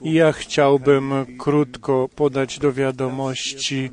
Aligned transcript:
Ja 0.00 0.32
chciałbym 0.32 1.12
krótko 1.38 2.08
podać 2.16 2.58
do 2.58 2.72
wiadomości, 2.72 3.90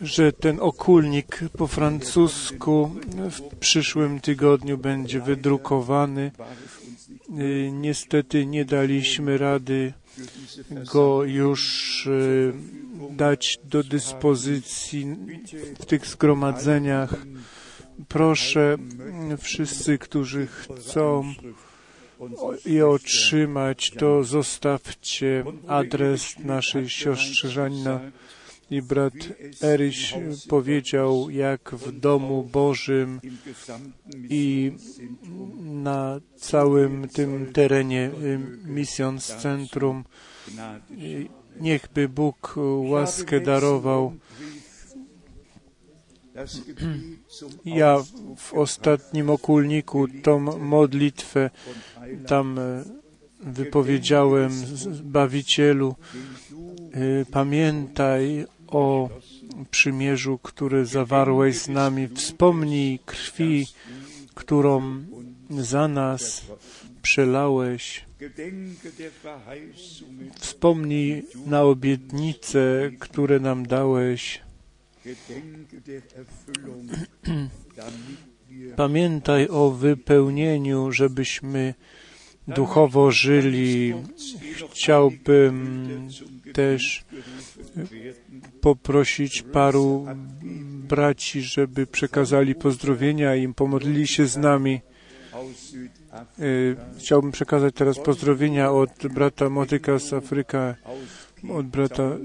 że 0.00 0.32
ten 0.32 0.60
okulnik 0.60 1.40
po 1.58 1.66
francusku 1.66 2.90
w 3.30 3.56
przyszłym 3.56 4.20
tygodniu 4.20 4.78
będzie 4.78 5.20
wydrukowany. 5.20 6.30
Y, 7.40 7.70
Niestety 7.72 8.46
nie 8.46 8.64
daliśmy 8.64 9.38
rady 9.38 9.92
go 10.92 11.24
już 11.24 12.06
y, 12.06 12.52
dać 13.10 13.58
do 13.64 13.82
dyspozycji 13.82 15.16
w 15.80 15.86
tych 15.86 16.06
zgromadzeniach. 16.06 17.14
Proszę 18.08 18.76
wszyscy, 19.38 19.98
którzy 19.98 20.46
chcą 20.46 21.34
je 22.64 22.88
otrzymać, 22.88 23.90
to 23.90 24.24
zostawcie 24.24 25.44
adres 25.68 26.38
naszej 26.38 26.88
siostry 26.88 27.50
Żanina. 27.50 28.00
I 28.70 28.82
brat 28.82 29.14
Eryś 29.62 30.14
powiedział, 30.48 31.30
jak 31.30 31.70
w 31.74 32.00
domu 32.00 32.48
Bożym 32.52 33.20
i 34.30 34.72
na 35.62 36.20
całym 36.36 37.08
tym 37.08 37.52
terenie 37.52 38.10
Missions 38.64 39.26
Centrum 39.26 40.04
niechby 41.60 42.08
Bóg 42.08 42.54
łaskę 42.82 43.40
darował. 43.40 44.12
Ja 47.64 47.98
w 48.36 48.54
ostatnim 48.54 49.30
okulniku 49.30 50.08
tą 50.22 50.38
modlitwę 50.58 51.50
tam 52.26 52.58
e, 52.58 52.84
wypowiedziałem 53.40 54.50
Zbawicielu, 54.76 55.94
e, 56.92 57.24
pamiętaj 57.24 58.46
o 58.66 59.08
przymierzu, 59.70 60.38
które 60.38 60.86
zawarłeś 60.86 61.58
z 61.58 61.68
nami. 61.68 62.08
Wspomnij 62.08 62.98
krwi, 63.06 63.66
którą 64.34 65.04
za 65.50 65.88
nas 65.88 66.42
przelałeś. 67.02 68.04
Wspomnij 70.38 71.26
na 71.46 71.62
obietnice, 71.62 72.90
które 72.98 73.40
nam 73.40 73.66
dałeś. 73.66 74.41
Pamiętaj 78.76 79.48
o 79.48 79.70
wypełnieniu, 79.70 80.92
żebyśmy 80.92 81.74
duchowo 82.48 83.10
żyli. 83.10 83.94
Chciałbym 84.70 85.88
też 86.52 87.04
poprosić 88.60 89.42
paru 89.42 90.06
braci, 90.88 91.42
żeby 91.42 91.86
przekazali 91.86 92.54
pozdrowienia 92.54 93.34
i 93.34 93.54
pomodlili 93.54 94.06
się 94.06 94.26
z 94.26 94.36
nami. 94.36 94.80
Chciałbym 96.98 97.32
przekazać 97.32 97.74
teraz 97.74 97.98
pozdrowienia 97.98 98.72
od 98.72 98.90
brata 99.14 99.48
Motyka 99.48 99.98
z 99.98 100.12
Afryka, 100.12 100.74
od 101.50 101.66
brata 101.66 102.18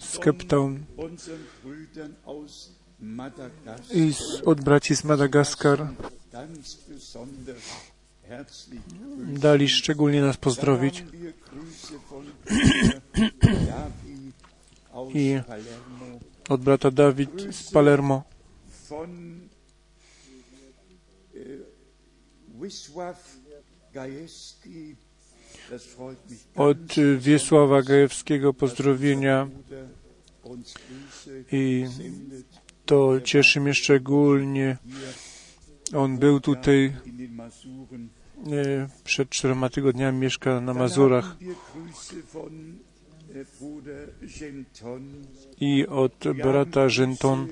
z 0.00 0.18
Cape 0.18 0.44
Town 0.44 0.84
i 3.94 4.12
z, 4.12 4.42
od 4.44 4.60
braci 4.60 4.96
z 4.96 5.04
Madagaskar. 5.04 5.86
Dali 9.18 9.68
szczególnie 9.68 10.20
nas 10.20 10.36
pozdrowić. 10.36 11.04
I 15.14 15.40
od 16.48 16.60
brata 16.60 16.90
Dawid 16.90 17.54
z 17.54 17.70
Palermo. 17.70 18.22
Od 26.54 26.94
Wiesława 27.18 27.82
Gajewskiego 27.82 28.54
pozdrowienia 28.54 29.48
i 31.52 31.86
to 32.86 33.20
cieszy 33.20 33.60
mnie 33.60 33.74
szczególnie. 33.74 34.78
On 35.94 36.18
był 36.18 36.40
tutaj 36.40 36.84
e, 36.86 36.92
przed 39.04 39.30
czterema 39.30 39.68
tygodniami, 39.68 40.18
mieszka 40.18 40.60
na 40.60 40.74
Mazurach. 40.74 41.36
I 45.60 45.86
od 45.86 46.24
brata 46.42 46.86
Genton 46.96 47.48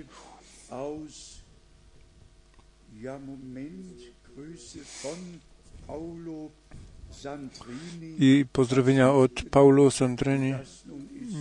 i 8.19 8.45
pozdrowienia 8.53 9.13
od 9.13 9.33
Paulo 9.51 9.91
Sandrini. 9.91 10.55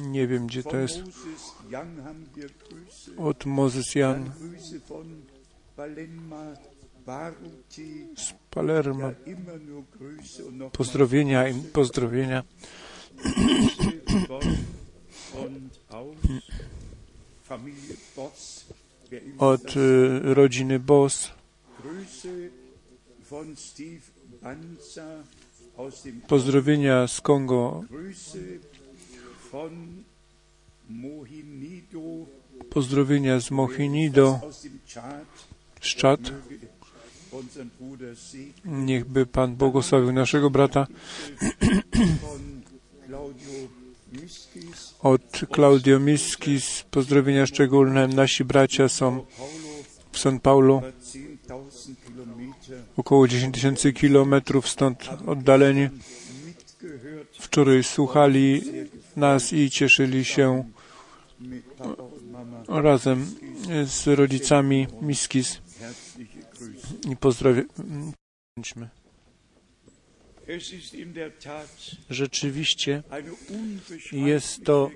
Nie 0.07 0.27
wiem, 0.27 0.47
gdzie 0.47 0.63
to 0.63 0.77
jest. 0.77 1.01
Od 3.17 3.45
Moses 3.45 3.95
Jan 3.95 4.31
z 8.15 8.33
Palermo. 8.51 9.11
Pozdrowienia 10.71 11.47
i 11.47 11.53
pozdrowienia. 11.53 12.43
Od 19.37 19.75
y, 19.75 20.33
rodziny 20.33 20.79
Boss. 20.79 21.31
Pozdrowienia 26.27 27.07
z 27.07 27.21
Kongo. 27.21 27.83
Pozdrowienia 32.69 33.39
z 33.39 33.51
Mohinido, 33.51 34.39
z 35.81 35.87
Czad. 35.87 36.19
Niechby 38.65 39.25
Pan 39.25 39.55
błogosławił 39.55 40.11
naszego 40.11 40.49
brata. 40.49 40.87
Od 44.99 45.21
Claudio 45.55 45.99
Miskis 45.99 46.83
pozdrowienia 46.91 47.45
szczególne. 47.45 48.07
Nasi 48.07 48.45
bracia 48.45 48.89
są 48.89 49.25
w 50.11 50.17
São 50.17 50.39
Paulo, 50.39 50.81
około 52.97 53.27
10 53.27 53.55
tysięcy 53.55 53.93
kilometrów 53.93 54.69
stąd 54.69 55.09
oddaleni. 55.27 55.89
Wczoraj 57.39 57.83
słuchali 57.83 58.61
nas 59.15 59.53
i 59.53 59.69
cieszyli 59.69 60.25
się 60.25 60.63
razem 62.67 63.35
z 63.85 64.07
rodzicami 64.07 64.87
Miskis 65.01 65.61
i 67.11 67.15
pozdrawiamy. 67.15 67.65
Rzeczywiście 72.09 73.03
jest 74.11 74.65
to 74.65 74.91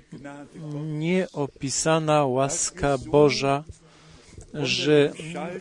nieopisana 0.84 2.26
łaska 2.26 2.98
Boża, 2.98 3.64
że 4.54 5.12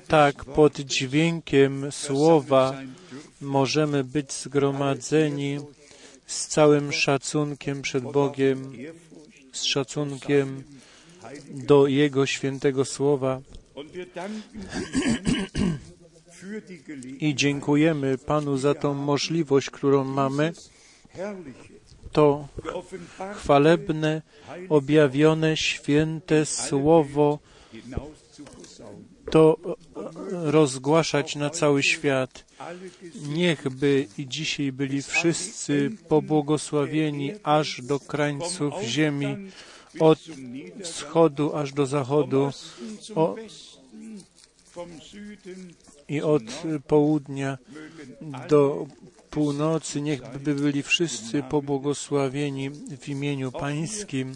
tak 0.08 0.46
pod 0.46 0.80
dźwiękiem 0.80 1.92
słowa 1.92 2.82
możemy 3.42 4.04
być 4.04 4.34
zgromadzeni 4.34 5.60
z 6.26 6.48
całym 6.48 6.92
szacunkiem 6.92 7.82
przed 7.82 8.04
Bogiem, 8.04 8.74
z 9.52 9.64
szacunkiem 9.64 10.64
do 11.52 11.88
Jego 11.88 12.26
świętego 12.26 12.86
słowa. 12.86 13.42
I 17.20 17.36
dziękujemy 17.36 18.18
Panu 18.18 18.58
za 18.58 18.74
tą 18.74 18.94
możliwość, 18.94 19.70
którą 19.70 20.04
mamy. 20.04 20.54
To 22.12 22.48
chwalebne, 23.36 24.22
objawione, 24.70 25.58
święte 25.58 26.46
słowo, 26.46 27.40
to 29.32 29.58
rozgłaszać 30.32 31.36
na 31.36 31.50
cały 31.50 31.84
świat. 31.84 32.46
Niechby 33.28 34.08
i 34.18 34.28
dzisiaj 34.28 34.72
byli 34.72 35.02
wszyscy 35.02 35.92
pobłogosławieni 36.10 37.32
aż 37.44 37.82
do 37.82 38.00
krańców 38.00 38.74
ziemi, 38.84 39.38
od 40.00 40.20
wschodu 40.84 41.56
aż 41.56 41.74
do 41.74 41.86
zachodu 41.86 42.52
o, 43.16 43.36
i 46.10 46.22
od 46.22 46.44
południa 46.88 47.58
do 48.50 48.88
północy, 49.30 50.02
niechby 50.02 50.56
byli 50.56 50.84
wszyscy 50.84 51.44
pobłogosławieni 51.44 52.70
w 52.70 53.10
imieniu 53.10 53.52
Pańskim. 53.52 54.36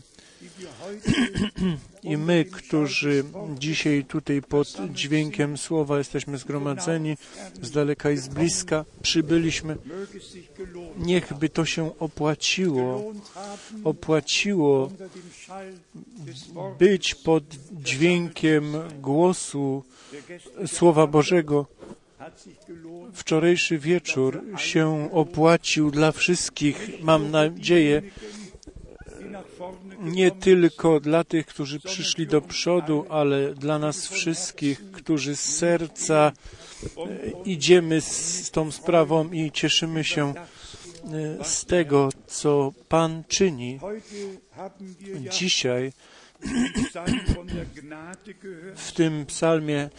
I 2.03 2.17
my, 2.17 2.45
którzy 2.45 3.23
dzisiaj 3.57 4.05
tutaj 4.05 4.41
pod 4.41 4.67
dźwiękiem 4.93 5.57
słowa 5.57 5.97
jesteśmy 5.97 6.37
zgromadzeni 6.37 7.17
z 7.61 7.71
daleka 7.71 8.11
i 8.11 8.17
z 8.17 8.27
bliska, 8.27 8.85
przybyliśmy, 9.01 9.77
niechby 10.97 11.49
to 11.49 11.65
się 11.65 11.99
opłaciło, 11.99 13.13
opłaciło 13.83 14.91
być 16.79 17.15
pod 17.15 17.43
dźwiękiem 17.71 18.73
głosu 19.01 19.83
Słowa 20.67 21.07
Bożego. 21.07 21.65
Wczorajszy 23.13 23.77
wieczór 23.77 24.41
się 24.57 25.09
opłacił 25.11 25.91
dla 25.91 26.11
wszystkich, 26.11 26.89
mam 27.01 27.31
nadzieję, 27.31 28.01
nie 30.01 30.31
tylko 30.31 30.99
dla 30.99 31.23
tych, 31.23 31.45
którzy 31.45 31.79
przyszli 31.79 32.27
do 32.27 32.41
przodu, 32.41 33.05
ale 33.09 33.53
dla 33.53 33.79
nas 33.79 34.07
wszystkich, 34.07 34.91
którzy 34.91 35.35
z 35.35 35.57
serca 35.57 36.31
idziemy 37.45 38.01
z 38.01 38.51
tą 38.51 38.71
sprawą 38.71 39.31
i 39.31 39.51
cieszymy 39.51 40.03
się 40.03 40.33
z 41.43 41.65
tego, 41.65 42.09
co 42.27 42.73
Pan 42.89 43.23
czyni. 43.27 43.79
Dzisiaj 45.31 45.91
w 48.75 48.91
tym 48.91 49.25
psalmie 49.25 49.89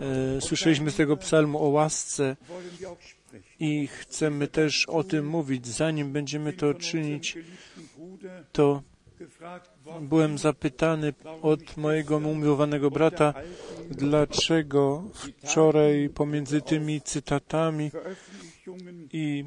e, 0.00 0.40
słyszeliśmy 0.40 0.90
z 0.90 0.96
tego 0.96 1.16
psalmu 1.16 1.58
o 1.58 1.68
łasce 1.68 2.36
i 3.60 3.86
chcemy 3.86 4.48
też 4.48 4.86
o 4.88 5.04
tym 5.04 5.26
mówić. 5.26 5.66
Zanim 5.66 6.12
będziemy 6.12 6.52
to 6.52 6.74
czynić, 6.74 7.38
to 8.52 8.82
byłem 10.00 10.38
zapytany 10.38 11.12
od 11.42 11.76
mojego 11.76 12.16
umiłowanego 12.16 12.90
brata, 12.90 13.34
dlaczego 13.90 15.04
wczoraj 15.42 16.08
pomiędzy 16.08 16.60
tymi 16.62 17.00
cytatami 17.00 17.90
i 19.12 19.44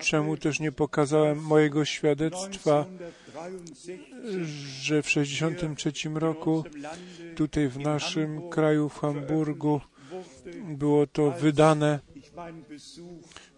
czemu 0.00 0.36
też 0.36 0.60
nie 0.60 0.72
pokazałem 0.72 1.38
mojego 1.38 1.84
świadectwa, 1.84 2.86
że 4.80 5.02
w 5.02 5.06
1963 5.06 5.92
roku 6.14 6.64
tutaj 7.36 7.68
w 7.68 7.78
naszym 7.78 8.50
kraju, 8.50 8.88
w 8.88 8.98
Hamburgu, 8.98 9.80
było 10.68 11.06
to 11.06 11.30
wydane, 11.30 12.00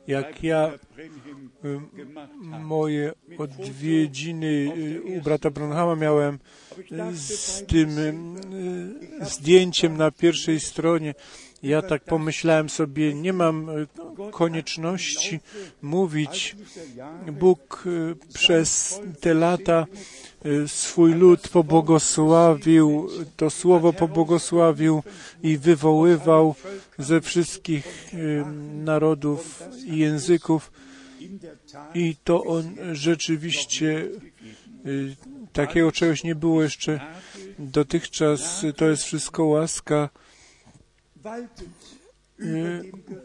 jak 0.06 0.45
ja 0.45 0.73
moje 2.61 3.12
odwiedziny 3.39 4.73
u 5.05 5.21
brata 5.23 5.51
Brunhama 5.51 5.97
miałem 5.97 6.39
z 7.12 7.67
tym 7.67 7.89
zdjęciem 9.21 9.97
na 9.97 10.11
pierwszej 10.11 10.61
stronie. 10.61 11.15
Ja 11.62 11.83
tak 11.83 12.05
pomyślałem 12.05 12.69
sobie, 12.69 13.15
nie 13.15 13.33
mam 13.33 13.71
konieczności 14.31 15.41
mówić. 15.83 16.56
Bóg 17.33 17.85
przez 18.35 19.01
te 19.21 19.35
lata 19.35 19.87
swój 20.67 21.14
lud 21.14 21.49
pobłogosławił, 21.49 23.08
to 23.37 23.50
słowo 23.50 23.93
pobłogosławił 23.93 25.02
i 25.43 25.58
wywoływał 25.58 26.55
ze 26.99 27.20
wszystkich 27.20 28.12
narodów 28.75 29.62
i 29.87 29.99
języków. 29.99 30.73
I 31.94 32.17
to 32.25 32.44
on 32.44 32.76
rzeczywiście 32.93 34.08
takiego 35.52 35.93
czegoś 35.93 36.25
nie 36.25 36.35
było 36.35 36.62
jeszcze 36.62 37.00
dotychczas. 37.58 38.67
To 38.76 38.88
jest 38.88 39.02
wszystko 39.02 39.44
łaska. 39.44 40.08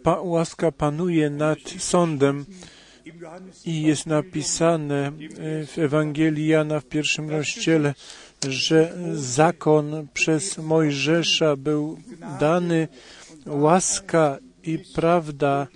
Pa, 0.03 0.21
łaska 0.21 0.71
panuje 0.71 1.29
nad 1.29 1.59
sądem 1.77 2.45
i 3.65 3.81
jest 3.81 4.05
napisane 4.05 5.11
w 5.67 5.77
Ewangelii 5.77 6.47
Jana 6.47 6.79
w 6.79 6.85
pierwszym 6.85 7.29
rozdziale, 7.29 7.93
że 8.47 8.97
zakon 9.13 10.07
przez 10.13 10.57
Mojżesza 10.57 11.55
był 11.55 11.99
dany, 12.39 12.87
łaska 13.45 14.37
i 14.63 14.79
prawda 14.95 15.67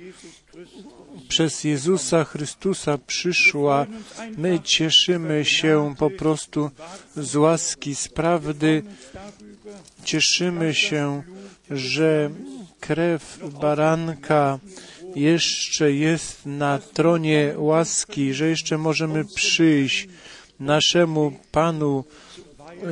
przez 1.27 1.63
Jezusa 1.63 2.23
Chrystusa 2.23 2.97
przyszła. 2.97 3.85
My 4.37 4.59
cieszymy 4.59 5.45
się 5.45 5.95
po 5.97 6.09
prostu 6.09 6.69
z 7.17 7.35
łaski, 7.35 7.95
z 7.95 8.07
prawdy. 8.07 8.83
Cieszymy 10.03 10.73
się, 10.73 11.23
że 11.71 12.29
krew 12.79 13.39
baranka 13.61 14.59
jeszcze 15.15 15.91
jest 15.91 16.45
na 16.45 16.79
tronie 16.79 17.53
łaski, 17.57 18.33
że 18.33 18.47
jeszcze 18.47 18.77
możemy 18.77 19.25
przyjść 19.25 20.07
naszemu 20.59 21.33
Panu, 21.51 22.03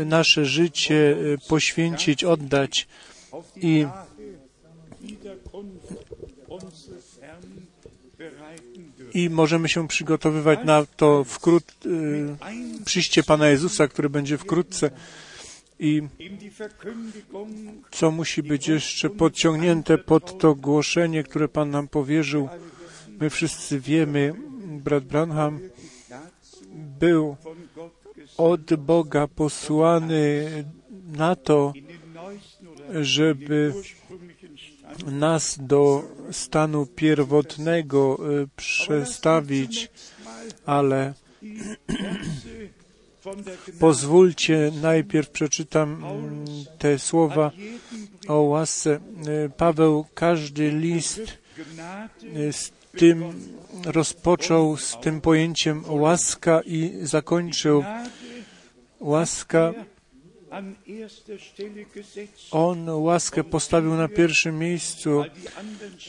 nasze 0.06 0.46
życie 0.46 1.18
poświęcić, 1.48 2.24
oddać. 2.24 2.88
I 3.56 3.86
i 9.14 9.30
możemy 9.30 9.70
się 9.70 9.88
przygotowywać 9.88 10.60
na 10.64 10.86
to 10.86 11.24
wkrót, 11.24 11.64
y, 11.86 12.86
przyjście 12.86 13.24
Pana 13.24 13.48
Jezusa, 13.48 13.88
który 13.88 14.10
będzie 14.10 14.38
wkrótce 14.38 14.92
i 15.82 16.02
co 17.92 18.12
musi 18.12 18.44
być 18.44 18.68
jeszcze 18.68 19.10
podciągnięte 19.10 19.98
pod 19.98 20.38
to 20.38 20.56
głoszenie, 20.56 21.24
które 21.24 21.48
Pan 21.48 21.70
nam 21.70 21.88
powierzył. 21.88 22.50
My 23.20 23.30
wszyscy 23.30 23.80
wiemy, 23.80 24.34
brat 24.66 25.04
Branham 25.04 25.60
był 27.00 27.36
od 28.38 28.76
Boga 28.76 29.28
posłany 29.28 30.48
na 31.08 31.36
to, 31.36 31.74
żeby 33.02 33.74
nas 35.06 35.58
do 35.62 36.04
stanu 36.32 36.86
pierwotnego 36.86 38.20
przestawić, 38.56 39.92
ale 40.66 41.14
Pozwólcie, 43.80 44.72
najpierw 44.82 45.30
przeczytam 45.30 46.04
te 46.78 47.00
słowa 47.00 47.52
o 48.28 48.42
łasce. 48.42 49.00
Paweł 49.58 50.06
każdy 50.14 50.72
list 50.72 51.22
z 52.52 52.72
tym 52.98 53.24
rozpoczął 53.86 54.78
z 54.78 54.98
tym 55.02 55.22
pojęciem 55.22 55.84
łaska 55.88 56.62
i 56.66 56.94
zakończył 57.02 57.84
łaska. 59.00 59.74
On 62.52 62.90
łaskę 62.90 63.44
postawił 63.44 63.96
na 63.96 64.08
pierwszym 64.08 64.60
miejscu 64.60 65.24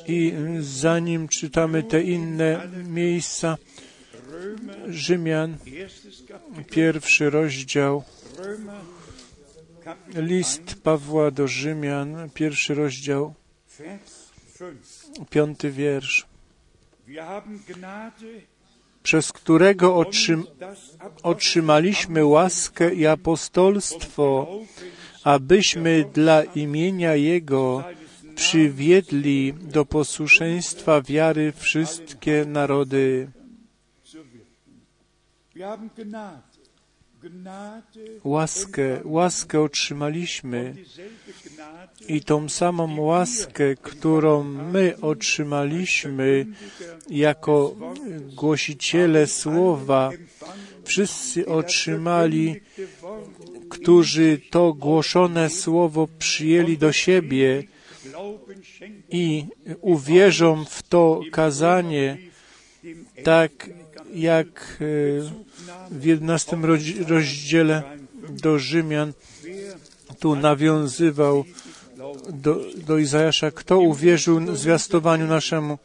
i 0.07 0.33
zanim 0.61 1.29
czytamy 1.29 1.83
te 1.83 2.03
inne 2.03 2.69
miejsca, 2.85 3.57
Rzymian, 4.89 5.57
pierwszy 6.71 7.31
rozdział, 7.31 8.05
list 10.15 10.75
Pawła 10.83 11.31
do 11.31 11.49
Rzymian, 11.49 12.31
pierwszy 12.35 12.75
rozdział, 12.75 13.35
piąty 15.31 15.71
wiersz, 15.71 16.27
przez 19.03 19.33
którego 19.33 19.97
otrzym 19.97 20.47
otrzymaliśmy 21.23 22.25
łaskę 22.25 22.95
i 22.95 23.07
apostolstwo, 23.07 24.59
abyśmy 25.25 26.05
dla 26.15 26.43
imienia 26.43 27.15
Jego 27.15 27.85
przywiedli 28.35 29.55
do 29.61 29.85
posłuszeństwa 29.85 31.03
wiary 31.03 31.53
wszystkie 31.57 32.45
narody. 32.45 33.29
Łaskę, 38.25 39.01
łaskę 39.05 39.61
otrzymaliśmy 39.61 40.75
i 42.09 42.21
tą 42.21 42.49
samą 42.49 43.01
łaskę, 43.01 43.77
którą 43.77 44.45
my 44.45 44.95
otrzymaliśmy 45.01 46.47
jako 47.11 47.77
głosiciele 48.35 49.27
słowa, 49.27 50.11
wszyscy 50.85 51.47
otrzymali, 51.47 52.61
którzy 53.71 54.41
to 54.51 54.73
głoszone 54.73 55.51
słowo 55.51 56.09
przyjęli 56.19 56.79
do 56.79 56.93
siebie 56.93 57.63
i 59.11 59.47
uwierzą 59.81 60.65
w 60.65 60.83
to 60.83 61.21
kazanie, 61.33 62.19
tak 63.25 63.71
jak 64.15 64.79
e, 64.81 65.95
w 65.95 66.05
11 66.05 66.57
rozdziale 67.07 67.83
do 68.31 68.59
Rzymian 68.59 69.13
tu 70.19 70.37
nawiązywał 70.37 71.45
do, 72.33 72.61
do 72.77 72.99
Izajasza, 72.99 73.51
kto 73.51 73.81
uwierzył 73.81 74.57
zwiastowaniu 74.57 75.27
naszemu. 75.27 75.79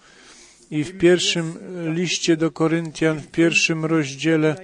I 0.72 0.84
w 0.84 0.98
pierwszym 0.98 1.58
liście 1.94 2.38
do 2.38 2.52
Koryntian, 2.52 3.20
w 3.20 3.28
pierwszym 3.28 3.86
rozdziale, 3.86 4.56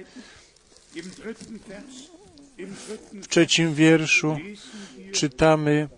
w 3.12 3.28
trzecim 3.28 3.74
wierszu 3.74 4.36
czytamy 5.12 5.88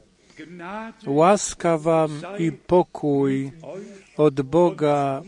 Łaska 1.06 1.78
wam 1.78 2.22
i 2.38 2.52
pokój 2.52 3.52
od 4.16 4.42
Boga, 4.42 5.22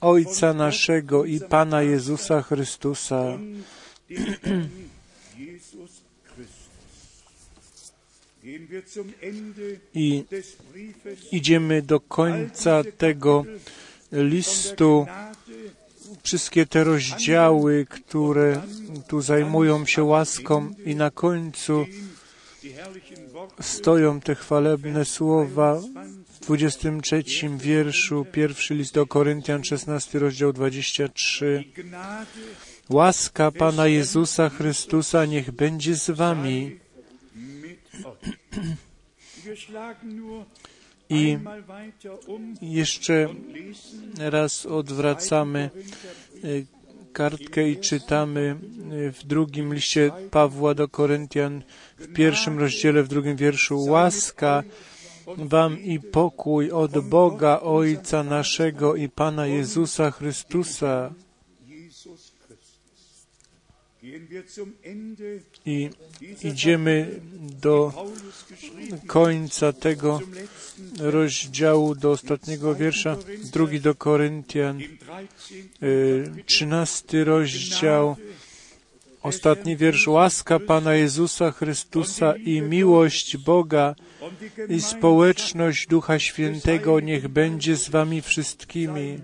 Ojca 0.00 0.54
naszego 0.54 1.24
i 1.24 1.40
Pana 1.40 1.82
Jezusa 1.82 2.42
Chrystusa. 2.42 3.38
I 9.94 10.24
idziemy 11.32 11.82
do 11.82 12.00
końca 12.00 12.82
tego 12.98 13.44
listu. 14.12 15.06
Wszystkie 16.22 16.66
te 16.66 16.84
rozdziały, 16.84 17.86
które 17.90 18.62
tu 19.08 19.20
zajmują 19.20 19.86
się 19.86 20.04
łaską 20.04 20.74
i 20.86 20.94
na 20.94 21.10
końcu 21.10 21.86
stoją 23.60 24.20
te 24.20 24.34
chwalebne 24.34 25.04
słowa 25.04 25.80
23 26.40 27.22
wierszu, 27.56 28.26
pierwszy 28.32 28.74
list 28.74 28.94
do 28.94 29.06
Koryntian, 29.06 29.64
16 29.64 30.18
rozdział 30.18 30.52
23. 30.52 31.64
Łaska 32.88 33.50
Pana 33.50 33.86
Jezusa 33.86 34.48
Chrystusa 34.48 35.24
niech 35.24 35.50
będzie 35.50 35.96
z 35.96 36.10
wami. 36.10 36.78
I 41.10 41.38
jeszcze 42.62 43.28
raz 44.18 44.66
odwracamy 44.66 45.70
e, 46.44 46.48
kartkę 47.12 47.68
i 47.68 47.76
czytamy 47.76 48.56
e, 49.08 49.12
w 49.12 49.24
drugim 49.24 49.74
liście 49.74 50.10
Pawła 50.30 50.74
do 50.74 50.88
Koryntian, 50.88 51.62
w 51.98 52.12
pierwszym 52.12 52.58
rozdziale, 52.58 53.02
w 53.02 53.08
drugim 53.08 53.36
wierszu. 53.36 53.84
Łaska 53.84 54.62
Wam 55.38 55.78
i 55.80 56.00
pokój 56.00 56.70
od 56.70 57.08
Boga 57.08 57.60
Ojca 57.60 58.22
naszego 58.22 58.96
i 58.96 59.08
Pana 59.08 59.46
Jezusa 59.46 60.10
Chrystusa. 60.10 61.12
I 65.66 65.90
idziemy 66.42 67.20
do 67.62 67.92
końca 69.06 69.72
tego 69.72 70.20
rozdziału, 70.98 71.94
do 71.94 72.10
ostatniego 72.10 72.74
wiersza, 72.74 73.16
drugi 73.52 73.80
do 73.80 73.94
Koryntian, 73.94 74.80
y, 75.82 76.44
trzynasty 76.46 77.24
rozdział, 77.24 78.16
ostatni 79.22 79.76
wiersz. 79.76 80.08
Łaska 80.08 80.58
Pana 80.58 80.94
Jezusa 80.94 81.50
Chrystusa 81.50 82.36
i 82.36 82.60
miłość 82.62 83.36
Boga 83.36 83.94
i 84.68 84.80
społeczność 84.80 85.86
Ducha 85.86 86.18
Świętego 86.18 87.00
niech 87.00 87.28
będzie 87.28 87.76
z 87.76 87.88
Wami 87.88 88.22
wszystkimi. 88.22 89.18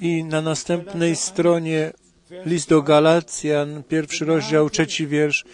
I 0.00 0.24
na 0.24 0.42
następnej 0.42 1.16
stronie 1.16 1.92
list 2.46 2.68
do 2.68 2.82
Galacjan, 2.82 3.82
pierwszy 3.88 4.24
rozdział, 4.24 4.70
trzeci 4.70 5.06
wiersz. 5.06 5.44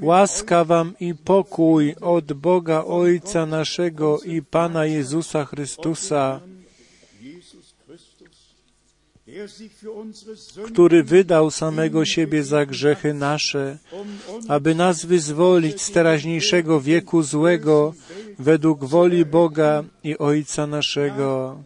Łaska 0.00 0.64
wam 0.64 0.94
i 1.00 1.14
pokój 1.14 1.94
od 2.00 2.32
Boga 2.32 2.84
Ojca 2.84 3.46
naszego 3.46 4.20
i 4.20 4.42
Pana 4.42 4.86
Jezusa 4.86 5.44
Chrystusa, 5.44 6.40
który 10.66 11.04
wydał 11.04 11.50
samego 11.50 12.04
siebie 12.04 12.44
za 12.44 12.66
grzechy 12.66 13.14
nasze, 13.14 13.78
aby 14.48 14.74
nas 14.74 15.04
wyzwolić 15.04 15.82
z 15.82 15.90
teraźniejszego 15.90 16.80
wieku 16.80 17.22
złego 17.22 17.94
według 18.38 18.84
woli 18.84 19.24
Boga 19.24 19.84
i 20.04 20.18
Ojca 20.18 20.66
naszego, 20.66 21.62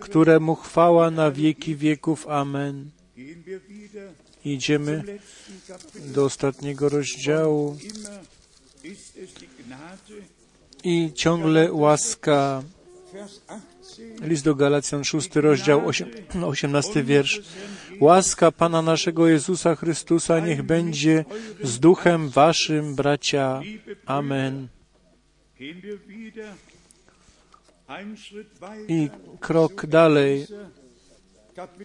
któremu 0.00 0.54
chwała 0.54 1.10
na 1.10 1.30
wieki 1.30 1.76
wieków. 1.76 2.28
Amen. 2.28 2.90
Idziemy 4.44 5.04
do 6.14 6.24
ostatniego 6.24 6.88
rozdziału 6.88 7.76
i 10.84 11.12
ciągle 11.14 11.72
łaska. 11.72 12.62
List 14.20 14.44
do 14.44 14.54
Galacjan, 14.54 15.04
szósty 15.04 15.40
rozdział, 15.40 15.82
osiemnasty 16.46 17.02
wiersz. 17.02 17.40
Łaska 18.00 18.52
Pana 18.52 18.82
naszego 18.82 19.28
Jezusa 19.28 19.76
Chrystusa 19.76 20.40
niech 20.40 20.62
będzie 20.62 21.24
z 21.62 21.80
duchem 21.80 22.28
waszym, 22.28 22.94
bracia. 22.94 23.60
Amen. 24.06 24.68
I 28.88 29.10
krok 29.40 29.86
dalej. 29.86 30.46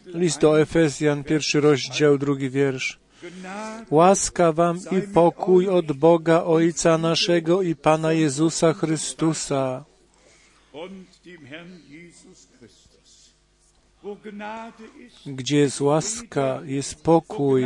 List 0.06 0.40
do 0.40 0.62
Efezjan, 0.62 1.24
pierwszy 1.24 1.62
rozdział, 1.62 2.18
drugi 2.18 2.50
wiersz. 2.50 3.03
Łaska 3.90 4.52
wam 4.52 4.80
i 4.92 5.02
pokój 5.02 5.70
od 5.70 5.92
Boga 5.92 6.44
Ojca 6.44 6.98
naszego 6.98 7.62
i 7.62 7.76
Pana 7.76 8.14
Jezusa 8.14 8.74
Chrystusa. 8.74 9.86
Gdzie 15.26 15.58
jest 15.58 15.82
łaska, 15.82 16.62
jest 16.66 17.04
pokój. 17.04 17.66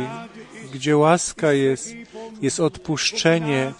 Gdzie 0.74 0.96
łaska 0.96 1.52
jest, 1.52 1.94
jest 2.42 2.60
odpuszczenie. 2.60 3.72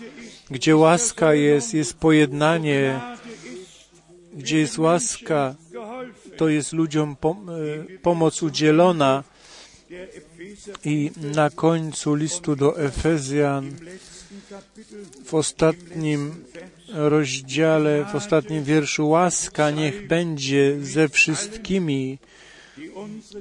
Gdzie 0.51 0.77
łaska 0.77 1.35
jest, 1.35 1.75
jest 1.75 1.95
pojednanie. 1.99 3.01
Gdzie 4.35 4.59
jest 4.59 4.79
łaska, 4.79 5.55
to 6.37 6.49
jest 6.49 6.73
ludziom 6.73 7.17
pom 7.17 7.51
e, 7.51 7.99
pomoc 7.99 8.43
udzielona. 8.43 9.25
I 10.85 11.11
na 11.35 11.51
końcu 11.51 12.15
listu 12.15 12.57
do 12.57 12.81
Efezjan, 12.81 13.73
w 15.25 15.35
ostatnim 15.35 16.45
rozdziale, 16.89 18.05
w 18.13 18.15
ostatnim 18.15 18.65
wierszu, 18.65 19.09
łaska 19.09 19.71
niech 19.71 20.07
będzie 20.07 20.77
ze 20.81 21.09
wszystkimi, 21.09 22.19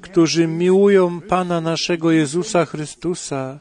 którzy 0.01 0.47
miłują 0.47 1.21
Pana 1.21 1.61
naszego 1.61 2.11
Jezusa 2.11 2.65
Chrystusa 2.65 3.59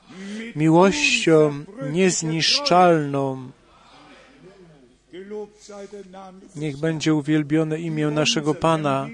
miłością 0.56 1.64
niezniszczalną. 1.92 3.50
Niech 6.56 6.76
będzie 6.76 7.14
uwielbione 7.14 7.80
imię 7.80 8.06
naszego 8.06 8.54
Pana 8.54 9.08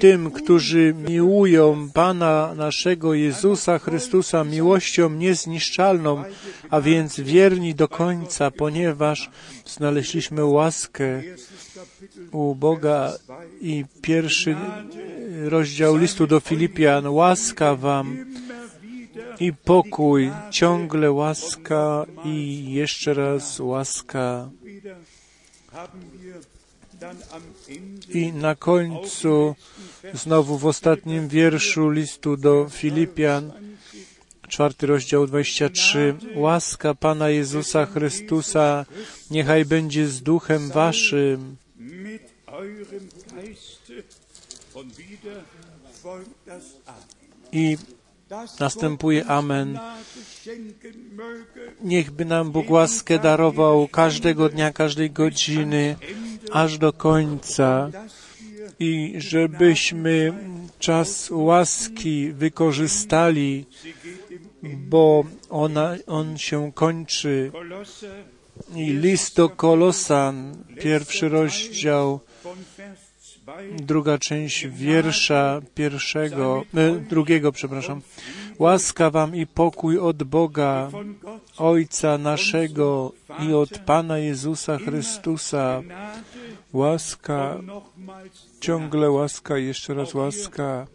tym, 0.00 0.30
którzy 0.30 0.94
miłują 1.08 1.90
Pana 1.94 2.54
naszego 2.56 3.14
Jezusa 3.14 3.78
Chrystusa 3.78 4.44
miłością 4.44 5.10
niezniszczalną, 5.10 6.24
a 6.70 6.80
więc 6.80 7.20
wierni 7.20 7.74
do 7.74 7.88
końca, 7.88 8.50
ponieważ 8.50 9.30
znaleźliśmy 9.66 10.44
łaskę 10.44 11.22
u 12.32 12.54
Boga 12.54 13.12
i 13.60 13.84
pierwszy 14.02 14.56
rozdział 15.44 15.96
listu 15.96 16.26
do 16.26 16.40
Filipian, 16.40 17.06
łaska 17.06 17.74
wam 17.74 18.16
i 19.40 19.52
pokój, 19.52 20.30
ciągle 20.50 21.12
łaska 21.12 22.06
i 22.24 22.66
jeszcze 22.72 23.14
raz 23.14 23.60
łaska. 23.60 24.50
I 28.14 28.32
na 28.32 28.54
końcu, 28.54 29.54
znowu 30.14 30.58
w 30.58 30.66
ostatnim 30.66 31.28
wierszu 31.28 31.90
listu 31.90 32.36
do 32.36 32.68
Filipian, 32.70 33.52
czwarty 34.48 34.86
rozdział 34.86 35.26
23. 35.26 36.16
Łaska 36.34 36.94
Pana 36.94 37.28
Jezusa 37.28 37.86
Chrystusa 37.86 38.86
niechaj 39.30 39.64
będzie 39.64 40.08
z 40.08 40.22
duchem 40.22 40.70
waszym. 40.70 41.56
I 47.52 47.76
następuje 48.60 49.26
Amen. 49.26 49.78
Niechby 51.80 52.24
nam 52.24 52.50
Bóg 52.50 52.70
łaskę 52.70 53.18
darował 53.18 53.88
każdego 53.88 54.48
dnia, 54.48 54.72
każdej 54.72 55.10
godziny, 55.10 55.96
aż 56.52 56.78
do 56.78 56.92
końca 56.92 57.90
i 58.78 59.14
żebyśmy 59.18 60.32
czas 60.78 61.30
łaski 61.30 62.32
wykorzystali, 62.32 63.64
bo 64.62 65.24
ona, 65.50 65.94
on 66.06 66.38
się 66.38 66.72
kończy. 66.72 67.52
I 68.74 68.92
list 68.92 69.36
do 69.36 69.48
Kolosan, 69.48 70.56
pierwszy 70.80 71.28
rozdział, 71.28 72.20
von 72.44 72.58
Vers 72.76 73.00
2 73.44 73.52
druga 73.80 74.18
część 74.18 74.66
wiersza 74.66 75.60
pierwszego, 75.74 76.64
e, 76.74 76.90
drugiego, 76.92 77.52
przepraszam. 77.52 78.00
Łaska 78.58 79.10
wam 79.10 79.36
i 79.36 79.46
pokój 79.46 79.98
od 79.98 80.22
Boga, 80.22 80.90
Ojca 81.58 82.18
naszego 82.18 83.12
i 83.48 83.52
od 83.52 83.78
Pana 83.78 84.18
Jezusa 84.18 84.78
Chrystusa. 84.78 85.82
Łaska, 86.72 87.60
ciągle 88.60 89.10
łaska, 89.10 89.58
jeszcze 89.58 89.94
raz 89.94 90.14
łaska. 90.14 90.86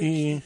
I 0.00 0.40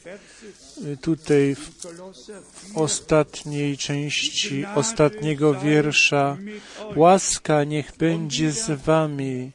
tutaj 1.00 1.54
w 1.54 2.78
ostatniej 2.78 3.76
części 3.76 4.64
ostatniego 4.74 5.54
wiersza 5.54 6.36
łaska 6.96 7.64
niech 7.64 7.96
będzie 7.96 8.52
z 8.52 8.70
wami. 8.70 9.52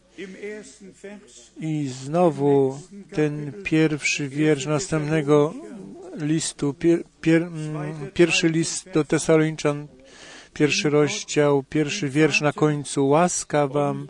I 1.59 1.87
znowu 1.87 2.79
ten 3.11 3.53
pierwszy 3.63 4.29
wiersz 4.29 4.65
następnego 4.65 5.53
listu, 6.17 6.73
pier, 6.73 7.03
pier, 7.21 7.43
mm, 7.43 8.11
pierwszy 8.13 8.49
list 8.49 8.89
do 8.93 9.03
Tesaloniczan, 9.03 9.87
pierwszy 10.53 10.89
rozdział, 10.89 11.63
pierwszy 11.69 12.09
wiersz 12.09 12.41
na 12.41 12.53
końcu. 12.53 13.07
Łaska 13.07 13.67
wam 13.67 14.07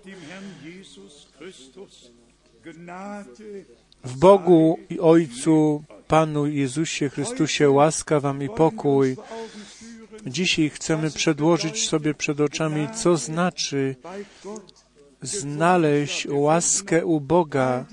w 4.04 4.18
Bogu 4.18 4.80
i 4.90 5.00
Ojcu, 5.00 5.84
Panu 6.08 6.48
Jezusie 6.48 7.10
Chrystusie, 7.10 7.70
łaska 7.70 8.20
wam 8.20 8.44
i 8.44 8.50
pokój. 8.50 9.16
Dzisiaj 10.26 10.70
chcemy 10.70 11.12
przedłożyć 11.12 11.90
sobie 11.90 12.14
przed 12.14 12.42
oczami, 12.42 12.88
co 12.96 13.18
znaczy 13.18 13.96
znaleźć 15.24 16.27
łaskę 16.30 17.06
u 17.06 17.20
Boga. 17.20 17.86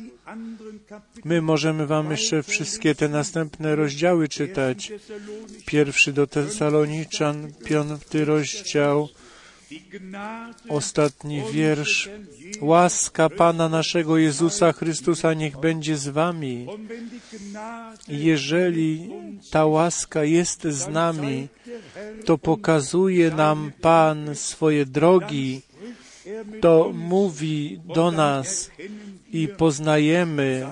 My 1.24 1.42
możemy 1.42 1.86
Wam 1.86 2.10
jeszcze 2.10 2.42
wszystkie 2.42 2.94
te 2.94 3.08
następne 3.08 3.76
rozdziały 3.76 4.28
czytać. 4.28 4.92
Pierwszy 5.66 6.12
do 6.12 6.26
Tesaloniczan, 6.26 7.52
piąty 7.64 8.24
rozdział, 8.24 9.08
ostatni 10.68 11.42
wiersz. 11.52 12.08
Łaska 12.60 13.28
Pana 13.28 13.68
naszego 13.68 14.18
Jezusa 14.18 14.72
Chrystusa 14.72 15.34
niech 15.34 15.58
będzie 15.58 15.96
z 15.96 16.08
Wami. 16.08 16.66
Jeżeli 18.08 19.10
ta 19.50 19.66
łaska 19.66 20.24
jest 20.24 20.62
z 20.64 20.88
nami, 20.88 21.48
to 22.24 22.38
pokazuje 22.38 23.30
nam 23.30 23.72
Pan 23.80 24.34
swoje 24.34 24.86
drogi, 24.86 25.62
to 26.60 26.92
mówi 26.94 27.80
do 27.94 28.10
nas 28.10 28.70
i 29.32 29.48
poznajemy. 29.48 30.66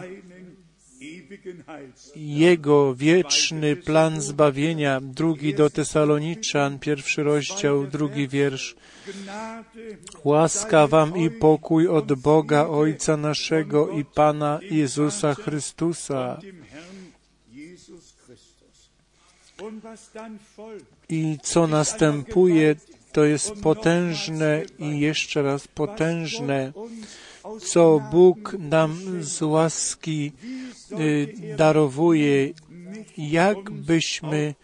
Jego 2.16 2.94
wieczny 2.94 3.76
plan 3.76 4.20
zbawienia. 4.20 5.00
Drugi 5.00 5.54
do 5.54 5.70
Tesaloniczan, 5.70 6.78
pierwszy 6.78 7.22
rozdział, 7.22 7.86
drugi 7.86 8.28
wiersz. 8.28 8.76
Łaska 10.24 10.86
wam 10.86 11.16
i 11.16 11.30
pokój 11.30 11.88
od 11.88 12.12
Boga 12.12 12.66
Ojca 12.66 13.16
naszego 13.16 13.90
i 13.90 14.04
Pana 14.04 14.60
Jezusa 14.70 15.34
Chrystusa. 15.34 16.40
I 21.08 21.38
co 21.42 21.66
następuje, 21.66 22.76
to 23.18 23.24
jest 23.24 23.52
potężne 23.52 24.62
i 24.78 25.00
jeszcze 25.00 25.42
raz 25.42 25.68
potężne, 25.68 26.72
co 27.60 28.00
Bóg 28.10 28.56
nam 28.58 28.98
z 29.20 29.42
łaski 29.42 30.32
y, 30.92 31.34
darowuje, 31.56 32.52
jakbyśmy, 33.18 34.54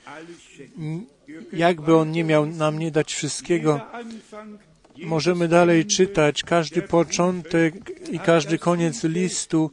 jakby 1.53 1.97
On 1.97 2.11
nie 2.11 2.25
miał 2.25 2.47
nam 2.47 2.79
nie 2.79 2.91
dać 2.91 3.15
wszystkiego, 3.15 3.81
Możemy 4.99 5.49
dalej 5.49 5.87
czytać. 5.87 6.43
Każdy 6.43 6.83
początek 6.83 7.75
i 8.11 8.19
każdy 8.19 8.59
koniec 8.59 9.05
listu 9.05 9.71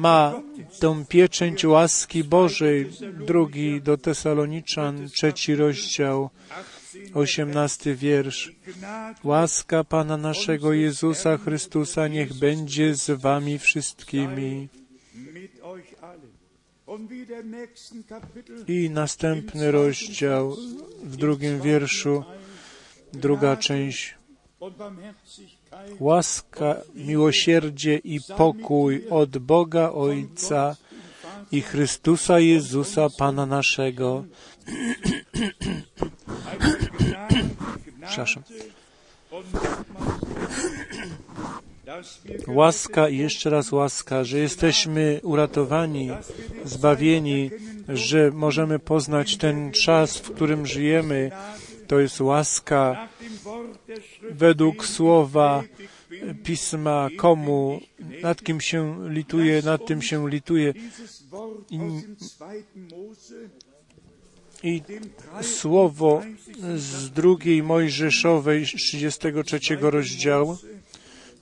ma 0.00 0.40
tą 0.80 1.04
pieczęć 1.06 1.64
łaski 1.64 2.24
Bożej. 2.24 2.90
Drugi 3.26 3.82
do 3.82 3.96
Tesaloniczan, 3.96 5.08
trzeci 5.08 5.54
rozdział, 5.54 6.30
osiemnasty 7.14 7.94
wiersz. 7.94 8.52
Gnade 8.66 9.20
Łaska 9.24 9.84
Pana 9.84 10.16
naszego 10.16 10.72
Jezusa 10.72 11.38
Chrystusa 11.38 12.08
niech 12.08 12.34
będzie 12.34 12.94
z 12.94 13.10
wami 13.10 13.58
wszystkimi. 13.58 14.68
I 18.68 18.90
następny 18.90 19.72
rozdział 19.72 20.56
w 21.02 21.16
drugim 21.16 21.60
wierszu, 21.60 22.24
druga 23.12 23.56
część. 23.56 24.14
Łaska, 26.00 26.76
miłosierdzie 26.94 27.96
i 27.98 28.20
pokój 28.36 29.08
od 29.08 29.38
Boga 29.38 29.90
Ojca 29.90 30.76
i 31.52 31.60
Chrystusa 31.62 32.40
Jezusa 32.40 33.08
Pana 33.18 33.46
naszego. 33.46 34.24
Przepraszam. 38.06 38.42
Łaska 42.46 43.08
i 43.08 43.16
jeszcze 43.16 43.50
raz 43.50 43.72
łaska, 43.72 44.24
że 44.24 44.38
jesteśmy 44.38 45.20
uratowani, 45.22 46.10
zbawieni, 46.64 47.50
że 47.88 48.30
możemy 48.30 48.78
poznać 48.78 49.36
ten 49.36 49.72
czas, 49.72 50.18
w 50.18 50.30
którym 50.30 50.66
żyjemy. 50.66 51.30
To 51.86 52.00
jest 52.00 52.20
łaska 52.20 53.08
według 54.30 54.86
słowa 54.86 55.62
Pisma, 56.44 57.08
komu, 57.16 57.80
nad 58.22 58.42
kim 58.42 58.60
się 58.60 59.08
lituje, 59.08 59.62
nad 59.62 59.86
tym 59.86 60.02
się 60.02 60.28
lituje. 60.28 60.74
dieses 62.84 63.63
I 64.64 64.82
słowo 65.42 66.22
z 66.76 67.10
drugiej 67.10 67.62
Mojżeszowej, 67.62 68.66
z 68.66 68.70
33 68.70 69.58
rozdziału, 69.80 70.58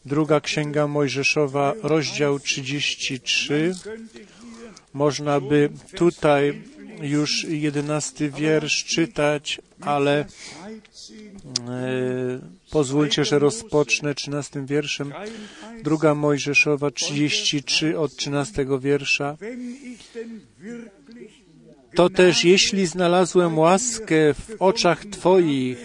druga 0.04 0.40
księga 0.40 0.86
Mojżeszowa, 0.86 1.74
rozdział 1.82 2.40
33. 2.40 3.74
könnte 3.84 4.14
hier 4.14 4.26
Można 4.92 5.40
by 5.40 5.70
tutaj 5.96 6.62
już 7.02 7.44
jedenasty 7.44 8.30
wiersz 8.30 8.84
czytać, 8.84 9.60
ale 9.80 10.24
13, 10.24 11.14
e, 11.68 12.40
pozwólcie, 12.70 13.24
że 13.24 13.38
rozpocznę 13.38 14.14
trzynastym 14.14 14.66
wierszem. 14.66 15.12
33, 15.12 15.82
Druga 15.82 16.14
Mojżeszowa 16.14 16.90
33 16.90 17.98
od 17.98 18.16
13 18.16 18.66
wiersza. 18.80 19.36
wenn 19.40 19.76
ich 19.92 20.12
denn 20.14 20.40
wirklich 20.58 21.42
To 21.94 22.10
też 22.10 22.44
jeśli 22.44 22.86
znalazłem 22.86 23.58
łaskę 23.58 24.34
w 24.34 24.56
oczach 24.58 25.04
Twoich, 25.04 25.78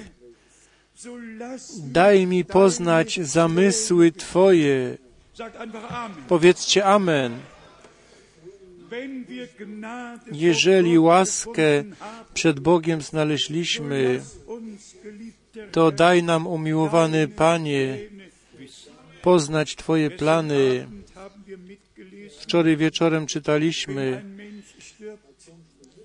daj 1.77 2.27
mi 2.27 2.45
poznać 2.45 3.19
zamysły 3.21 4.11
Twoje. 4.11 4.97
Powiedzcie 6.27 6.85
Amen. 6.85 7.39
Jeżeli 10.31 10.99
łaskę 10.99 11.83
przed 12.33 12.59
Bogiem 12.59 13.01
znaleźliśmy, 13.01 14.21
to 15.71 15.91
daj 15.91 16.23
nam, 16.23 16.47
umiłowany 16.47 17.27
Panie, 17.27 17.97
poznać 19.21 19.75
Twoje 19.75 20.11
plany. 20.11 20.87
Wczoraj 22.39 22.77
wieczorem 22.77 23.25
czytaliśmy, 23.25 24.23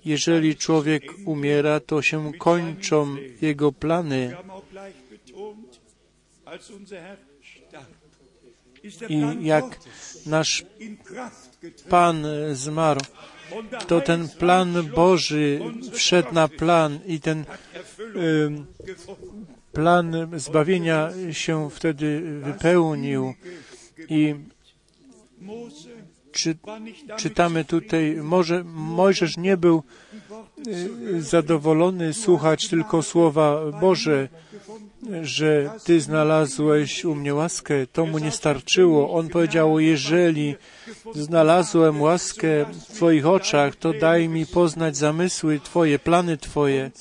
jeżeli 0.05 0.55
człowiek 0.55 1.03
umiera, 1.25 1.79
to 1.79 2.01
się 2.01 2.31
kończą 2.33 3.15
jego 3.41 3.71
plany. 3.71 4.35
i 9.09 9.45
jak 9.45 9.79
nasz 10.25 10.65
Pan 11.89 12.25
zmarł, 12.53 13.01
to 13.87 14.01
ten 14.01 14.29
plan 14.29 14.89
Boży 14.95 15.59
wszedł 15.93 16.33
na 16.33 16.47
plan 16.47 16.99
i 17.05 17.19
ten 17.19 17.45
plan 19.73 20.15
zbawienia 20.35 21.09
się 21.31 21.69
wtedy 21.69 22.21
wypełnił 22.43 23.33
i 24.09 24.35
czy, 26.33 26.57
czytamy 27.17 27.65
tutaj, 27.65 28.17
może 28.21 28.63
Mojżesz 28.73 29.37
nie 29.37 29.57
był 29.57 29.83
y, 30.67 31.21
zadowolony 31.21 32.13
słuchać 32.13 32.67
tylko 32.67 33.03
słowa 33.03 33.71
Boże, 33.81 34.29
że 35.21 35.71
Ty 35.83 36.01
znalazłeś 36.01 37.05
u 37.05 37.15
mnie 37.15 37.33
łaskę, 37.35 37.87
to 37.87 38.05
mu 38.05 38.17
nie 38.19 38.31
starczyło. 38.31 39.13
On 39.13 39.29
powiedział, 39.29 39.79
jeżeli 39.79 40.55
znalazłem 41.15 42.01
łaskę 42.01 42.65
w 42.65 42.93
Twoich 42.95 43.25
oczach, 43.27 43.75
to 43.75 43.93
daj 43.93 44.29
mi 44.29 44.45
poznać 44.45 44.97
zamysły 44.97 45.59
Twoje, 45.59 45.99
plany 45.99 46.37
Twoje. 46.37 46.91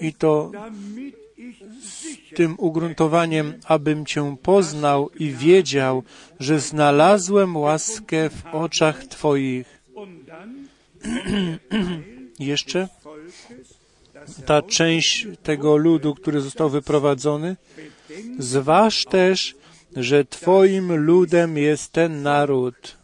I 0.00 0.12
to 0.12 0.50
z 1.82 2.34
tym 2.36 2.54
ugruntowaniem, 2.58 3.54
abym 3.64 4.06
Cię 4.06 4.36
poznał 4.42 5.10
i 5.10 5.30
wiedział, 5.30 6.02
że 6.40 6.60
znalazłem 6.60 7.56
łaskę 7.56 8.30
w 8.30 8.54
oczach 8.54 9.04
Twoich. 9.04 9.80
Jeszcze 12.38 12.88
ta 14.46 14.62
część 14.62 15.26
tego 15.42 15.76
ludu, 15.76 16.14
który 16.14 16.40
został 16.40 16.70
wyprowadzony. 16.70 17.56
Zważ 18.38 19.04
też, 19.04 19.54
że 19.96 20.24
Twoim 20.24 20.94
ludem 20.94 21.58
jest 21.58 21.92
ten 21.92 22.22
naród. 22.22 22.96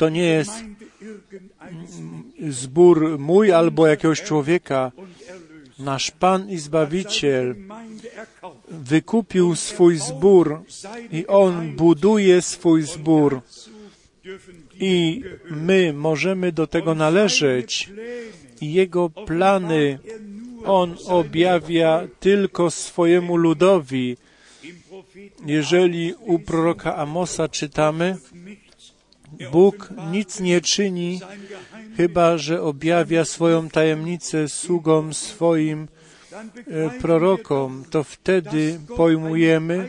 To 0.00 0.08
nie 0.08 0.26
jest 0.26 0.64
zbór 2.48 3.18
mój 3.18 3.52
albo 3.52 3.86
jakiegoś 3.86 4.22
człowieka. 4.22 4.92
Nasz 5.78 6.10
Pan 6.10 6.50
i 6.50 6.58
Zbawiciel 6.58 7.54
wykupił 8.70 9.56
swój 9.56 9.96
zbór 9.96 10.62
i 11.12 11.26
On 11.26 11.76
buduje 11.76 12.42
swój 12.42 12.82
zbór 12.82 13.40
i 14.80 15.22
my 15.50 15.92
możemy 15.92 16.52
do 16.52 16.66
tego 16.66 16.94
należeć. 16.94 17.90
Jego 18.60 19.10
plany 19.10 19.98
On 20.64 20.96
objawia 21.06 22.08
tylko 22.20 22.70
swojemu 22.70 23.36
ludowi. 23.36 24.16
Jeżeli 25.46 26.14
u 26.14 26.38
proroka 26.38 26.96
Amosa 26.96 27.48
czytamy, 27.48 28.16
Bóg 29.52 29.88
nic 30.12 30.40
nie 30.40 30.60
czyni, 30.60 31.20
chyba 31.96 32.38
że 32.38 32.62
objawia 32.62 33.24
swoją 33.24 33.68
tajemnicę 33.68 34.48
sługom 34.48 35.14
swoim 35.14 35.88
e, 36.66 36.90
prorokom, 36.90 37.84
to 37.90 38.04
wtedy 38.04 38.80
pojmujemy, 38.96 39.88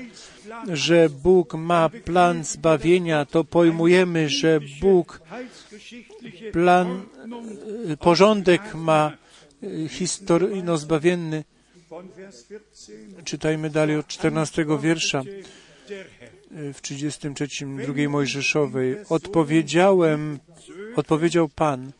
że 0.67 1.09
Bóg 1.09 1.53
ma 1.53 1.89
plan 1.89 2.43
zbawienia, 2.43 3.25
to 3.25 3.43
pojmujemy, 3.43 4.29
że 4.29 4.59
Bóg 4.81 5.21
plan, 6.51 7.01
y, 7.91 7.97
porządek 7.97 8.75
ma 8.75 9.17
y, 9.63 9.89
historyjno-zbawienny. 9.89 11.43
Czytajmy 13.23 13.69
dalej 13.69 13.97
od 13.97 14.07
14 14.07 14.65
wiersza 14.81 15.23
w 16.73 16.81
33 16.81 17.65
drugiej 17.65 18.09
Mojżeszowej. 18.09 18.95
Odpowiedziałem, 19.09 20.39
odpowiedział 20.95 21.49
Pan, 21.49 21.91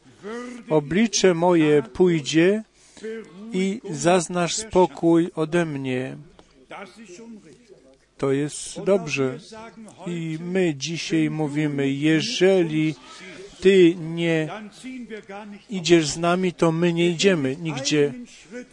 oblicze 0.69 1.33
moje 1.33 1.83
pójdzie 1.83 2.63
i 3.53 3.81
zaznasz 3.89 4.55
spokój 4.55 5.31
ode 5.35 5.65
mnie. 5.65 6.17
To 8.17 8.31
jest 8.31 8.81
dobrze. 8.83 9.39
I 10.07 10.37
my 10.41 10.75
dzisiaj 10.75 11.29
mówimy, 11.29 11.89
jeżeli 11.89 12.95
Ty 13.61 13.95
nie 13.95 14.49
idziesz 15.69 16.07
z 16.07 16.17
nami, 16.17 16.53
to 16.53 16.71
my 16.71 16.93
nie 16.93 17.09
idziemy 17.09 17.55
nigdzie. 17.55 18.13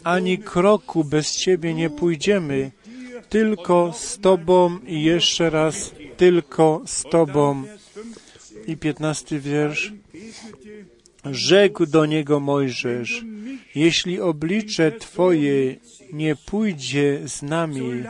Ani 0.05 0.39
kroku 0.39 1.05
bez 1.05 1.37
Ciebie 1.37 1.75
nie 1.75 1.91
pójdziemy. 1.91 2.71
Tylko 3.29 3.93
z 3.93 4.19
Tobą 4.19 4.79
i 4.87 5.03
jeszcze 5.03 5.51
raz 5.51 5.93
tylko 6.17 6.83
z 6.87 7.03
Tobą. 7.03 7.65
I 8.67 8.77
piętnasty 8.77 9.41
wiersz. 9.41 9.93
Rzekł 11.25 11.87
do 11.87 12.07
niego 12.07 12.41
Mojżesz, 12.41 13.25
jeśli 13.75 14.21
oblicze 14.21 14.93
Twoje 14.93 15.77
nie 16.13 16.37
pójdzie 16.37 17.21
z 17.29 17.43
nami, 17.43 18.03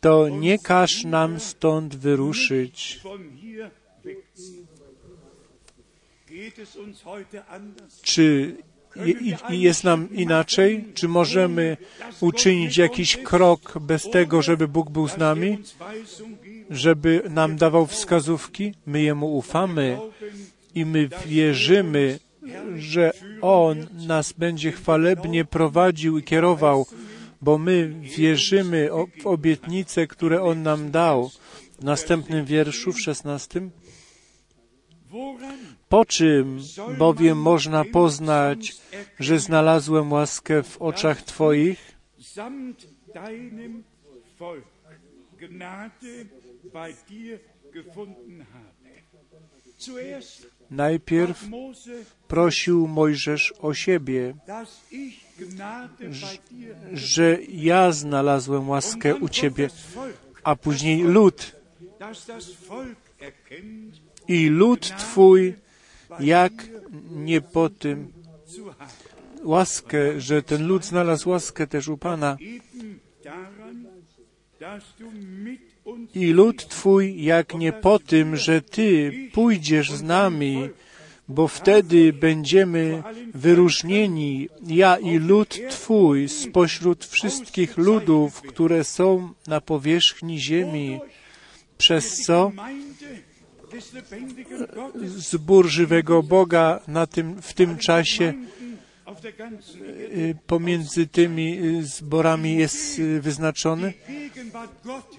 to 0.00 0.28
nie 0.28 0.58
każ 0.58 1.04
nam 1.04 1.40
stąd 1.40 1.96
wyruszyć. 1.96 3.00
Czy 8.02 8.56
jest 9.50 9.84
nam 9.84 10.08
inaczej? 10.12 10.84
Czy 10.94 11.08
możemy 11.08 11.76
uczynić 12.20 12.76
jakiś 12.76 13.16
krok 13.16 13.78
bez 13.78 14.10
tego, 14.10 14.42
żeby 14.42 14.68
Bóg 14.68 14.90
był 14.90 15.08
z 15.08 15.16
nami? 15.16 15.58
Żeby 16.70 17.22
nam 17.30 17.56
dawał 17.56 17.86
wskazówki? 17.86 18.74
My 18.86 19.02
Jemu 19.02 19.36
ufamy 19.36 19.98
i 20.74 20.86
my 20.86 21.08
wierzymy, 21.26 22.18
że 22.76 23.12
On 23.40 23.86
nas 24.06 24.32
będzie 24.32 24.72
chwalebnie 24.72 25.44
prowadził 25.44 26.18
i 26.18 26.22
kierował 26.22 26.86
bo 27.42 27.58
my 27.58 27.94
wierzymy 28.02 28.88
w 29.22 29.26
obietnice, 29.26 30.06
które 30.06 30.42
On 30.42 30.62
nam 30.62 30.90
dał. 30.90 31.30
W 31.78 31.84
następnym 31.84 32.44
wierszu, 32.44 32.92
w 32.92 33.00
szesnastym. 33.00 33.70
Po 35.88 36.04
czym 36.04 36.60
bowiem 36.98 37.38
można 37.38 37.84
poznać, 37.84 38.76
że 39.20 39.38
znalazłem 39.38 40.12
łaskę 40.12 40.62
w 40.62 40.82
oczach 40.82 41.22
Twoich? 41.22 41.98
Najpierw 50.70 51.46
prosił 52.28 52.88
Mojżesz 52.88 53.54
o 53.60 53.74
siebie, 53.74 54.34
że 56.92 57.38
ja 57.48 57.92
znalazłem 57.92 58.68
łaskę 58.68 59.16
u 59.16 59.28
Ciebie, 59.28 59.68
a 60.44 60.56
później 60.56 61.02
lud. 61.02 61.56
I 64.28 64.46
lud 64.46 64.80
Twój, 64.98 65.54
jak 66.20 66.52
nie 67.10 67.40
po 67.40 67.68
tym 67.68 68.12
łaskę, 69.44 70.20
że 70.20 70.42
ten 70.42 70.66
lud 70.66 70.84
znalazł 70.84 71.30
łaskę 71.30 71.66
też 71.66 71.88
u 71.88 71.98
Pana. 71.98 72.36
I 76.14 76.26
lud 76.32 76.68
Twój, 76.68 77.22
jak 77.22 77.54
nie 77.54 77.72
po 77.72 77.98
tym, 77.98 78.36
że 78.36 78.62
Ty 78.62 79.12
pójdziesz 79.32 79.92
z 79.92 80.02
nami, 80.02 80.68
bo 81.28 81.48
wtedy 81.48 82.12
będziemy 82.12 83.02
wyróżnieni, 83.34 84.48
ja 84.66 84.96
i 84.96 85.18
lud 85.18 85.58
Twój, 85.70 86.28
spośród 86.28 87.04
wszystkich 87.04 87.76
ludów, 87.76 88.42
które 88.42 88.84
są 88.84 89.32
na 89.46 89.60
powierzchni 89.60 90.40
ziemi, 90.40 91.00
przez 91.78 92.22
co 92.22 92.52
zbór 95.04 95.66
żywego 95.66 96.22
Boga 96.22 96.80
na 96.88 97.06
tym, 97.06 97.42
w 97.42 97.52
tym 97.52 97.78
czasie 97.78 98.34
y, 100.16 100.36
pomiędzy 100.46 101.06
tymi 101.06 101.58
y, 101.58 101.86
zborami 101.86 102.56
jest 102.56 102.98
y, 102.98 103.20
wyznaczony 103.20 103.92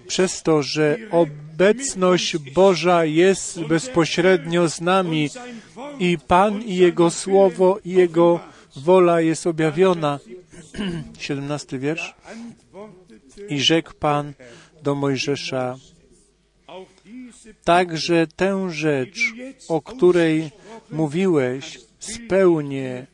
przez 0.08 0.44
to, 0.44 0.64
że 0.64 0.98
obecność 1.12 2.38
Boża 2.38 3.06
jest 3.06 3.64
bezpośrednio 3.64 4.70
z 4.70 4.82
nami 4.82 5.30
i 6.00 6.18
Pan 6.28 6.62
i 6.62 6.76
Jego 6.76 7.12
Słowo 7.12 7.80
i 7.86 7.92
Jego 7.92 8.40
wola 8.76 9.22
jest 9.22 9.48
objawiona. 9.48 10.20
17 11.20 11.80
wiersz. 11.80 12.16
I 13.50 13.60
rzekł 13.60 13.94
Pan 14.00 14.34
do 14.84 14.96
Mojżesza, 14.96 15.76
także 17.64 18.28
tę 18.28 18.70
rzecz, 18.70 19.34
o 19.68 19.82
której 19.82 20.52
mówiłeś, 20.92 21.80
spełnię. 22.00 23.08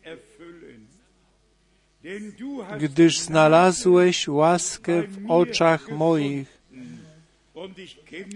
gdyż 2.80 3.20
znalazłeś 3.20 4.28
łaskę 4.28 5.04
w 5.04 5.32
oczach 5.32 5.92
moich 5.92 6.62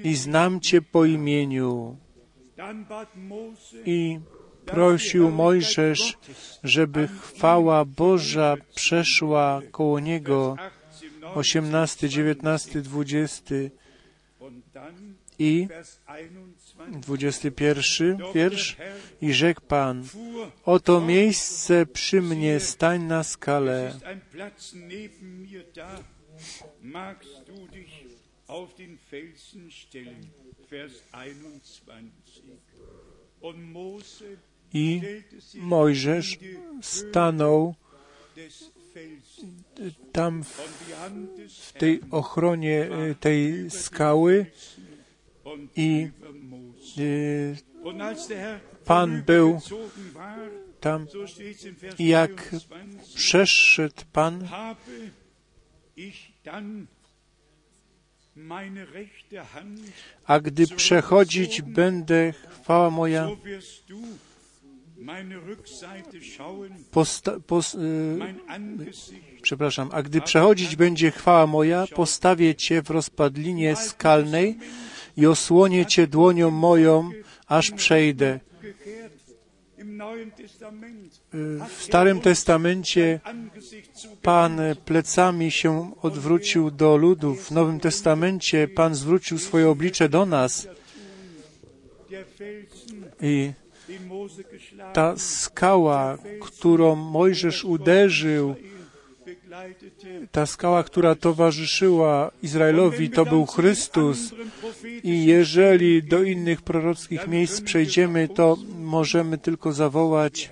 i 0.04 0.16
znam 0.16 0.60
Cię 0.60 0.82
po 0.82 1.06
imieniu. 1.06 1.98
I 3.86 4.20
prosił 4.66 5.32
Mojżesz, 5.32 6.18
żeby 6.64 7.08
chwała 7.08 7.86
Boża 7.86 8.58
przeszła 8.76 9.62
koło 9.72 10.00
niego. 10.00 10.56
18, 11.36 12.10
9 12.10 12.40
18, 12.46 12.82
19, 12.82 12.82
20 12.82 13.56
und 13.56 13.62
dann 13.62 13.79
i 15.40 15.68
Vers 15.70 16.00
21 17.02 17.02
21 17.02 18.34
wiersz. 18.34 18.78
I 19.22 19.34
rzekł 19.34 19.62
Pan, 19.62 20.04
oto 20.66 21.02
miejsce 21.02 21.86
przy 21.86 22.22
mnie, 22.22 22.60
stań 22.60 23.04
na 23.04 23.24
skalę. 23.24 23.92
ist 23.96 24.06
ein 24.06 24.22
Platz 24.32 24.74
neben 24.74 25.42
mir 25.42 25.66
da. 25.76 26.04
Magst 26.82 27.44
du 27.48 27.68
dich 27.68 28.06
auf 28.48 28.76
den 28.76 28.98
Felsen 28.98 29.72
stellen? 29.72 30.30
Vers 30.70 30.94
21 31.12 32.44
und 33.42 33.72
Mose 33.72 34.26
I 34.74 35.02
Mojżesz 35.56 36.40
stanął 36.82 37.76
tam 40.12 40.44
w 40.44 40.62
w 41.50 41.74
tej 41.74 42.02
ochronie 42.12 42.90
y, 43.12 43.16
tej 43.16 43.72
skały 43.72 44.46
i 45.76 46.10
y, 46.98 47.56
Pan 48.86 49.24
był 49.26 49.60
tam 50.80 51.08
jak 52.00 52.56
23 52.56 53.16
przeszedł 53.16 54.02
Pan, 54.12 54.48
a 60.26 60.40
gdy 60.40 60.68
przechodzić 60.68 61.62
będę, 61.62 62.34
chwała 62.62 62.90
moja, 62.90 63.30
posta- 66.92 67.40
pos, 67.48 67.78
Angesicht 68.48 69.42
przepraszam, 69.42 69.90
a 69.92 70.04
gdy 70.04 70.22
przechodzić 70.22 70.76
będzie 70.76 71.12
chwała 71.12 71.48
moja, 71.48 71.88
postawię 71.96 72.56
Cię 72.56 72.82
w 72.82 72.90
rozpadlinie 72.90 73.76
skalnej 73.76 74.58
i 75.20 75.26
osłonię 75.26 75.86
Cię 75.86 76.08
dłonią 76.08 76.52
moją, 76.52 77.10
aż 77.48 77.72
przejdę. 77.72 78.40
Y, 81.34 81.60
W 81.78 81.84
Starym 81.84 82.20
Testamencie 82.20 83.20
Pan 84.22 84.60
plecami 84.86 85.52
się 85.52 85.92
odwrócił 86.02 86.72
do 86.72 86.98
ludów. 86.98 87.48
W 87.48 87.52
Nowym 87.52 87.80
Testamencie 87.80 88.68
Pan 88.68 88.96
zwrócił 88.96 89.38
swoje 89.38 89.70
oblicze 89.70 90.10
do 90.10 90.26
nas 90.26 90.68
i 93.22 93.52
ta 94.94 95.18
skała, 95.18 96.18
którą 96.42 96.96
Mojżesz 96.96 97.66
uderzył. 97.66 98.56
Ta 100.32 100.46
skała, 100.46 100.84
która 100.84 101.16
towarzyszyła 101.16 102.32
Izraelowi, 102.44 103.10
to 103.10 103.26
był 103.26 103.46
Chrystus. 103.46 104.34
I 105.04 105.26
jeżeli 105.26 106.04
do 106.04 106.24
innych 106.24 106.62
prorockich 106.62 107.28
miejsc 107.28 107.62
przejdziemy, 107.62 108.28
to 108.28 108.58
możemy 108.80 109.38
tylko 109.38 109.72
zawołać, 109.72 110.50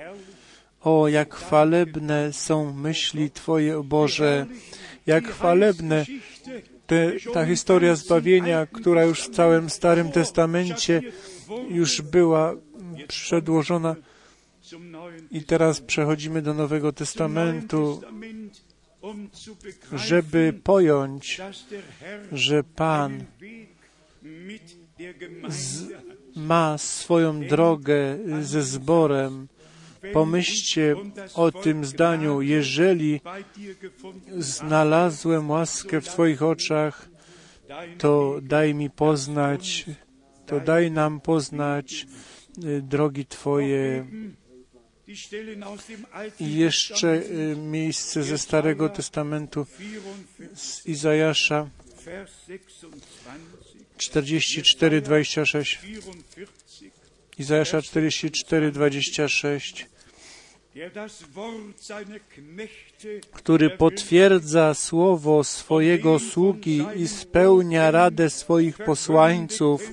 o 0.82 1.08
jak 1.08 1.36
chwalebne 1.36 2.34
są 2.34 2.74
myśli 2.74 3.32
Twoje, 3.32 3.78
o 3.78 3.84
Boże, 3.84 4.46
jak 5.06 5.28
chwalebne 5.28 6.06
te, 6.88 7.12
ta 7.34 7.46
historia 7.46 7.96
zbawienia, 7.96 8.66
która 8.66 9.04
już 9.04 9.22
w 9.22 9.30
całym 9.30 9.70
Starym 9.70 10.12
Testamencie 10.12 11.02
już 11.70 12.02
była 12.02 12.56
przedłożona. 13.08 13.96
I 15.32 15.44
teraz 15.44 15.82
przechodzimy 15.82 16.42
do 16.42 16.54
Nowego 16.54 16.94
Testamentu, 16.94 18.02
żeby 19.94 20.54
pojąć, 20.64 21.42
że 22.32 22.64
Pan 22.64 23.24
z, 25.50 25.86
ma 26.36 26.78
swoją 26.78 27.48
drogę 27.48 28.18
ze 28.42 28.64
zborem. 28.64 29.48
Pomyślcie 30.14 30.96
o 31.34 31.52
tym 31.52 31.86
zdaniu, 31.86 32.42
jeżeli 32.42 33.22
znalazłem 34.38 35.50
łaskę 35.50 36.02
w 36.02 36.08
Twoich 36.08 36.44
oczach, 36.44 37.10
to 37.98 38.40
daj 38.42 38.74
mi 38.74 38.90
poznać, 38.90 39.86
to 40.46 40.60
daj 40.60 40.92
nam 40.92 41.22
poznać 41.22 42.08
y, 42.64 42.82
drogi 42.82 43.26
Twoje. 43.26 44.06
I 46.40 46.56
jeszcze 46.56 47.14
y, 47.14 47.56
miejsce 47.56 48.24
ze 48.24 48.38
Starego 48.38 48.90
Testamentu 48.90 49.66
z 50.56 50.86
Izajasza 50.86 51.70
44, 53.98 55.02
26. 55.02 55.80
Izajasza 57.38 57.82
44, 57.82 58.72
26, 58.72 59.86
który 63.32 63.70
potwierdza 63.70 64.74
słowo 64.74 65.44
swojego 65.44 66.20
sługi 66.20 66.86
i 66.96 67.08
spełnia 67.08 67.92
radę 67.92 68.30
swoich 68.30 68.78
posłańców, 68.78 69.92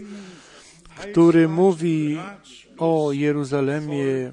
który 0.97 1.49
mówi 1.49 2.19
o 2.79 3.13
Jeruzalemie. 3.13 4.33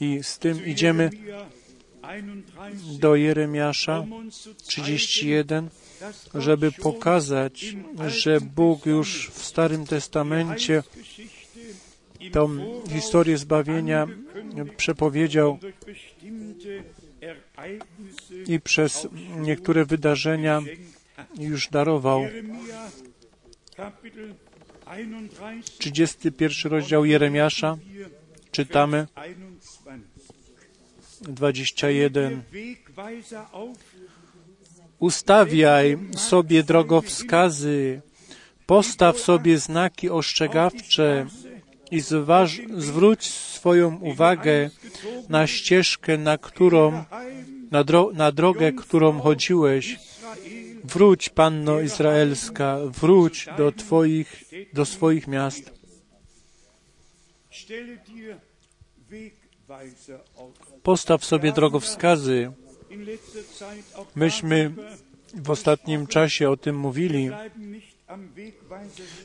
I 0.00 0.22
z 0.22 0.38
tym 0.38 0.66
idziemy 0.66 1.10
do 3.00 3.16
Jeremiasza 3.16 4.06
31, 4.66 5.68
żeby 6.34 6.72
pokazać, 6.72 7.76
że 8.06 8.40
Bóg 8.40 8.86
już 8.86 9.30
w 9.30 9.44
Starym 9.44 9.86
Testamencie 9.86 10.82
tą 12.32 12.58
historię 12.90 13.38
zbawienia 13.38 14.06
przepowiedział 14.76 15.58
i 18.46 18.60
przez 18.60 19.08
niektóre 19.36 19.84
wydarzenia 19.84 20.62
już 21.38 21.68
darował. 21.68 22.22
31 25.78 26.72
rozdział 26.72 27.04
Jeremiasza 27.04 27.76
czytamy 28.52 29.06
21. 31.20 32.42
Ustawiaj 34.98 35.98
sobie 36.16 36.62
drogowskazy, 36.62 38.00
postaw 38.66 39.18
sobie 39.18 39.58
znaki 39.58 40.10
ostrzegawcze 40.10 41.26
i 41.90 42.00
zważ, 42.00 42.60
zwróć 42.76 43.24
swoją 43.24 43.96
uwagę 43.96 44.70
na 45.28 45.46
ścieżkę, 45.46 46.18
na 46.18 46.38
którą, 46.38 47.04
na, 47.70 47.84
dro, 47.84 48.10
na 48.14 48.32
drogę, 48.32 48.72
którą 48.72 49.20
chodziłeś. 49.20 49.98
Wróć, 50.84 51.28
Panno 51.28 51.80
Izraelska, 51.80 52.78
wróć 53.00 53.48
do 53.56 53.72
Twoich, 53.72 54.44
do 54.72 54.84
swoich 54.84 55.28
miast. 55.28 55.77
Postaw 60.82 61.24
sobie 61.24 61.52
drogowskazy. 61.52 62.52
Myśmy 64.16 64.72
w 65.34 65.50
ostatnim 65.50 66.06
czasie 66.06 66.50
o 66.50 66.56
tym 66.56 66.76
mówili. 66.76 67.30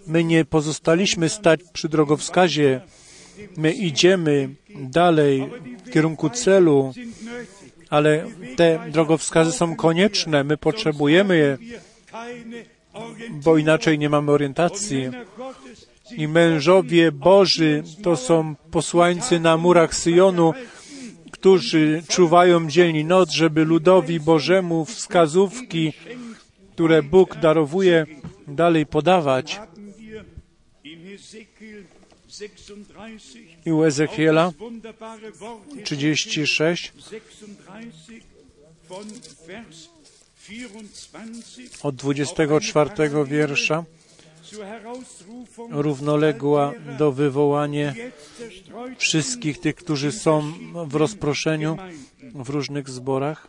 My 0.08 0.24
nie 0.24 0.46
pozostaliśmy 0.46 1.30
stać 1.30 1.60
przy 1.74 1.90
drogowskazie. 1.90 2.82
My 3.58 3.72
idziemy 3.72 4.50
dalej 4.70 5.50
w 5.86 5.92
kierunku 5.92 6.30
celu, 6.30 6.94
ale 7.90 8.26
te 8.56 8.80
drogowskazy 8.92 9.52
są 9.52 9.76
konieczne. 9.76 10.44
My 10.44 10.58
potrzebujemy 10.58 11.38
je, 11.38 11.58
bo 13.32 13.58
inaczej 13.58 14.00
nie 14.00 14.10
mamy 14.10 14.32
orientacji. 14.32 15.10
I 16.18 16.28
mężowie 16.28 17.12
Boży 17.12 17.84
to 18.04 18.18
są 18.18 18.56
posłańcy 18.72 19.40
na 19.40 19.58
murach 19.58 19.96
Syjonu, 19.96 20.54
którzy 21.32 22.04
czuwają 22.08 22.70
dzień 22.70 22.96
i 22.96 23.06
noc, 23.06 23.32
żeby 23.32 23.66
ludowi 23.66 24.20
Bożemu 24.20 24.86
wskazówki, 24.86 25.94
które 26.74 27.04
Bóg 27.04 27.36
darowuje, 27.36 28.06
dalej 28.48 28.86
podawać. 28.86 29.60
i 33.66 33.72
u 33.72 33.84
Ezechiela 33.84 34.52
36 35.84 36.94
od 41.84 41.96
24 41.96 42.90
wiersza 43.26 43.84
równoległa 45.70 46.74
do 46.98 47.12
wywołania 47.12 47.94
wszystkich 48.98 49.60
tych, 49.60 49.76
którzy 49.76 50.12
są 50.12 50.54
w 50.88 50.96
rozproszeniu 50.96 51.78
w 52.36 52.50
różnych 52.50 52.90
zborach. 52.90 53.48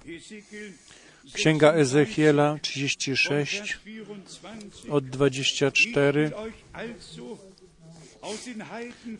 Księga 1.32 1.72
Ezechiela 1.72 2.58
36 2.62 3.78
od 4.90 5.08
24 5.08 6.30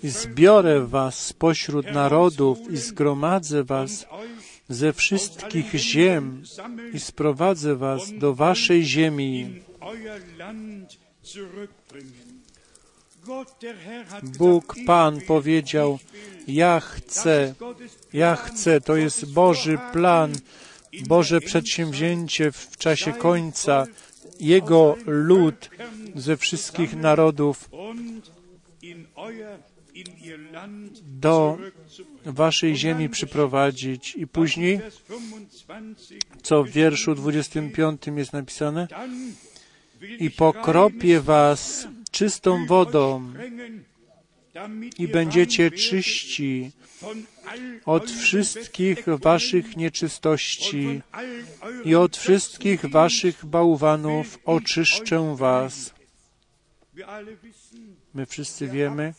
i 0.03 0.09
zbiorę 0.09 0.87
was 0.87 1.19
spośród 1.19 1.87
narodów 1.93 2.59
i 2.71 2.77
zgromadzę 2.77 3.65
was 3.65 4.07
ze 4.69 4.93
wszystkich 4.93 5.75
ziem 5.75 6.43
i 6.93 7.01
sprowadzę 7.01 7.77
was 7.77 8.13
do 8.19 8.35
waszej 8.35 8.85
ziemi. 8.85 9.63
Bóg 14.23 14.75
Pan 14.87 15.21
powiedział, 15.21 15.99
ja 16.49 16.81
chcę, 16.81 17.55
ja 18.13 18.37
chcę, 18.37 18.81
to 18.81 18.97
jest 18.97 19.33
Boży 19.33 19.79
plan, 19.93 20.33
Boże 21.07 21.41
przedsięwzięcie 21.41 22.53
w 22.53 22.77
czasie 22.77 23.13
końca, 23.13 23.87
Jego 24.41 24.97
lud 25.07 25.71
ze 26.15 26.37
wszystkich 26.37 26.97
narodów 26.97 27.71
do 31.03 31.59
waszej 32.25 32.77
ziemi 32.77 33.09
przyprowadzić. 33.09 34.15
I 34.15 34.27
później, 34.27 34.81
co 36.43 36.65
w 36.65 36.69
wierszu 36.69 37.15
25 37.15 38.03
jest 38.17 38.33
napisane, 38.33 38.89
i 40.19 40.31
pokropię 40.31 41.21
was 41.21 41.89
czystą 42.11 42.67
wodą 42.67 43.33
i 44.99 45.09
będziecie 45.09 45.71
czyści 45.71 46.71
od 47.85 48.11
wszystkich 48.11 49.05
waszych 49.07 49.77
nieczystości 49.77 51.01
i 51.85 51.95
od 51.95 52.17
wszystkich 52.17 52.87
waszych 52.87 53.45
bałwanów 53.45 54.39
oczyszczę 54.45 55.37
was. 55.37 55.95
My 58.15 58.27
wszyscy 58.27 58.69
wiemy, 58.69 59.15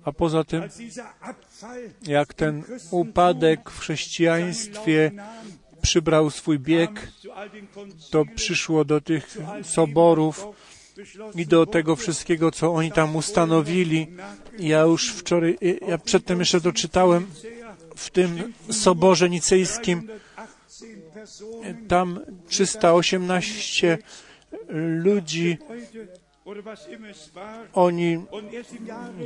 a 0.04 0.12
poza 0.12 0.44
tym, 0.44 0.64
jak 2.08 2.34
ten 2.34 2.64
upadek 2.92 3.70
w 3.70 3.80
chrześcijaństwie 3.80 5.12
przybrał 5.82 6.30
swój 6.30 6.60
bieg, 6.60 7.12
to 8.12 8.26
przyszło 8.36 8.86
do 8.86 9.02
tych 9.02 9.38
soborów 9.64 10.48
i 11.36 11.46
do 11.46 11.66
tego 11.66 11.96
wszystkiego, 11.96 12.52
co 12.52 12.74
oni 12.74 12.92
tam 12.92 13.16
ustanowili. 13.16 14.08
Ja 14.60 14.82
już 14.82 15.14
wczoraj, 15.14 15.58
ja 15.88 15.98
przedtem 15.98 16.40
jeszcze 16.40 16.62
to 16.62 16.72
czytałem 16.72 17.28
w 17.96 18.10
tym 18.10 18.54
soborze 18.72 19.30
nicejskim. 19.30 20.08
Tam 21.88 22.20
318 22.48 23.98
ludzi 24.70 25.58
oni 27.74 28.26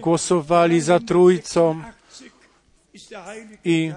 głosowali 0.01 0.81
za 0.81 0.99
Trójcą 0.99 1.83
i 3.65 3.91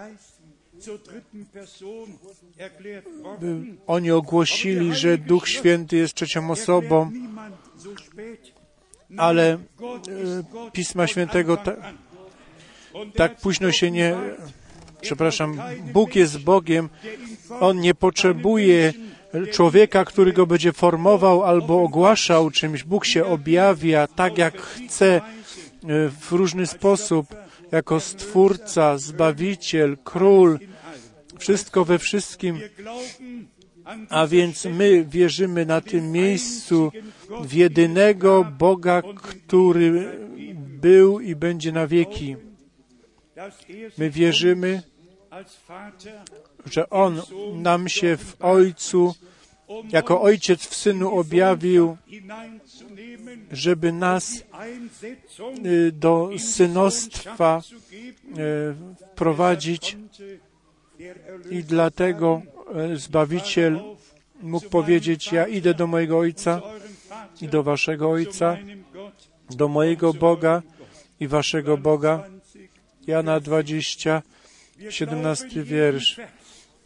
oni 3.86 4.10
ogłosili, 4.10 4.94
że 4.94 5.18
Duch 5.18 5.48
Święty 5.48 5.96
jest 5.96 6.14
trzecią 6.14 6.50
osobą, 6.50 7.10
ale 9.16 9.52
e, 9.52 9.58
Pisma 10.72 11.06
Świętego 11.06 11.56
ta, 11.56 11.72
tak 13.14 13.36
późno 13.36 13.72
się 13.72 13.90
nie, 13.90 14.16
przepraszam, 15.00 15.62
Bóg 15.92 16.16
jest 16.16 16.38
Bogiem, 16.38 16.88
On 17.60 17.80
nie 17.80 17.94
potrzebuje 17.94 18.92
człowieka, 19.52 20.04
który 20.04 20.32
go 20.32 20.46
będzie 20.46 20.72
formował 20.72 21.44
albo 21.44 21.82
ogłaszał 21.82 22.50
czymś. 22.50 22.84
Bóg 22.84 23.04
się 23.04 23.24
objawia 23.24 24.06
tak, 24.06 24.38
jak 24.38 24.62
chce, 24.62 25.16
e, 25.16 25.20
w 26.08 26.32
różny 26.32 26.66
sposób, 26.66 27.26
jako 27.72 28.00
Stwórca, 28.00 28.98
Zbawiciel, 28.98 29.96
Król, 30.04 30.58
wszystko 31.38 31.84
we 31.84 31.98
wszystkim. 31.98 32.60
A 34.08 34.26
więc 34.26 34.64
my 34.64 35.04
wierzymy 35.04 35.66
na 35.66 35.80
tym 35.80 36.12
miejscu 36.12 36.92
w 37.44 37.52
jedynego 37.52 38.44
Boga, 38.58 39.02
który 39.22 40.18
był 40.56 41.20
i 41.20 41.36
będzie 41.36 41.72
na 41.72 41.86
wieki. 41.86 42.36
My 43.98 44.10
wierzymy, 44.10 44.82
że 46.66 46.90
On 46.90 47.22
nam 47.54 47.88
się 47.88 48.16
w 48.16 48.36
Ojcu, 48.40 49.14
jako 49.88 50.22
Ojciec 50.22 50.66
w 50.66 50.74
Synu 50.74 51.18
objawił, 51.18 51.96
żeby 53.52 53.92
nas 53.92 54.44
y, 55.64 55.92
do 55.92 56.30
synostwa 56.38 57.60
y, 57.60 58.74
wprowadzić 59.12 59.96
i 61.50 61.64
dlatego 61.64 62.42
Zbawiciel 62.94 63.80
mógł 64.42 64.68
powiedzieć, 64.68 65.32
ja 65.32 65.46
idę 65.46 65.74
do 65.74 65.86
mojego 65.86 66.18
Ojca 66.18 66.60
i 67.40 67.48
do 67.48 67.62
waszego 67.62 68.10
Ojca, 68.10 68.56
do 69.50 69.68
mojego 69.68 70.14
Boga 70.14 70.62
i 71.20 71.28
waszego 71.28 71.76
Boga. 71.76 72.24
Jana 73.06 73.40
20, 73.40 74.22
17 74.90 75.62
wiersz. 75.62 76.20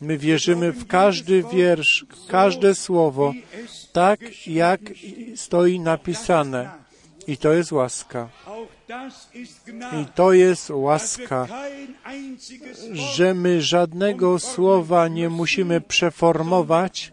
My 0.01 0.19
wierzymy 0.19 0.73
w 0.73 0.87
każdy 0.87 1.45
wiersz, 1.53 2.07
każde 2.29 2.75
słowo, 2.75 3.33
tak 3.93 4.47
jak 4.47 4.81
stoi 5.37 5.81
napisane. 5.81 6.86
I 7.27 7.37
to 7.37 7.53
jest 7.53 7.73
łaska. 7.73 8.29
I 10.03 10.07
to 10.15 10.33
jest 10.33 10.71
łaska, 10.71 11.49
że 12.93 13.35
my 13.35 13.63
żadnego 13.63 14.39
słowa 14.39 15.09
nie 15.09 15.29
musimy 15.29 15.81
przeformować, 15.81 17.13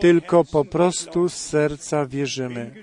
tylko 0.00 0.44
po 0.44 0.64
prostu 0.64 1.28
z 1.28 1.34
serca 1.34 2.06
wierzymy. 2.06 2.74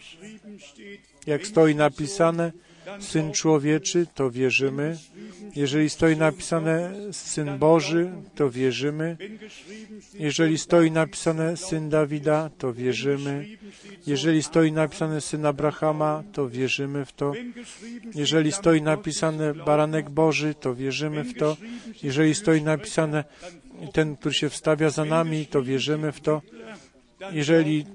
Jak 1.28 1.48
stoi 1.48 1.76
napisane, 1.76 2.52
Syn 3.00 3.32
Człowieczy, 3.32 4.08
to 4.16 4.32
wierzymy. 4.32 4.98
Jeżeli 5.56 5.90
stoi 5.90 6.18
napisane 6.18 6.92
Syn 7.12 7.58
Boży, 7.58 8.12
to 8.36 8.50
wierzymy. 8.50 9.18
Jeżeli 10.14 10.58
stoi 10.58 10.92
napisane 10.92 11.58
Syn 11.58 11.90
Dawida, 11.90 12.50
to 12.58 12.74
wierzymy. 12.74 13.46
Jeżeli 14.08 14.44
stoi 14.44 14.72
napisane 14.72 15.22
Syn 15.22 15.46
Abrahama, 15.46 16.24
to 16.34 16.50
wierzymy 16.50 17.06
w 17.06 17.12
to. 17.12 17.34
Jeżeli 18.16 18.52
stoi 18.52 18.82
napisane 18.82 19.54
Baranek 19.54 20.10
Boży, 20.10 20.56
to 20.56 20.76
wierzymy 20.76 21.24
w 21.24 21.34
to. 21.34 21.58
Jeżeli 22.04 22.36
stoi 22.36 22.62
napisane 22.62 23.24
ten, 23.94 24.16
który 24.18 24.36
się 24.36 24.50
wstawia 24.50 24.90
za 24.90 25.06
nami, 25.06 25.46
to 25.46 25.64
wierzymy 25.64 26.12
w 26.12 26.20
to. 26.20 26.42
jeżeli 27.32 27.86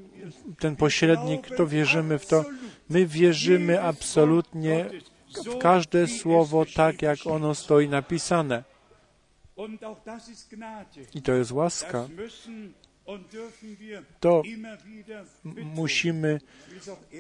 ten 0.59 0.77
pośrednik, 0.77 1.57
to 1.57 1.67
wierzymy 1.67 2.19
w 2.19 2.27
to. 2.27 2.45
My 2.91 3.07
wierzymy 3.07 3.83
absolutnie 3.83 4.91
w 5.47 5.59
każde 5.59 6.07
słowo 6.07 6.67
tak, 6.75 7.03
jak 7.03 7.19
ono 7.27 7.55
stoi 7.55 7.89
napisane. 7.89 8.65
I 11.15 11.23
to 11.23 11.33
jest 11.33 11.53
łaska. 11.53 12.09
To 14.21 14.43
musimy 15.65 16.41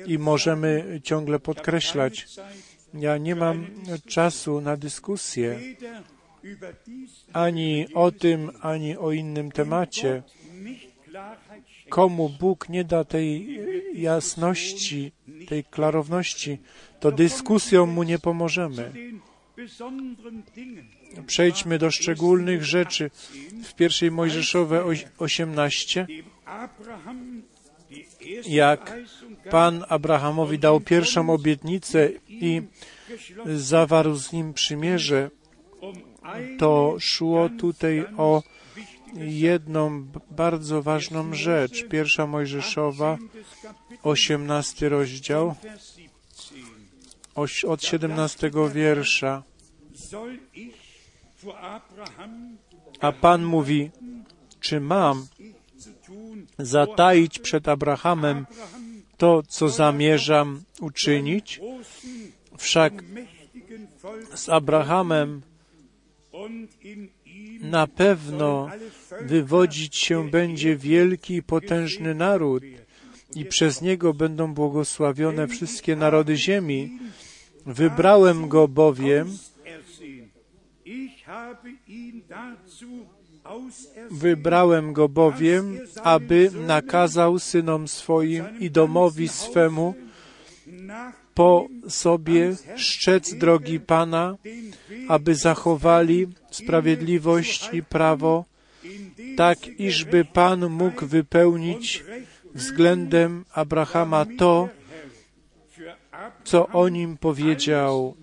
i 0.07 0.19
możemy 0.19 1.01
ciągle 1.05 1.39
podkreślać. 1.39 2.27
Ja 2.95 3.19
nie 3.19 3.35
mam 3.37 3.67
czasu 4.07 4.61
na 4.61 4.77
dyskusję 4.77 5.61
ani 7.33 7.87
o 7.95 8.11
tym, 8.11 8.51
ani 8.61 8.97
o 8.97 9.13
innym 9.13 9.53
temacie. 9.53 10.23
Komu 11.89 12.29
Bóg 12.29 12.69
nie 12.69 12.85
da 12.85 13.05
tej 13.05 13.61
jasności, 13.95 15.13
tej 15.49 15.65
klarowności, 15.65 16.59
to 17.01 17.13
dyskusją 17.13 17.87
mu 17.87 18.03
nie 18.03 18.19
pomożemy. 18.19 18.93
Przejdźmy 21.27 21.79
do 21.79 21.91
szczególnych 21.91 22.65
rzeczy. 22.65 23.11
W 23.65 23.75
pierwszej 23.75 24.11
Mojżeszowe 24.11 24.85
18, 25.19 26.07
jak 28.47 28.97
Pan 29.51 29.85
Abrahamowi 29.89 30.59
dał 30.59 30.81
pierwszą 30.81 31.31
obietnicę 31.31 32.11
i 32.29 32.63
zawarł 33.47 34.15
z 34.15 34.33
nim 34.33 34.55
przymierze, 34.55 35.31
to 36.59 36.97
szło 36.99 37.49
tutaj 37.49 38.05
o 38.17 38.43
jedną 39.17 40.07
bardzo 40.31 40.83
ważną 40.83 41.35
rzecz. 41.35 41.89
Pierwsza 41.89 42.27
Mojżeszowa, 42.27 43.19
18 44.03 44.89
rozdział, 44.89 45.55
od 47.67 47.83
17 47.83 48.51
wiersza. 48.75 49.43
A 53.01 53.13
Pan 53.13 53.45
mówi, 53.45 53.91
czy 54.61 54.81
mam 54.81 55.27
zataić 56.59 57.39
przed 57.39 57.69
Abrahamem 57.69 58.47
to, 59.17 59.43
co 59.49 59.69
zamierzam 59.69 60.63
uczynić? 60.81 61.61
Wszak 62.59 63.05
z 64.35 64.49
Abrahamem 64.49 65.43
na 67.61 67.87
pewno 67.87 68.71
wywodzić 69.21 69.97
się 69.97 70.31
będzie 70.31 70.77
wielki 70.77 71.35
i 71.35 71.43
potężny 71.43 72.15
naród 72.15 72.63
i 73.35 73.45
przez 73.45 73.83
niego 73.83 74.15
będą 74.15 74.55
błogosławione 74.55 75.49
wszystkie 75.49 75.97
narody 75.97 76.37
ziemi. 76.37 76.99
Wybrałem 77.67 78.49
go 78.49 78.69
bowiem, 78.69 79.39
wybrałem 84.11 84.93
go 84.93 85.09
bowiem, 85.09 85.79
aby 86.03 86.51
nakazał 86.67 87.39
synom 87.39 87.89
swoim 87.89 88.45
i 88.61 88.71
domowi 88.71 89.29
swemu 89.29 89.95
po 91.39 91.69
sobie 91.89 92.57
szczec 92.77 93.35
drogi 93.35 93.81
Pana, 93.81 94.37
aby 95.09 95.35
zachowali 95.35 96.27
sprawiedliwość 96.51 97.71
i 97.73 97.83
prawo, 97.83 98.45
tak 99.37 99.59
iżby 99.67 100.25
Pan 100.25 100.69
mógł 100.69 101.07
wypełnić 101.07 102.05
względem 102.55 103.45
Abrahama 103.53 104.27
to, 104.39 104.69
co 106.45 106.69
o 106.69 106.89
nim 106.89 107.17
powiedział. 107.17 108.15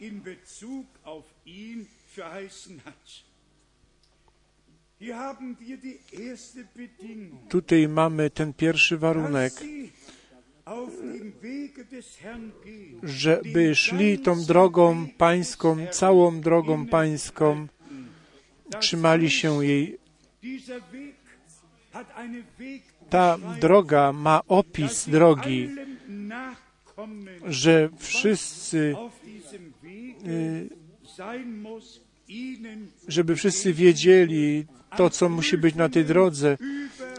in 0.00 0.22
Bezug 0.22 0.86
auf 1.04 1.24
ihn 1.44 1.86
verheißen 2.14 2.80
hat. 2.84 3.31
Tutaj 7.48 7.88
mamy 7.88 8.30
ten 8.30 8.52
pierwszy 8.52 8.98
warunek, 8.98 9.52
żeby 13.02 13.74
szli 13.74 14.18
tą 14.18 14.44
drogą 14.44 15.06
pańską, 15.18 15.86
całą 15.90 16.40
drogą 16.40 16.86
pańską, 16.86 17.66
trzymali 18.80 19.30
się 19.30 19.64
jej. 19.64 19.98
Ta 23.10 23.38
droga 23.60 24.12
ma 24.12 24.42
opis 24.48 25.08
drogi, 25.08 25.68
że 27.44 27.88
wszyscy 27.98 28.94
y, 30.26 30.68
żeby 33.08 33.36
wszyscy 33.36 33.72
wiedzieli 33.72 34.66
to, 34.96 35.10
co 35.10 35.28
musi 35.28 35.58
być 35.58 35.74
na 35.74 35.88
tej 35.88 36.04
drodze 36.04 36.58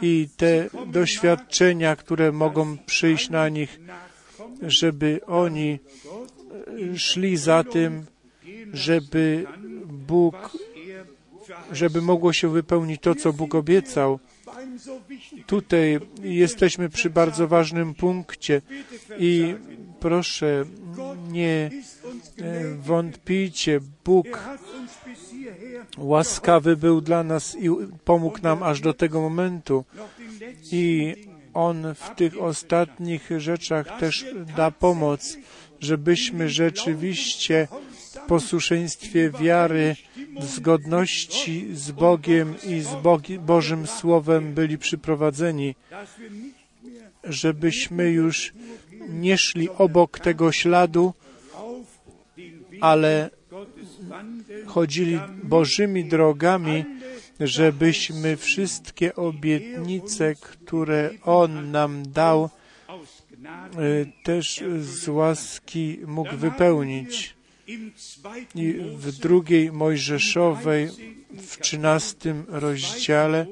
i 0.01 0.27
te 0.37 0.69
doświadczenia, 0.87 1.95
które 1.95 2.31
mogą 2.31 2.77
przyjść 2.77 3.29
na 3.29 3.49
nich, 3.49 3.79
żeby 4.61 5.19
oni 5.27 5.79
szli 6.95 7.37
za 7.37 7.63
tym, 7.63 8.05
żeby 8.73 9.45
Bóg, 9.85 10.35
żeby 11.71 12.01
mogło 12.01 12.33
się 12.33 12.49
wypełnić 12.49 13.01
to, 13.01 13.15
co 13.15 13.33
Bóg 13.33 13.55
obiecał. 13.55 14.19
Tutaj 15.45 15.99
jesteśmy 16.23 16.89
przy 16.89 17.09
bardzo 17.09 17.47
ważnym 17.47 17.93
punkcie 17.93 18.61
i 19.19 19.55
proszę, 20.03 20.65
nie 21.31 21.69
wątpijcie, 22.77 23.79
Bóg 24.05 24.27
łaskawy 25.97 26.77
był 26.77 27.01
dla 27.01 27.23
nas 27.23 27.55
i 27.55 27.69
pomógł 28.05 28.41
nam 28.41 28.63
aż 28.63 28.81
do 28.81 28.93
tego 28.93 29.21
momentu. 29.21 29.85
I 30.71 31.15
On 31.53 31.95
w 31.95 32.15
tych 32.15 32.41
ostatnich 32.41 33.29
rzeczach 33.37 33.99
też 33.99 34.25
da 34.57 34.71
pomoc, 34.71 35.37
żebyśmy 35.79 36.49
rzeczywiście 36.49 37.67
w 38.15 38.19
posłuszeństwie 38.27 39.31
wiary, 39.31 39.95
w 40.39 40.45
zgodności 40.45 41.67
z 41.73 41.91
Bogiem 41.91 42.55
i 42.63 42.81
z 42.81 42.95
Bogi, 43.03 43.39
Bożym 43.39 43.87
Słowem 43.87 44.53
byli 44.53 44.77
przyprowadzeni, 44.77 45.75
żebyśmy 47.23 48.11
już 48.11 48.53
nie 49.09 49.37
szli 49.37 49.69
obok 49.69 50.19
tego 50.19 50.51
śladu, 50.51 51.13
ale 52.81 53.29
chodzili 54.65 55.19
Bożymi 55.43 56.05
drogami, 56.05 56.85
żebyśmy 57.39 58.37
wszystkie 58.37 59.15
obietnice, 59.15 60.35
które 60.35 61.09
On 61.23 61.71
nam 61.71 62.03
dał, 62.11 62.43
e, 62.43 62.49
też 64.23 64.63
z 64.79 65.07
łaski 65.07 65.99
mógł 66.07 66.37
wypełnić. 66.37 67.35
I 68.55 68.73
w 68.95 69.11
drugiej 69.11 69.71
Mojżeszowej, 69.71 70.89
w 71.37 71.57
trzynastym 71.57 72.45
rozdziale, 72.47 73.45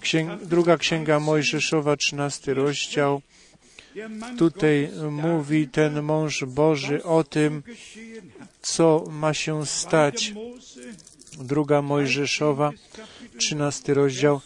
księg, 0.00 0.44
druga 0.44 0.76
księga 0.76 1.20
Mojżeszowa, 1.20 1.96
trzynasty 1.96 2.54
rozdział, 2.54 3.22
tutaj 4.38 4.90
mówi 5.10 5.68
ten 5.68 6.02
mąż 6.02 6.44
Boży 6.44 7.02
o 7.02 7.24
tym, 7.24 7.62
co 8.62 9.04
ma 9.10 9.34
się 9.34 9.66
stać. 9.66 10.34
Druga 11.40 11.82
Mojżeszowa, 11.82 12.70
trzynasty 13.38 13.94
rozdział, 13.94 14.40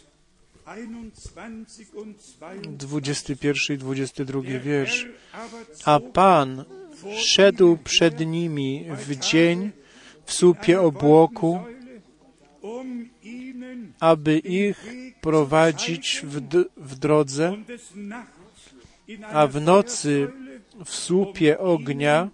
21 2.68 3.76
i 3.76 3.78
22 3.78 4.40
wiersz. 4.64 5.06
A 5.84 6.00
Pan 6.00 6.64
szedł 7.16 7.78
przed 7.84 8.20
nimi 8.20 8.84
w 9.06 9.16
dzień 9.16 9.70
w 10.24 10.32
słupie 10.32 10.80
obłoku, 10.80 11.60
aby 14.00 14.38
ich 14.38 14.86
prowadzić 15.20 16.22
w, 16.24 16.40
w 16.76 16.98
drodze, 16.98 17.56
a 19.32 19.46
w 19.46 19.60
nocy 19.60 20.32
w 20.84 20.90
słupie 20.90 21.58
ognia, 21.58 22.30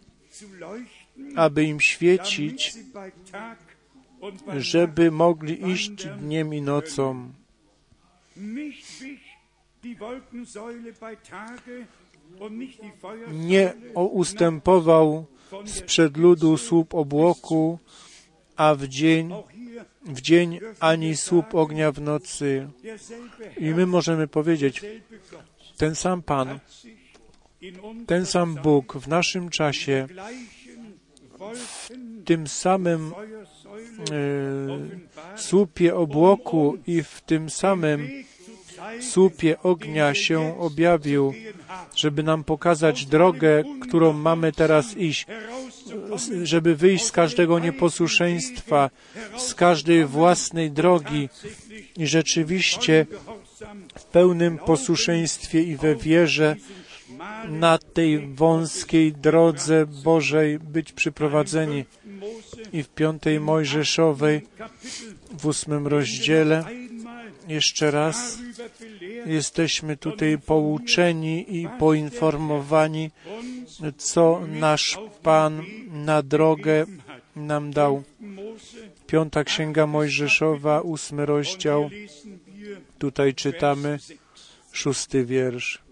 aby 1.37 1.64
im 1.64 1.81
świecić, 1.81 2.75
żeby 4.57 5.11
mogli 5.11 5.70
iść 5.70 6.07
dniem 6.07 6.55
i 6.55 6.62
nocą. 6.62 7.33
Nie 13.33 13.75
ustępował 13.95 15.27
sprzed 15.66 16.16
ludu 16.16 16.57
słup 16.57 16.95
obłoku, 16.95 17.79
a 18.57 18.75
w 18.75 18.89
dzień 18.89 19.33
w 20.07 20.20
dzień, 20.20 20.61
ani 20.81 21.16
słup 21.16 21.55
ognia 21.55 21.93
w 21.93 22.01
nocy. 22.01 22.68
I 23.59 23.64
my 23.64 23.87
możemy 23.87 24.29
powiedzieć, 24.29 24.83
ten 25.77 25.95
sam 25.95 26.22
Pan, 26.22 26.59
ten 28.07 28.27
sam 28.27 28.55
Bóg 28.55 28.97
w 28.97 29.09
naszym 29.09 29.51
czasie, 29.51 30.07
w 31.55 31.91
tym 32.25 32.47
samym 32.47 33.12
e, 34.11 35.39
słupie 35.39 35.95
obłoku 35.95 36.79
i 36.87 37.03
w 37.03 37.20
tym 37.20 37.51
samym 37.51 38.09
słupie 39.01 39.62
ognia 39.62 40.14
się 40.14 40.59
objawił, 40.59 41.35
żeby 41.97 42.22
nam 42.22 42.45
pokazać 42.45 43.07
drogę, 43.07 43.62
którą 43.83 44.12
mamy 44.12 44.53
teraz 44.53 44.97
iść, 44.97 45.27
żeby 46.43 46.77
wyjść 46.77 47.05
z 47.05 47.12
każdego 47.12 47.59
nieposłuszeństwa, 47.59 48.91
z 49.37 49.55
każdej 49.55 50.05
własnej 50.05 50.70
drogi. 50.70 51.29
I 51.97 52.07
rzeczywiście 52.07 53.07
w 53.98 54.04
pełnym 54.04 54.58
posłuszeństwie 54.58 55.62
i 55.62 55.76
we 55.76 55.96
wierze 55.96 56.56
na 57.48 57.78
tej 57.78 58.34
wąskiej 58.34 59.12
drodze 59.12 59.86
Bożej 60.04 60.58
być 60.58 60.92
przyprowadzeni. 60.92 61.84
I 62.72 62.82
w 62.82 62.88
piątej 62.88 63.40
Mojżeszowej, 63.40 64.46
w 65.38 65.46
ósmym 65.46 65.86
rozdziale, 65.86 66.64
jeszcze 67.48 67.90
raz 67.90 68.38
jesteśmy 69.26 69.96
tutaj 69.96 70.38
pouczeni 70.38 71.56
i 71.56 71.68
poinformowani, 71.78 73.10
co 73.96 74.40
nasz 74.48 74.98
Pan 75.22 75.62
na 75.92 76.22
drogę 76.22 76.86
nam 77.36 77.72
dał. 77.72 78.02
Piąta 79.06 79.44
Księga 79.44 79.86
Mojżeszowa, 79.86 80.80
ósmy 80.80 81.26
rozdział. 81.26 81.90
Tutaj 83.05 83.34
czytamy 83.34 83.98
szósty 84.72 85.24
wiersz. 85.24 85.82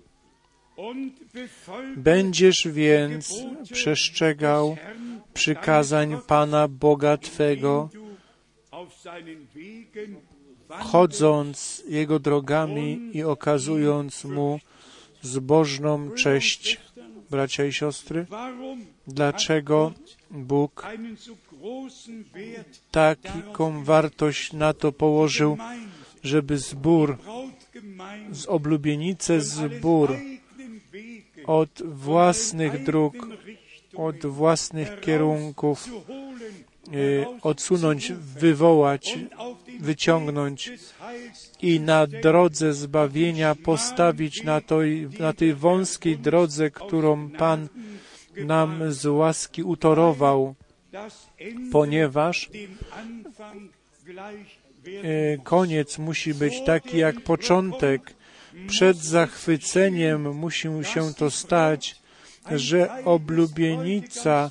Będziesz 1.96 2.68
więc 2.68 3.34
przestrzegał 3.72 4.76
przykazań 5.34 6.20
Pana 6.26 6.68
Boga 6.68 7.16
Twego, 7.16 7.88
chodząc 10.68 11.82
Jego 11.88 12.18
drogami 12.18 13.10
i 13.12 13.22
okazując 13.22 14.24
Mu 14.24 14.60
zbożną 15.22 16.10
cześć. 16.10 16.80
Bracia 17.30 17.64
i 17.64 17.72
siostry, 17.72 18.26
dlaczego 19.06 19.92
Bóg 20.30 20.86
taką 22.90 23.84
wartość 23.84 24.52
na 24.52 24.72
to 24.72 24.92
położył, 24.92 25.56
żeby 26.22 26.58
zbór, 26.58 27.18
z 28.32 28.46
oblubienice 28.46 29.40
zbór 29.40 30.16
od 31.46 31.82
własnych 31.82 32.84
dróg, 32.84 33.14
od 33.96 34.26
własnych 34.26 35.00
kierunków 35.00 35.88
odsunąć, 37.42 38.12
wywołać, 38.12 39.18
wyciągnąć 39.80 40.70
i 41.62 41.80
na 41.80 42.06
drodze 42.06 42.72
zbawienia 42.72 43.54
postawić 43.54 44.42
na, 44.42 44.60
tej, 44.60 45.08
na 45.18 45.32
tej 45.32 45.54
wąskiej 45.54 46.18
drodze, 46.18 46.70
którą 46.70 47.30
Pan 47.30 47.68
nam 48.36 48.92
z 48.92 49.06
łaski 49.06 49.62
utorował, 49.62 50.54
ponieważ 51.72 52.50
koniec 55.45 55.99
musi 55.99 56.35
być 56.35 56.64
taki 56.66 56.99
jak 56.99 57.20
początek. 57.20 58.14
Przed 58.66 58.97
zachwyceniem 58.97 60.35
musi 60.35 60.68
się 60.83 61.14
to 61.14 61.30
stać, 61.30 61.97
że 62.51 63.05
oblubienica 63.05 64.51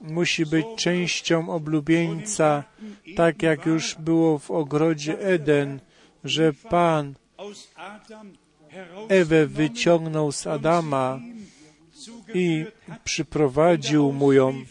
musi 0.00 0.46
być 0.46 0.66
częścią 0.76 1.48
oblubieńca, 1.48 2.64
tak 3.16 3.42
jak 3.42 3.66
już 3.66 3.94
było 3.94 4.38
w 4.38 4.50
ogrodzie 4.50 5.18
Eden, 5.20 5.80
że 6.24 6.52
Pan 6.52 7.14
Ewę 9.08 9.46
wyciągnął 9.46 10.32
z 10.32 10.46
Adama 10.46 11.20
i 12.34 12.64
przyprowadził 13.04 14.12
mu 14.12 14.32
ją. 14.32 14.64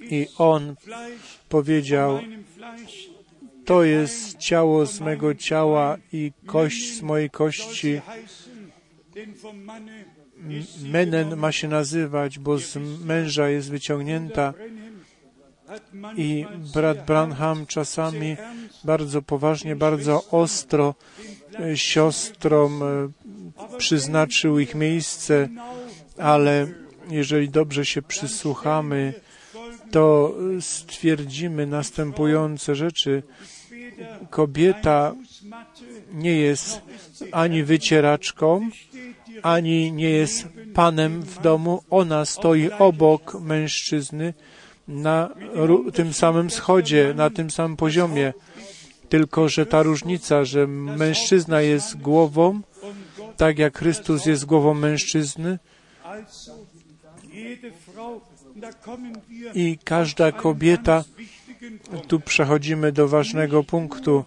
I 0.00 0.26
on 0.38 0.74
powiedział, 1.48 2.20
to 3.68 3.84
jest 3.84 4.38
ciało 4.38 4.86
z 4.86 5.00
mego 5.00 5.34
ciała 5.34 5.96
i 6.12 6.32
kość 6.46 6.96
z 6.96 7.02
mojej 7.02 7.30
kości. 7.30 8.00
Menen 10.82 11.36
ma 11.36 11.52
się 11.52 11.68
nazywać, 11.68 12.38
bo 12.38 12.58
z 12.58 12.76
męża 13.04 13.48
jest 13.48 13.70
wyciągnięta. 13.70 14.54
I 16.16 16.46
brat 16.74 17.06
Branham 17.06 17.66
czasami 17.66 18.36
bardzo 18.84 19.22
poważnie, 19.22 19.76
bardzo 19.76 20.24
ostro 20.30 20.94
siostrom 21.74 22.82
przyznaczył 23.78 24.58
ich 24.58 24.74
miejsce, 24.74 25.48
ale 26.18 26.66
jeżeli 27.10 27.48
dobrze 27.48 27.86
się 27.86 28.02
przysłuchamy, 28.02 29.14
to 29.90 30.34
stwierdzimy 30.60 31.66
następujące 31.66 32.74
rzeczy. 32.74 33.22
Kobieta 34.30 35.14
nie 36.12 36.36
jest 36.36 36.80
ani 37.32 37.64
wycieraczką, 37.64 38.68
ani 39.42 39.92
nie 39.92 40.10
jest 40.10 40.46
panem 40.74 41.22
w 41.22 41.42
domu. 41.42 41.82
Ona 41.90 42.24
stoi 42.24 42.70
obok 42.70 43.40
mężczyzny 43.40 44.34
na 44.88 45.30
tym 45.94 46.12
samym 46.12 46.50
schodzie, 46.50 47.14
na 47.16 47.30
tym 47.30 47.50
samym 47.50 47.76
poziomie. 47.76 48.32
Tylko, 49.08 49.48
że 49.48 49.66
ta 49.66 49.82
różnica, 49.82 50.44
że 50.44 50.66
mężczyzna 50.66 51.60
jest 51.60 51.96
głową, 51.96 52.60
tak 53.36 53.58
jak 53.58 53.78
Chrystus 53.78 54.26
jest 54.26 54.44
głową 54.44 54.74
mężczyzny, 54.74 55.58
i 59.54 59.78
każda 59.84 60.32
kobieta, 60.32 61.04
tu 62.08 62.20
przechodzimy 62.20 62.92
do 62.92 63.08
ważnego 63.08 63.64
punktu, 63.64 64.24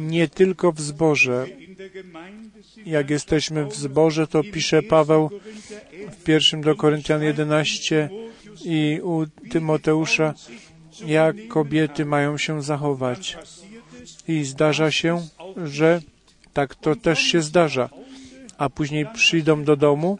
nie 0.00 0.28
tylko 0.28 0.72
w 0.72 0.80
zborze. 0.80 1.46
Jak 2.86 3.10
jesteśmy 3.10 3.64
w 3.64 3.74
zborze, 3.76 4.26
to 4.26 4.42
pisze 4.42 4.82
Paweł 4.82 5.30
w 6.10 6.24
pierwszym 6.24 6.60
do 6.60 6.76
Koryntian 6.76 7.22
11 7.22 8.08
i 8.64 9.00
u 9.02 9.26
Tymoteusza, 9.50 10.34
jak 11.06 11.48
kobiety 11.48 12.04
mają 12.04 12.38
się 12.38 12.62
zachować. 12.62 13.36
I 14.28 14.44
zdarza 14.44 14.90
się, 14.90 15.28
że 15.64 16.00
tak 16.52 16.74
to 16.74 16.96
też 16.96 17.18
się 17.18 17.42
zdarza. 17.42 17.88
A 18.58 18.68
później 18.68 19.06
przyjdą 19.14 19.64
do 19.64 19.76
domu, 19.76 20.18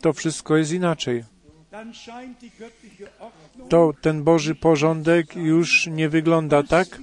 to 0.00 0.12
wszystko 0.12 0.56
jest 0.56 0.72
inaczej. 0.72 1.24
To 3.68 3.92
ten 4.00 4.24
Boży 4.24 4.54
porządek 4.54 5.36
już 5.36 5.86
nie 5.86 6.08
wygląda 6.08 6.62
tak, 6.62 7.00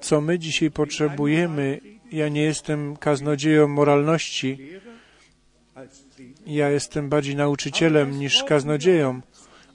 co 0.00 0.20
my 0.20 0.38
dzisiaj 0.38 0.70
potrzebujemy. 0.70 1.80
Ja 2.12 2.28
nie 2.28 2.42
jestem 2.42 2.96
kaznodzieją 2.96 3.68
moralności. 3.68 4.58
Ja 6.46 6.70
jestem 6.70 7.08
bardziej 7.08 7.36
nauczycielem 7.36 8.18
niż 8.18 8.42
kaznodzieją, 8.42 9.20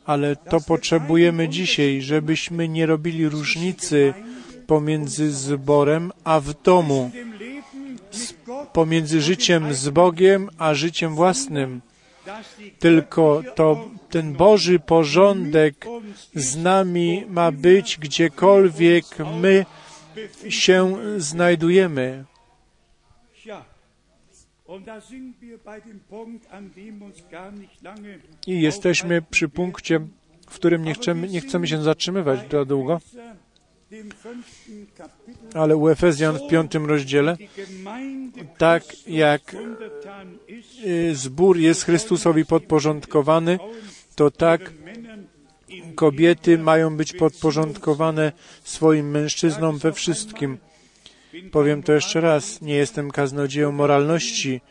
ale 0.06 0.36
to 0.36 0.62
potrzebujemy 0.62 1.50
dzisiaj, 1.50 2.02
żebyśmy 2.02 2.68
nie 2.68 2.86
robili 2.86 3.30
różnicy 3.30 4.14
pomiędzy 4.68 5.32
zborem 5.32 6.12
a 6.24 6.40
w 6.40 6.62
domu, 6.62 7.12
pomiędzy 8.74 9.22
życiem 9.22 9.74
z 9.74 9.90
Bogiem 9.90 10.50
a 10.58 10.74
życiem 10.74 11.16
własnym. 11.16 11.82
Tylko 12.80 13.44
to 13.56 13.90
ten 14.10 14.34
Boży 14.34 14.80
porządek 14.80 15.86
z 16.36 16.58
nami 16.58 17.26
ma 17.30 17.52
być 17.52 17.98
gdziekolwiek 17.98 19.06
my 19.42 19.66
się 20.50 20.98
znajdujemy. 21.18 22.26
I 28.48 28.62
jesteśmy 28.62 29.22
przy 29.22 29.50
punkcie, 29.50 30.00
w 30.50 30.56
którym 30.56 30.84
nie 30.84 30.94
chcemy, 30.94 31.28
nie 31.28 31.42
chcemy 31.42 31.68
się 31.68 31.82
zatrzymywać 31.82 32.40
za 32.52 32.66
długo. 32.66 33.00
Ale 35.54 35.76
u 35.76 35.90
Efezjan 35.90 36.38
w 36.38 36.48
piątym 36.48 36.86
rozdziale, 36.86 37.38
tak 38.58 39.08
jak 39.08 39.56
y, 40.86 41.16
zbór 41.16 41.58
jest 41.58 41.84
Chrystusowi 41.84 42.46
podporządkowany, 42.46 43.60
to 44.16 44.32
tak 44.32 44.72
Kobiety 45.96 46.58
mają 46.58 46.98
być 46.98 47.14
podporządkowane 47.14 48.32
swoim 48.64 49.12
mężczyznom 49.12 49.78
we 49.78 49.94
wszystkim. 49.94 50.58
Powiem 51.52 51.84
to 51.84 51.94
jeszcze 51.94 52.22
raz, 52.22 52.62
nie 52.62 52.76
jestem 52.76 53.12
kaznodzieją 53.12 53.72
moralności. 53.72 54.62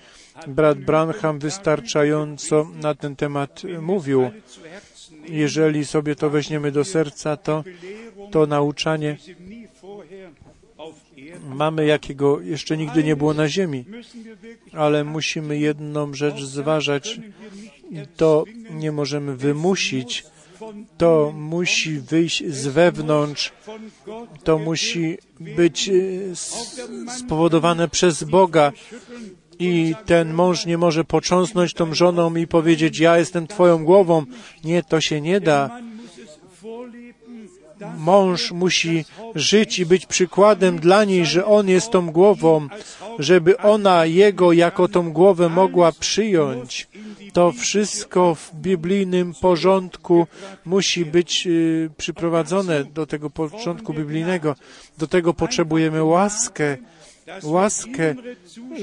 Brat 0.47 0.79
Branham 0.79 1.39
wystarczająco 1.39 2.69
na 2.75 2.95
ten 2.95 3.17
temat 3.17 3.63
mówił. 3.81 4.31
Jeżeli 5.29 5.85
sobie 5.85 6.17
to 6.17 6.31
weźmiemy 6.31 6.73
do 6.73 6.85
serca, 6.85 7.37
to 7.37 7.65
to 8.31 8.47
nauczanie 8.47 9.17
mamy, 11.49 11.87
jakiego 11.87 12.41
jeszcze 12.41 12.77
nigdy 12.77 13.05
nie 13.05 13.17
było 13.17 13.35
na 13.35 13.49
ziemi. 13.49 13.85
Ale 14.73 15.05
musimy 15.05 15.59
jedną 15.59 16.15
rzecz 16.15 16.43
zważać. 16.43 17.21
To 18.17 18.45
nie 18.71 18.93
możemy 18.93 19.37
wymusić. 19.37 20.25
To 20.99 21.33
musi 21.37 22.01
wyjść 22.01 22.47
z 22.47 22.67
wewnątrz. 22.67 23.53
To 24.45 24.59
musi 24.59 25.19
być 25.41 25.89
e, 25.89 25.93
spowodowane 27.19 27.89
przez 27.89 28.25
Boga. 28.25 28.73
I 29.59 29.95
ten 30.07 30.35
mąż 30.35 30.67
nie 30.67 30.79
może 30.79 31.05
począsnąć 31.05 31.75
tą 31.75 31.95
żoną 31.95 32.37
i 32.37 32.47
powiedzieć, 32.47 32.99
ja 32.99 33.19
jestem 33.19 33.47
twoją 33.47 33.85
głową. 33.85 34.25
Nie, 34.65 34.83
to 34.83 35.01
się 35.01 35.21
nie 35.21 35.41
da 35.41 35.81
mąż 37.99 38.53
musi 38.53 39.05
żyć 39.35 39.79
i 39.79 39.87
być 39.87 40.07
przykładem 40.07 40.79
dla 40.79 41.05
niej, 41.05 41.27
że 41.27 41.47
on 41.47 41.69
jest 41.69 41.91
tą 41.91 42.11
głową, 42.11 42.69
żeby 43.19 43.59
ona 43.59 44.07
jego 44.07 44.53
jako 44.53 44.89
tą 44.89 45.13
głowę 45.13 45.49
mogła 45.49 45.93
przyjąć. 45.93 46.89
To 47.33 47.53
wszystko 47.53 48.35
w 48.35 48.55
biblijnym 48.55 49.35
porządku 49.41 50.27
musi 50.65 51.05
być 51.05 51.47
y, 51.47 51.91
przyprowadzone 51.97 52.85
do 52.85 53.07
tego 53.07 53.31
porządku 53.31 53.95
biblijnego. 53.95 54.55
Do 54.99 55.07
tego 55.07 55.35
potrzebujemy 55.35 56.05
łaskę, 56.05 56.77
łaskę, 57.43 58.15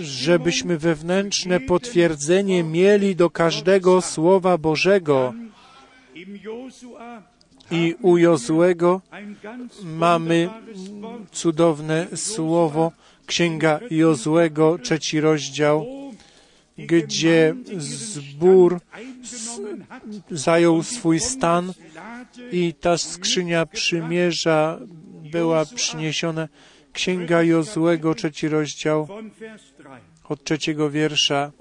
żebyśmy 0.01 0.77
wewnętrzne 0.77 1.59
potwierdzenie 1.59 2.63
mieli 2.63 3.15
do 3.15 3.29
każdego 3.29 4.01
słowa 4.01 4.57
Bożego. 4.57 5.33
I 7.71 7.95
u 8.01 8.17
Jozłego 8.17 9.01
mamy 9.83 10.49
cudowne 11.31 12.07
słowo, 12.15 12.91
Księga 13.25 13.79
Jozłego, 13.91 14.77
trzeci 14.77 15.21
rozdział, 15.21 15.85
gdzie 16.77 17.55
zbór 17.77 18.79
zajął 20.31 20.83
swój 20.83 21.19
stan 21.19 21.73
i 22.51 22.73
ta 22.73 22.97
skrzynia 22.97 23.65
przymierza 23.65 24.79
była 25.31 25.65
przyniesiona. 25.65 26.47
Księga 26.93 27.43
Jozłego, 27.43 28.15
trzeci 28.15 28.47
rozdział, 28.47 29.07
od 30.23 30.43
trzeciego 30.43 30.89
wiersza. 30.89 31.51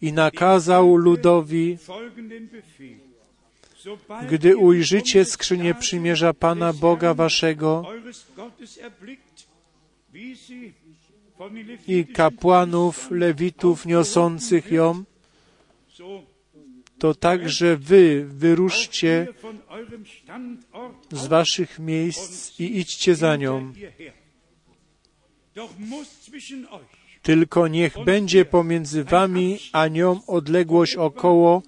I 0.00 0.12
nakazał 0.12 0.96
ludowi, 0.96 1.78
gdy 4.30 4.56
ujrzycie 4.56 5.24
skrzynię 5.24 5.74
przymierza 5.74 6.34
Pana 6.34 6.72
Boga 6.72 7.14
Waszego 7.14 7.86
i 11.88 12.06
kapłanów, 12.06 13.10
lewitów 13.10 13.86
niosących 13.86 14.72
ją, 14.72 15.04
to 16.98 17.14
także 17.14 17.76
wy 17.76 18.24
wyruszcie 18.28 19.26
z 21.12 21.26
waszych 21.26 21.78
miejsc 21.78 22.60
i 22.60 22.78
idźcie 22.78 23.14
za 23.14 23.36
nią. 23.36 23.72
Tylko 27.22 27.68
niech 27.68 28.04
będzie 28.04 28.44
pomiędzy 28.44 29.04
wami 29.04 29.58
a 29.72 29.88
nią 29.88 30.20
odległość 30.26 30.96
około 30.96 31.62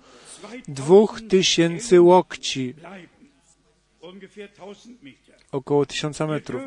dwóch 0.69 1.21
tysięcy 1.29 2.01
łokci, 2.01 2.75
około 5.53 5.87
tysiąca 5.87 6.27
metrów. 6.27 6.63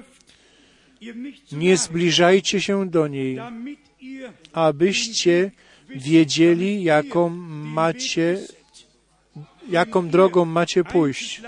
Nie 1.52 1.78
zbliżajcie 1.78 2.62
się 2.62 2.90
do 2.90 3.08
niej, 3.08 3.40
abyście 4.54 5.52
wiedzieli, 5.90 6.84
jaką 6.84 7.30
macie, 7.80 8.40
jaką 9.70 10.10
drogą 10.10 10.46
macie 10.46 10.84
pójść. 10.84 11.42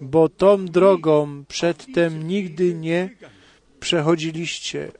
Bo 0.00 0.28
tą 0.28 0.66
drogą 0.66 1.44
przedtem 1.48 2.28
nigdy 2.28 2.74
nie 2.74 3.10
przechodziliście. 3.80 4.92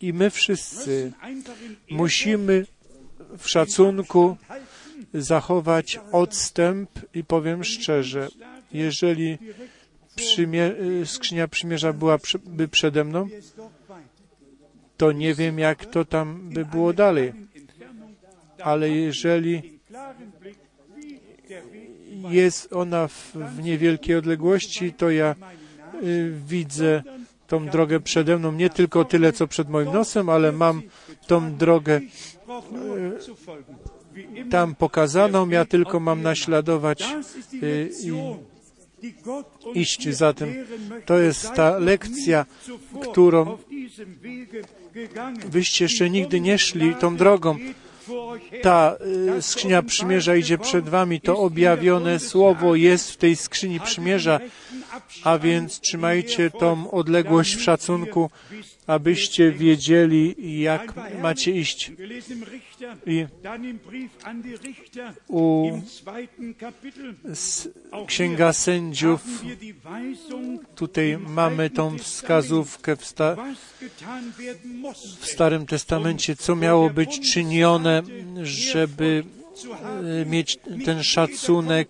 I 0.00 0.12
my 0.12 0.30
wszyscy 0.30 1.12
musimy 1.90 2.66
w 3.38 3.48
szacunku 3.48 4.36
zachować 5.14 6.00
odstęp 6.12 6.90
i 7.14 7.24
powiem 7.24 7.64
szczerze, 7.64 8.28
jeżeli 8.72 9.38
przymie 10.16 10.74
skrzynia 11.04 11.48
przymierza 11.48 11.92
byłaby 11.92 12.68
przede 12.70 13.04
mną, 13.04 13.28
to 14.96 15.12
nie 15.12 15.34
wiem, 15.34 15.58
jak 15.58 15.86
to 15.86 16.04
tam 16.04 16.50
by 16.50 16.64
było 16.64 16.92
dalej. 16.92 17.32
Ale 18.62 18.90
jeżeli 18.90 19.78
jest 22.30 22.72
ona 22.72 23.08
w, 23.08 23.32
w 23.32 23.62
niewielkiej 23.62 24.16
odległości, 24.16 24.92
to 24.92 25.10
ja 25.10 25.34
y, 26.02 26.32
widzę 26.46 27.02
tą 27.46 27.66
drogę 27.66 28.00
przede 28.00 28.38
mną, 28.38 28.52
nie 28.52 28.70
tylko 28.70 29.04
tyle, 29.04 29.32
co 29.32 29.46
przed 29.46 29.68
moim 29.68 29.92
nosem, 29.92 30.28
ale 30.28 30.52
mam 30.52 30.82
tą 31.26 31.54
drogę 31.54 31.96
e, 31.96 32.00
tam 34.50 34.74
pokazaną, 34.74 35.48
ja 35.48 35.64
tylko 35.64 36.00
mam 36.00 36.22
naśladować 36.22 37.02
e, 37.02 37.06
i 38.02 38.12
iść 39.74 40.08
za 40.08 40.32
tym. 40.32 40.54
To 41.04 41.18
jest 41.18 41.52
ta 41.52 41.78
lekcja, 41.78 42.46
którą 43.02 43.58
wyście 45.48 45.84
jeszcze 45.84 46.10
nigdy 46.10 46.40
nie 46.40 46.58
szli 46.58 46.94
tą 46.94 47.16
drogą. 47.16 47.56
Ta 48.62 48.96
y, 49.38 49.42
skrzynia 49.42 49.82
przymierza 49.82 50.36
idzie 50.36 50.58
przed 50.58 50.88
wami, 50.88 51.20
to 51.20 51.38
objawione 51.38 52.18
słowo 52.18 52.74
jest 52.74 53.10
w 53.10 53.16
tej 53.16 53.36
skrzyni 53.36 53.80
przymierza, 53.80 54.40
a 55.24 55.38
więc 55.38 55.80
trzymajcie 55.80 56.50
tą 56.50 56.90
odległość 56.90 57.56
w 57.56 57.62
szacunku, 57.62 58.30
abyście 58.86 59.52
wiedzieli, 59.52 60.34
jak 60.60 60.94
macie 61.22 61.52
iść. 61.52 61.92
I 63.06 63.26
u 65.28 65.80
Księga 68.06 68.52
Sędziów 68.52 69.20
tutaj 70.74 71.18
mamy 71.18 71.70
tą 71.70 71.98
wskazówkę 71.98 72.96
w, 72.96 73.04
sta 73.04 73.36
w 75.20 75.26
Starym 75.26 75.66
Testamencie, 75.66 76.36
co 76.36 76.56
miało 76.56 76.90
być 76.90 77.32
czynione, 77.32 78.02
żeby 78.42 79.24
mieć 80.26 80.58
ten 80.84 81.02
szacunek 81.02 81.88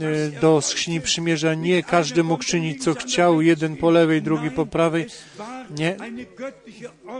e, 0.00 0.40
do 0.40 0.60
skrzyni 0.60 1.00
przymierza. 1.00 1.54
Nie 1.54 1.82
każdy 1.82 2.24
mógł 2.24 2.44
czynić, 2.44 2.84
co 2.84 2.94
chciał, 2.94 3.42
jeden 3.42 3.76
po 3.76 3.90
lewej, 3.90 4.22
drugi 4.22 4.50
po 4.50 4.66
prawej. 4.66 5.06
Nie. 5.78 5.96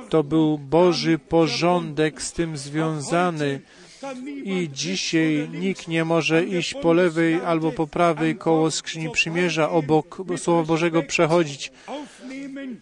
To 0.08 0.22
był 0.22 0.58
Boży 0.58 1.18
porządek 1.18 2.22
z 2.22 2.32
tym 2.32 2.56
związany. 2.56 3.60
I 4.44 4.68
dzisiaj 4.72 5.48
nikt 5.52 5.88
nie 5.88 6.04
może 6.04 6.44
iść 6.44 6.74
po 6.74 6.92
lewej 6.92 7.34
albo 7.34 7.72
po 7.72 7.86
prawej 7.86 8.36
koło 8.36 8.70
skrzyni 8.70 9.10
przymierza, 9.10 9.70
obok 9.70 10.22
Słowa 10.36 10.62
Bożego 10.62 11.02
przechodzić, 11.02 11.72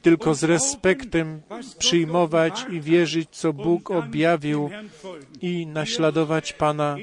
tylko 0.02 0.34
z 0.34 0.44
respektem 0.44 1.40
przyjmować 1.78 2.66
i 2.70 2.80
wierzyć, 2.80 3.28
co 3.30 3.52
Bóg 3.52 3.90
objawił 3.90 4.70
i 5.42 5.66
naśladować 5.66 6.52
Pana, 6.52 6.96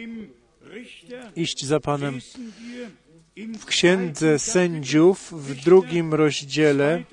iść 1.36 1.66
za 1.66 1.80
Panem. 1.80 2.20
W 3.60 3.66
Księdze 3.66 4.40
Sędziów 4.40 5.32
w 5.32 5.64
drugim 5.64 6.14
rozdziale, 6.14 7.04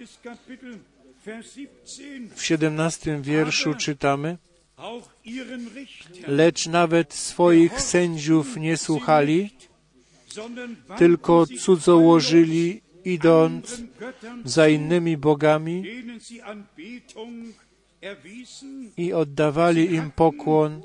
w 2.35 2.45
siedemnastym 2.45 3.23
wierszu 3.23 3.75
czytamy, 3.75 4.39
lecz 6.27 6.66
nawet 6.66 7.14
swoich 7.14 7.81
sędziów 7.81 8.57
nie 8.57 8.77
słuchali, 8.77 9.51
tylko 10.99 11.47
cudzołożyli, 11.47 12.83
idąc 13.05 13.83
za 14.45 14.68
innymi 14.68 15.16
bogami 15.16 15.85
i 18.97 19.12
oddawali 19.12 19.95
im 19.95 20.11
pokłon 20.11 20.83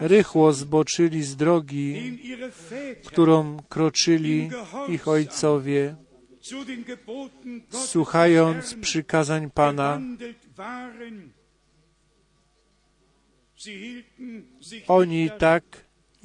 rychło 0.00 0.52
zboczyli 0.52 1.22
z 1.22 1.36
drogi, 1.36 2.18
którą 3.04 3.56
kroczyli 3.68 4.50
ich 4.88 5.08
ojcowie, 5.08 5.96
słuchając 7.70 8.74
przykazań 8.74 9.50
Pana. 9.50 10.00
Oni 14.88 15.30
tak 15.38 15.64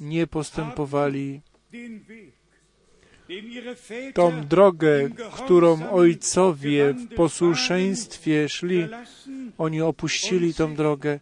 nie 0.00 0.26
postępowali. 0.26 1.40
Tą 4.14 4.44
drogę, 4.46 5.10
którą 5.32 5.90
ojcowie 5.90 6.92
w 6.92 7.14
posłuszeństwie 7.14 8.48
szli, 8.48 8.88
oni 9.58 9.80
opuścili 9.80 10.54
tą 10.54 10.74
drogę 10.74 11.20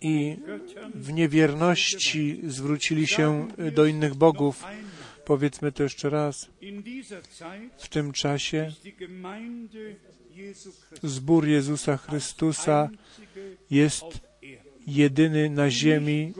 i 0.00 0.36
w 0.94 1.12
niewierności 1.12 2.40
zwrócili 2.44 3.06
się 3.06 3.48
do 3.72 3.86
innych 3.86 4.14
bogów. 4.14 4.64
Powiedzmy 5.24 5.72
to 5.72 5.82
jeszcze 5.82 6.10
raz. 6.10 6.50
W 7.78 7.88
tym 7.88 8.12
czasie 8.12 8.72
zbór 11.02 11.48
Jezusa 11.48 11.96
Chrystusa 11.96 12.88
jest 13.70 14.04
jedyny 14.86 15.50
na 15.50 15.70
ziemi, 15.70 16.32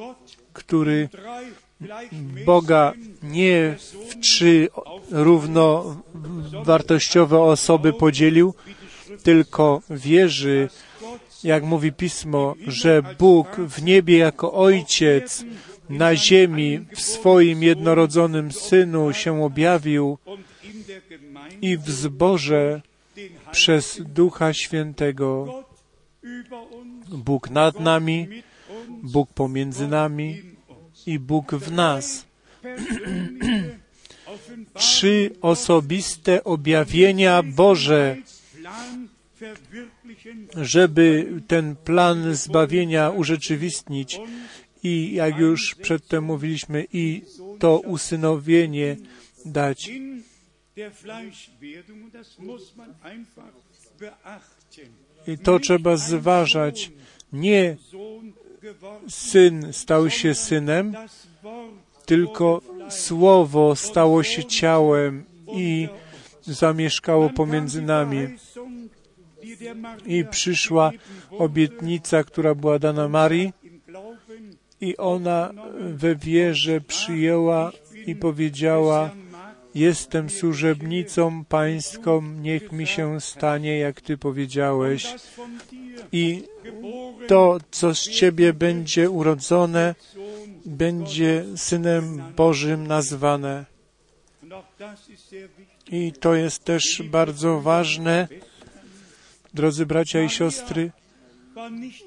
który 0.53 1.09
Boga 2.47 2.93
nie 3.23 3.77
w 4.09 4.21
trzy 4.21 4.69
równowartościowe 5.11 7.41
osoby 7.41 7.93
podzielił, 7.93 8.55
tylko 9.23 9.83
wierzy, 9.91 10.69
jak 11.45 11.65
mówi 11.65 11.93
Pismo, 11.93 12.55
że 12.67 13.03
Bóg 13.19 13.57
w 13.57 13.83
niebie 13.83 14.19
jako 14.19 14.53
Ojciec 14.53 15.45
na 15.89 16.17
ziemi 16.17 16.87
w 16.95 17.01
swoim 17.01 17.63
jednorodzonym 17.63 18.53
Synu 18.53 19.13
się 19.13 19.45
objawił 19.45 20.19
i 21.63 21.77
w 21.77 21.91
zborze 21.91 22.83
przez 23.53 24.03
Ducha 24.05 24.53
Świętego 24.53 25.65
Bóg 27.09 27.51
nad 27.51 27.81
nami, 27.81 28.29
Bóg 29.03 29.33
pomiędzy 29.33 29.89
nami 29.89 30.43
i 31.07 31.19
Bóg 31.19 31.55
w 31.55 31.73
nas. 31.73 32.25
Trzy 34.75 35.31
osobiste 35.41 36.45
objawienia 36.45 37.43
Boże, 37.43 38.17
żeby 40.57 41.27
ten 41.47 41.77
plan 41.77 42.35
zbawienia 42.35 43.11
urzeczywistnić 43.11 44.21
i 44.83 45.15
jak 45.15 45.39
już 45.39 45.75
przedtem 45.75 46.25
mówiliśmy, 46.25 46.87
i 46.93 47.23
to 47.59 47.79
usynowienie 47.79 48.97
dać. 49.45 49.91
I 55.27 55.39
to 55.39 55.59
trzeba 55.59 55.97
zważać. 55.97 56.91
Nie 57.33 57.77
syn 59.09 59.73
stał 59.73 60.11
się 60.11 60.35
synem, 60.35 60.95
tylko 62.07 62.63
słowo 62.89 63.77
stało 63.77 64.23
się 64.23 64.45
ciałem 64.45 65.25
i 65.55 65.89
zamieszkało 66.43 67.31
pomiędzy 67.31 67.83
nami. 67.83 68.29
I 70.07 70.25
przyszła 70.25 70.91
obietnica, 71.31 72.25
która 72.25 72.55
była 72.55 72.79
dana 72.79 73.09
Marii, 73.09 73.53
i 74.81 74.97
ona 74.97 75.53
we 75.81 76.17
wierze 76.17 76.81
przyjęła 76.81 77.73
i 78.07 78.17
powiedziała: 78.17 79.11
Jestem 79.75 80.31
służebnicą 80.31 81.45
pańską, 81.45 82.23
niech 82.23 82.73
mi 82.73 82.87
się 82.87 83.21
stanie, 83.21 83.79
jak 83.79 84.01
ty 84.01 84.19
powiedziałeś. 84.19 85.15
I 86.13 86.45
to, 87.29 87.59
co 87.71 87.95
z 87.95 88.09
ciebie 88.09 88.53
będzie 88.53 89.11
urodzone, 89.11 89.95
będzie 90.67 91.45
synem 91.57 92.23
Bożym 92.37 92.87
nazwane. 92.87 93.65
I 95.91 96.13
to 96.13 96.35
jest 96.35 96.65
też 96.65 97.03
bardzo 97.11 97.61
ważne, 97.61 98.29
drodzy 99.55 99.87
bracia 99.87 100.23
i 100.23 100.29
siostry. 100.29 100.91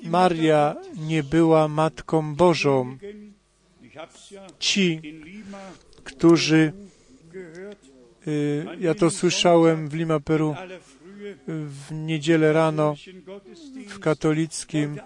Maria 0.03 0.75
nie 0.95 1.23
była 1.23 1.67
Matką 1.67 2.35
Bożą. 2.35 2.97
Ci, 4.59 5.01
którzy, 6.03 6.73
ja 8.79 8.93
to 8.93 9.09
słyszałem 9.09 9.89
w 9.89 9.93
Lima 9.93 10.19
Peru 10.19 10.55
w 11.47 11.91
niedzielę 11.91 12.53
rano 12.53 12.95
w 13.87 13.99
katolickim 13.99 14.99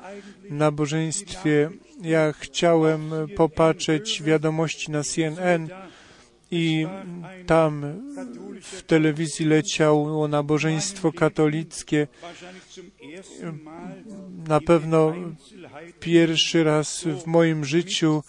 nabożeństwie. 0.50 1.70
Ja 2.02 2.34
chciałem 2.34 3.12
popatrzeć 3.36 4.24
wiadomości 4.24 4.92
na 4.92 5.04
CNN 5.04 5.70
i 6.52 6.88
tam 7.46 7.86
w 8.62 8.82
telewizji 8.82 9.46
leciało 9.46 10.28
nabożeństwo 10.28 11.12
katolickie. 11.12 12.08
Na 14.48 14.62
pewno 14.62 15.14
pierwszy 16.00 16.64
raz 16.64 17.04
w 17.04 17.26
moim 17.26 17.66
życiu 17.66 18.24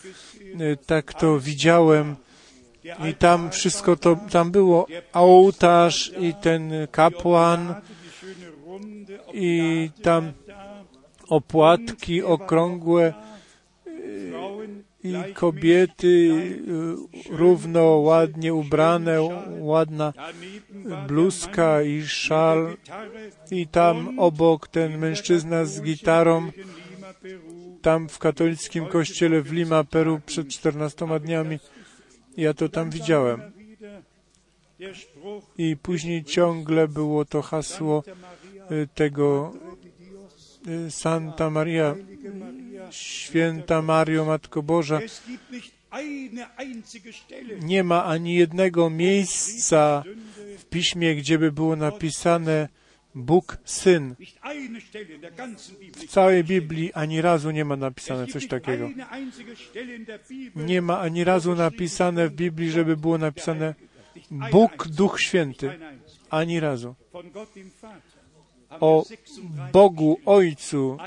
y, 0.61 0.77
tak 0.87 1.15
to 1.15 1.41
widziałem. 1.41 2.17
I 3.11 3.15
tam 3.15 3.51
wszystko 3.51 3.97
to, 3.97 4.17
tam 4.31 4.51
było 4.51 4.87
ołtarz 5.13 6.13
i 6.21 6.35
ten 6.35 6.73
kapłan 6.91 7.75
i 9.35 9.91
tam 10.03 10.33
opłatki 11.29 12.23
okrągłe 12.23 13.15
i 15.05 15.35
kobiety 15.35 16.07
y, 16.07 17.37
równo 17.37 17.85
ładnie 17.85 18.55
ubrane, 18.55 19.19
ładna 19.59 20.13
bluzka 21.09 21.83
i 21.83 22.03
szal 22.03 22.77
i 23.51 23.67
tam 23.67 24.19
obok 24.19 24.69
ten 24.69 24.99
mężczyzna 24.99 25.65
z 25.65 25.83
gitarą, 25.83 26.51
tam 27.83 28.09
w 28.09 28.19
katolickim 28.19 28.87
kościele 28.87 29.43
w 29.43 29.53
Lima, 29.53 29.85
Peru 29.85 30.21
przed 30.27 30.49
14 30.49 31.07
dniami. 31.21 31.59
Ja 32.39 32.55
to 32.55 32.69
tam 32.69 32.91
widziałem. 32.91 33.43
I 35.59 35.77
później 35.77 36.25
ciągle 36.25 36.89
było 36.89 37.25
to 37.25 37.43
hasło 37.43 38.05
y, 38.71 38.89
tego 38.95 39.53
y, 40.69 40.91
Santa 40.91 41.51
Maria, 41.51 41.95
Święta 42.91 43.83
Mario, 43.83 44.25
Matko 44.25 44.63
Boża. 44.63 45.01
Nie 47.61 47.85
ma 47.85 48.05
ani 48.05 48.35
jednego 48.35 48.91
miejsca 48.91 50.05
w 50.59 50.65
piśmie, 50.65 51.17
gdzie 51.17 51.39
by 51.39 51.53
było 51.53 51.77
napisane 51.77 52.69
Bóg 53.19 53.59
Syn. 53.65 54.15
W 55.97 56.07
całej 56.07 56.45
Biblii 56.45 56.93
ani 56.93 57.21
razu 57.21 57.51
nie 57.51 57.65
ma 57.65 57.77
napisane 57.77 58.27
coś 58.27 58.49
takiego. 58.49 58.91
Nie 60.57 60.83
ma 60.83 60.99
ani 61.01 61.25
razu 61.25 61.55
napisane 61.55 62.29
w 62.29 62.33
Biblii, 62.33 62.71
żeby 62.71 62.97
było 62.97 63.19
napisane 63.19 63.75
Bóg 64.31 64.89
Duch 64.89 65.21
Święty. 65.21 65.71
Ani 66.31 66.61
razu. 66.61 66.95
O 68.71 69.05
Bogu 69.73 70.21
Ojcu 70.27 70.99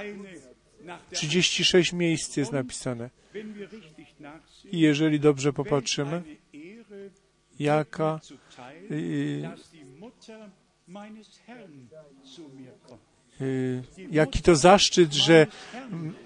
36 1.12 1.94
miejsc 1.94 2.38
jest 2.38 2.52
napisane. 2.52 3.10
I 4.72 4.80
jeżeli 4.80 5.20
dobrze 5.20 5.54
popatrzymy, 5.54 6.24
jaka, 7.60 8.20
jaki 14.12 14.42
to 14.42 14.56
zaszczyt, 14.56 15.14
że 15.14 15.48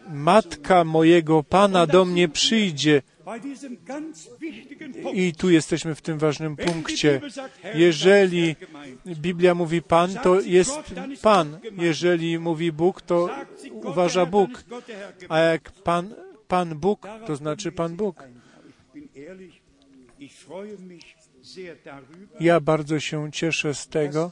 matka 0.09 0.83
mojego 0.83 1.43
Pana 1.43 1.87
do 1.87 2.05
mnie 2.05 2.27
przyjdzie. 2.29 3.01
I 5.13 5.33
tu 5.33 5.49
jesteśmy 5.49 5.95
w 5.95 6.01
tym 6.01 6.17
ważnym 6.17 6.55
punkcie. 6.55 7.21
Jeżeli 7.75 8.55
Biblia 9.07 9.55
mówi 9.55 9.81
Pan, 9.81 10.13
to 10.23 10.41
jest 10.41 10.71
Pan. 11.21 11.59
Jeżeli 11.77 12.39
mówi 12.39 12.71
Bóg, 12.71 13.01
to 13.01 13.29
uważa 13.71 14.25
Bóg. 14.25 14.63
A 15.29 15.39
jak 15.39 15.71
Pan, 15.71 16.13
Pan 16.47 16.75
Bóg, 16.75 17.07
to 17.27 17.35
znaczy 17.35 17.71
Pan 17.71 17.95
Bóg. 17.95 18.23
Ja 22.39 22.59
bardzo 22.59 22.99
się 22.99 23.31
cieszę 23.31 23.73
z 23.73 23.87
tego, 23.87 24.31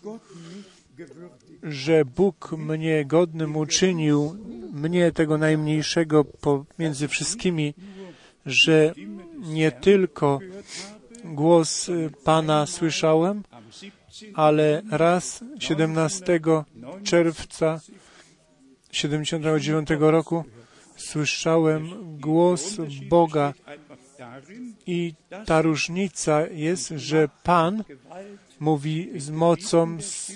że 1.63 2.05
Bóg 2.05 2.51
mnie 2.51 3.05
godnym 3.05 3.55
uczynił, 3.55 4.37
mnie 4.73 5.11
tego 5.11 5.37
najmniejszego 5.37 6.25
pomiędzy 6.25 7.07
wszystkimi, 7.07 7.73
że 8.45 8.93
nie 9.37 9.71
tylko 9.71 10.39
głos 11.23 11.89
Pana 12.23 12.65
słyszałem, 12.65 13.43
ale 14.33 14.81
raz 14.91 15.43
17 15.59 16.39
czerwca 17.03 17.79
79 18.91 19.89
roku 19.99 20.43
słyszałem 20.95 21.89
głos 22.19 22.77
Boga 23.09 23.53
i 24.87 25.13
ta 25.45 25.61
różnica 25.61 26.47
jest, 26.47 26.89
że 26.89 27.29
Pan 27.43 27.83
mówi 28.59 29.11
z 29.15 29.29
mocą, 29.29 30.01
z, 30.01 30.31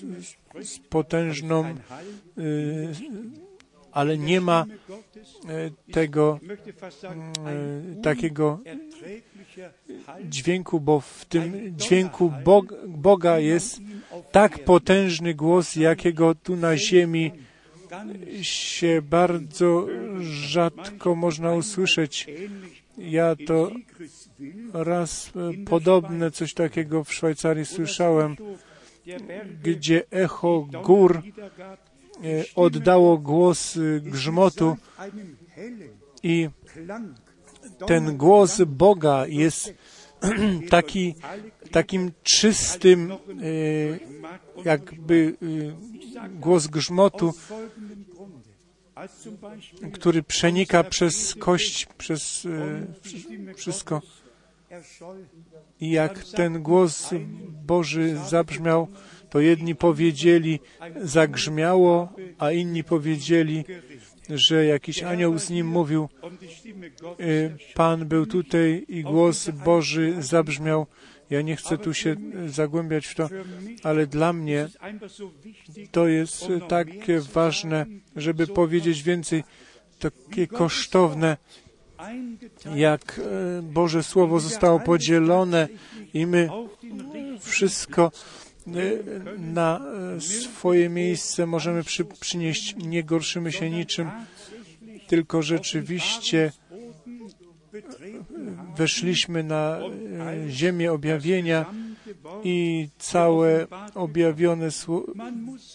z 0.61 0.79
potężną, 0.79 1.75
y, 2.37 2.89
ale 3.91 4.17
nie 4.17 4.41
ma 4.41 4.65
y, 4.65 5.91
tego 5.93 6.39
y, 7.91 8.01
takiego 8.01 8.59
dźwięku, 10.23 10.79
bo 10.79 10.99
w 10.99 11.25
tym 11.25 11.77
dźwięku 11.77 12.33
Bog, 12.43 12.73
Boga 12.87 13.39
jest 13.39 13.79
tak 14.31 14.63
potężny 14.63 15.33
głos, 15.33 15.75
jakiego 15.75 16.35
tu 16.35 16.55
na 16.55 16.77
ziemi 16.77 17.31
się 18.41 19.01
bardzo 19.01 19.87
rzadko 20.21 21.15
można 21.15 21.53
usłyszeć. 21.53 22.27
Ja 22.97 23.35
to 23.47 23.71
raz 24.73 25.31
podobne 25.65 26.31
coś 26.31 26.53
takiego 26.53 27.03
w 27.03 27.13
Szwajcarii 27.13 27.65
słyszałem, 27.65 28.35
gdzie 29.63 30.03
echo 30.11 30.67
gór 30.83 31.21
oddało 32.55 33.17
głos 33.17 33.77
grzmotu 34.01 34.77
i 36.23 36.49
ten 37.87 38.17
głos 38.17 38.61
Boga 38.61 39.27
jest 39.27 39.73
taki, 40.69 41.15
takim 41.71 42.11
czystym, 42.23 43.13
jakby 44.65 45.37
głos 46.29 46.67
grzmotu, 46.67 47.33
który 49.93 50.23
przenika 50.23 50.83
przez 50.83 51.35
kość, 51.35 51.87
przez 51.97 52.47
wszystko. 53.55 54.01
I 55.81 55.91
jak 55.91 56.23
ten 56.23 56.61
głos 56.61 57.09
Boży 57.65 58.17
zabrzmiał, 58.29 58.87
to 59.29 59.39
jedni 59.39 59.75
powiedzieli, 59.75 60.59
zagrzmiało, 61.01 62.13
a 62.37 62.51
inni 62.51 62.83
powiedzieli, 62.83 63.65
że 64.29 64.65
jakiś 64.65 65.03
anioł 65.03 65.39
z 65.39 65.49
nim 65.49 65.67
mówił. 65.67 66.09
Pan 67.73 68.05
był 68.05 68.25
tutaj 68.25 68.85
i 68.87 69.03
głos 69.03 69.49
Boży 69.49 70.15
zabrzmiał. 70.19 70.87
Ja 71.29 71.41
nie 71.41 71.55
chcę 71.55 71.77
tu 71.77 71.93
się 71.93 72.15
zagłębiać 72.47 73.07
w 73.07 73.15
to, 73.15 73.29
ale 73.83 74.07
dla 74.07 74.33
mnie 74.33 74.67
to 75.91 76.07
jest 76.07 76.47
tak 76.69 76.87
ważne, 77.33 77.85
żeby 78.15 78.47
powiedzieć 78.47 79.03
więcej, 79.03 79.43
takie 79.99 80.47
kosztowne, 80.47 81.37
jak 82.75 83.21
Boże 83.63 84.03
Słowo 84.03 84.39
zostało 84.39 84.79
podzielone 84.79 85.67
i 86.13 86.25
my 86.25 86.49
wszystko 87.39 88.11
na 89.37 89.81
swoje 90.19 90.89
miejsce 90.89 91.45
możemy 91.45 91.83
przy, 91.83 92.05
przynieść. 92.05 92.75
Nie 92.75 93.03
gorszymy 93.03 93.51
się 93.51 93.69
niczym, 93.69 94.09
tylko 95.07 95.41
rzeczywiście 95.41 96.51
weszliśmy 98.77 99.43
na 99.43 99.79
ziemię 100.49 100.91
objawienia 100.91 101.65
i 102.43 102.87
całe 102.97 103.67
objawione, 103.95 104.69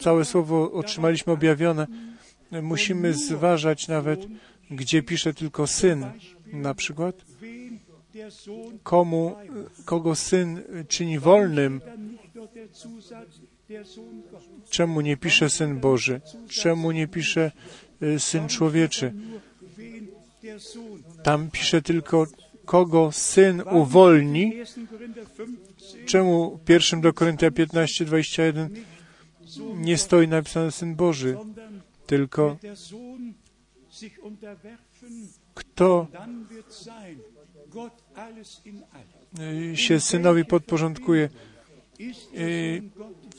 całe 0.00 0.24
słowo 0.24 0.72
otrzymaliśmy 0.72 1.32
objawione. 1.32 1.86
Musimy 2.62 3.14
zważać 3.14 3.88
nawet, 3.88 4.26
gdzie 4.70 5.02
pisze 5.02 5.34
tylko 5.34 5.66
syn, 5.66 6.06
na 6.52 6.74
przykład, 6.74 7.24
komu, 8.82 9.36
kogo 9.84 10.14
syn 10.14 10.62
czyni 10.88 11.18
wolnym, 11.18 11.80
Czemu 14.70 15.00
nie 15.00 15.16
pisze 15.16 15.50
Syn 15.50 15.80
Boży? 15.80 16.20
Czemu 16.48 16.92
nie 16.92 17.08
pisze 17.08 17.52
Syn 18.18 18.48
Człowieczy? 18.48 19.12
Tam 21.22 21.50
pisze 21.50 21.82
tylko, 21.82 22.26
kogo 22.64 23.12
Syn 23.12 23.62
uwolni. 23.70 24.52
Czemu 26.06 26.60
w 26.64 26.70
1 26.70 27.00
do 27.00 27.12
Koryntia 27.12 27.50
15, 27.50 28.04
21 28.04 28.70
nie 29.76 29.98
stoi 29.98 30.28
napisane 30.28 30.72
Syn 30.72 30.94
Boży, 30.94 31.36
tylko 32.06 32.56
kto 35.54 36.06
się 39.74 40.00
Synowi 40.00 40.44
podporządkuje, 40.44 41.28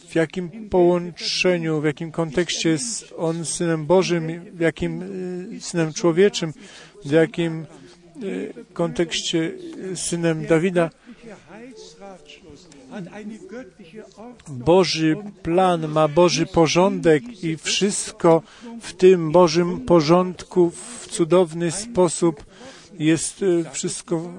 w 0.07 0.15
jakim 0.15 0.69
połączeniu, 0.69 1.81
w 1.81 1.85
jakim 1.85 2.11
kontekście 2.11 2.69
jest 2.69 3.13
On 3.17 3.45
Synem 3.45 3.85
Bożym, 3.85 4.27
w 4.53 4.59
jakim 4.59 5.03
Synem 5.59 5.93
Człowieczym, 5.93 6.53
w 7.05 7.11
jakim 7.11 7.65
kontekście 8.73 9.51
Synem 9.95 10.45
Dawida. 10.45 10.89
Boży 14.47 15.15
plan 15.43 15.87
ma 15.87 16.07
Boży 16.07 16.45
porządek 16.45 17.43
i 17.43 17.57
wszystko 17.57 18.43
w 18.81 18.93
tym 18.93 19.31
Bożym 19.31 19.81
porządku 19.81 20.69
w 20.69 21.07
cudowny 21.07 21.71
sposób 21.71 22.45
jest 22.99 23.45
wszystko 23.71 24.33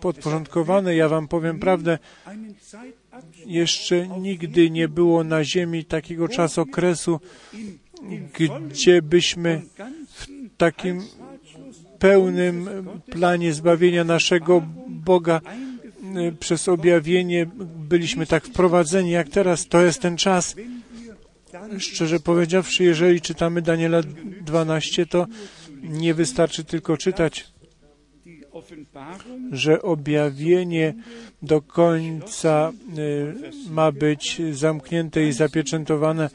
podporządkowane. 0.00 0.96
Ja 0.96 1.08
Wam 1.08 1.28
powiem 1.28 1.58
prawdę, 1.58 1.98
jeszcze 3.46 4.08
nigdy 4.08 4.70
nie 4.70 4.88
było 4.88 5.24
na 5.24 5.44
Ziemi 5.44 5.84
takiego 5.84 6.28
czasokresu, 6.28 7.20
gdzie 8.68 9.02
byśmy 9.02 9.62
w 10.08 10.26
takim 10.56 11.02
pełnym 11.98 12.68
planie 13.10 13.54
zbawienia 13.54 14.04
naszego 14.04 14.62
Boga 14.88 15.40
przez 16.40 16.68
objawienie 16.68 17.46
byliśmy 17.76 18.26
tak 18.26 18.44
wprowadzeni 18.44 19.10
jak 19.10 19.28
teraz. 19.28 19.66
To 19.66 19.80
jest 19.80 20.00
ten 20.00 20.16
czas. 20.16 20.56
Szczerze 21.78 22.20
powiedziawszy, 22.20 22.84
jeżeli 22.84 23.20
czytamy 23.20 23.62
Daniela 23.62 24.02
12, 24.40 25.06
to 25.06 25.26
nie 25.82 26.14
wystarczy 26.14 26.64
tylko 26.64 26.96
czytać 26.96 27.52
że 29.52 29.82
objawienie 29.82 30.94
do 31.42 31.62
końca 31.62 32.72
y, 32.98 33.70
ma 33.70 33.92
być 33.92 34.42
zamknięte 34.52 35.24
i 35.24 35.32
zapieczętowane, 35.32 36.30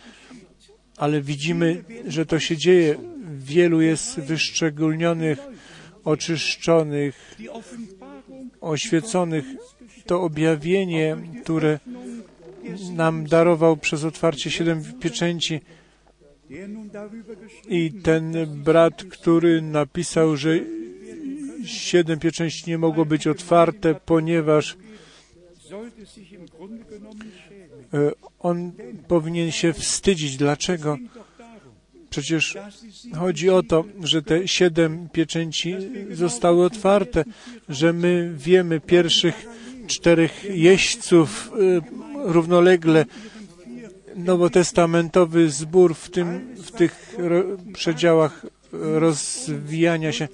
ale 0.97 1.21
widzimy, 1.21 1.83
że 2.07 2.25
to 2.25 2.39
się 2.39 2.57
dzieje. 2.57 2.95
Wielu 3.37 3.81
jest 3.81 4.19
wyszczególnionych, 4.19 5.39
oczyszczonych, 6.05 7.35
oświeconych. 8.61 9.45
To 10.05 10.21
objawienie, 10.21 11.17
które 11.43 11.79
nam 12.93 13.25
darował 13.25 13.77
przez 13.77 14.03
otwarcie 14.03 14.51
siedem 14.51 14.83
pieczęci, 14.99 15.61
i 17.69 17.91
ten 17.91 18.33
brat, 18.63 19.03
który 19.03 19.61
napisał, 19.61 20.37
że 20.37 20.59
siedem 21.65 22.19
pieczęści 22.19 22.69
nie 22.69 22.77
mogło 22.77 23.05
być 23.05 23.27
otwarte, 23.27 23.95
ponieważ 23.95 24.77
e, 27.93 28.11
on 28.39 28.71
powinien 29.07 29.51
się 29.51 29.73
wstydzić. 29.73 30.37
Dlaczego? 30.37 30.97
Przecież 32.13 32.57
chodzi 33.17 33.49
o 33.49 33.63
to, 33.63 33.83
że 34.03 34.21
te 34.21 34.47
siedem 34.47 35.09
pieczęci 35.09 35.75
zostały 36.11 36.65
otwarte, 36.65 37.23
że 37.69 37.93
my 37.93 38.33
wiemy 38.37 38.79
pierwszych 38.79 39.45
czterech 39.87 40.45
jeźdźców 40.49 41.51
e, 41.51 41.81
równolegle 42.33 43.05
nowotestamentowy 44.15 45.49
zbór 45.49 45.95
w, 45.95 46.09
tym, 46.09 46.55
w 46.55 46.71
tych 46.71 47.15
przedziałach 47.73 48.45
rozwijania 48.71 50.11
się 50.11 50.27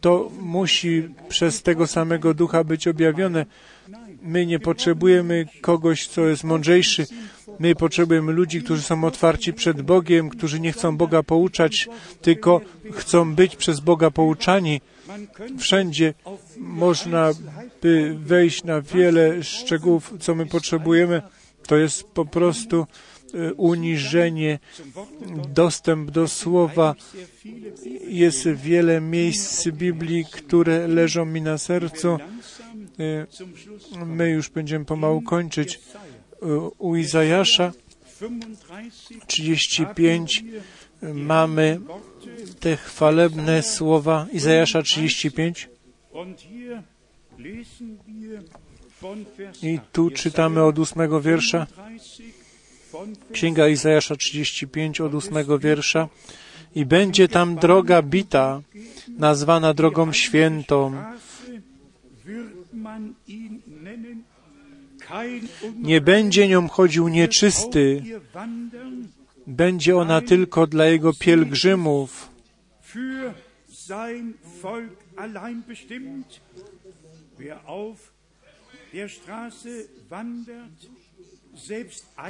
to 0.00 0.30
musi 0.40 1.08
przez 1.28 1.62
tego 1.62 1.86
samego 1.86 2.34
ducha 2.34 2.64
być 2.64 2.88
objawione. 2.88 3.46
My 4.22 4.46
nie 4.46 4.58
potrzebujemy 4.58 5.46
kogoś, 5.60 6.06
co 6.06 6.26
jest 6.26 6.44
mądrzejszy. 6.44 7.06
My 7.58 7.74
potrzebujemy 7.74 8.32
ludzi, 8.32 8.62
którzy 8.62 8.82
są 8.82 9.04
otwarci 9.04 9.52
przed 9.52 9.82
Bogiem, 9.82 10.28
którzy 10.28 10.60
nie 10.60 10.72
chcą 10.72 10.96
Boga 10.96 11.22
pouczać, 11.22 11.88
tylko 12.22 12.60
chcą 12.92 13.34
być 13.34 13.56
przez 13.56 13.80
Boga 13.80 14.10
pouczani. 14.10 14.80
Wszędzie 15.58 16.14
można 16.56 17.30
by 17.82 18.16
wejść 18.18 18.64
na 18.64 18.80
wiele 18.80 19.44
szczegółów, 19.44 20.14
co 20.20 20.34
my 20.34 20.46
potrzebujemy. 20.46 21.22
To 21.66 21.76
jest 21.76 22.04
po 22.04 22.24
prostu 22.24 22.86
e, 23.34 23.54
uniżenie, 23.54 24.58
dostęp 25.48 26.10
do 26.10 26.28
słowa. 26.28 26.94
Jest 28.08 28.48
wiele 28.48 29.00
miejsc 29.00 29.68
Biblii, 29.68 30.24
które 30.32 30.88
leżą 30.88 31.24
mi 31.24 31.42
na 31.42 31.58
sercu. 31.58 32.18
E, 32.98 33.26
My 34.06 34.30
już 34.30 34.48
będziemy 34.48 34.84
pomału 34.84 35.22
kończyć. 35.22 35.80
E, 36.42 36.46
U 36.78 36.96
Izajasza 36.96 37.72
35 39.26 40.44
mamy 41.14 41.80
te 42.60 42.76
chwalebne 42.76 43.62
słowa. 43.62 44.26
Izajasza 44.32 44.82
35. 44.82 45.68
I 49.62 49.78
tu 49.92 50.10
czytamy 50.10 50.62
od 50.62 50.78
ósmego 50.78 51.20
wiersza. 51.20 51.66
Księga 53.32 53.68
Izajasza 53.68 54.16
35 54.16 55.00
od 55.00 55.14
ósmego 55.14 55.58
wiersza. 55.58 56.08
I 56.74 56.86
będzie 56.86 57.28
tam 57.28 57.56
droga 57.56 58.02
bita, 58.02 58.62
nazwana 59.18 59.74
drogą 59.74 60.12
świętą. 60.12 60.96
Nie 65.76 66.00
będzie 66.00 66.48
nią 66.48 66.68
chodził 66.68 67.08
nieczysty, 67.08 68.02
będzie 69.46 69.96
ona 69.96 70.20
tylko 70.20 70.66
dla 70.66 70.84
jego 70.84 71.12
pielgrzymów. 71.12 72.30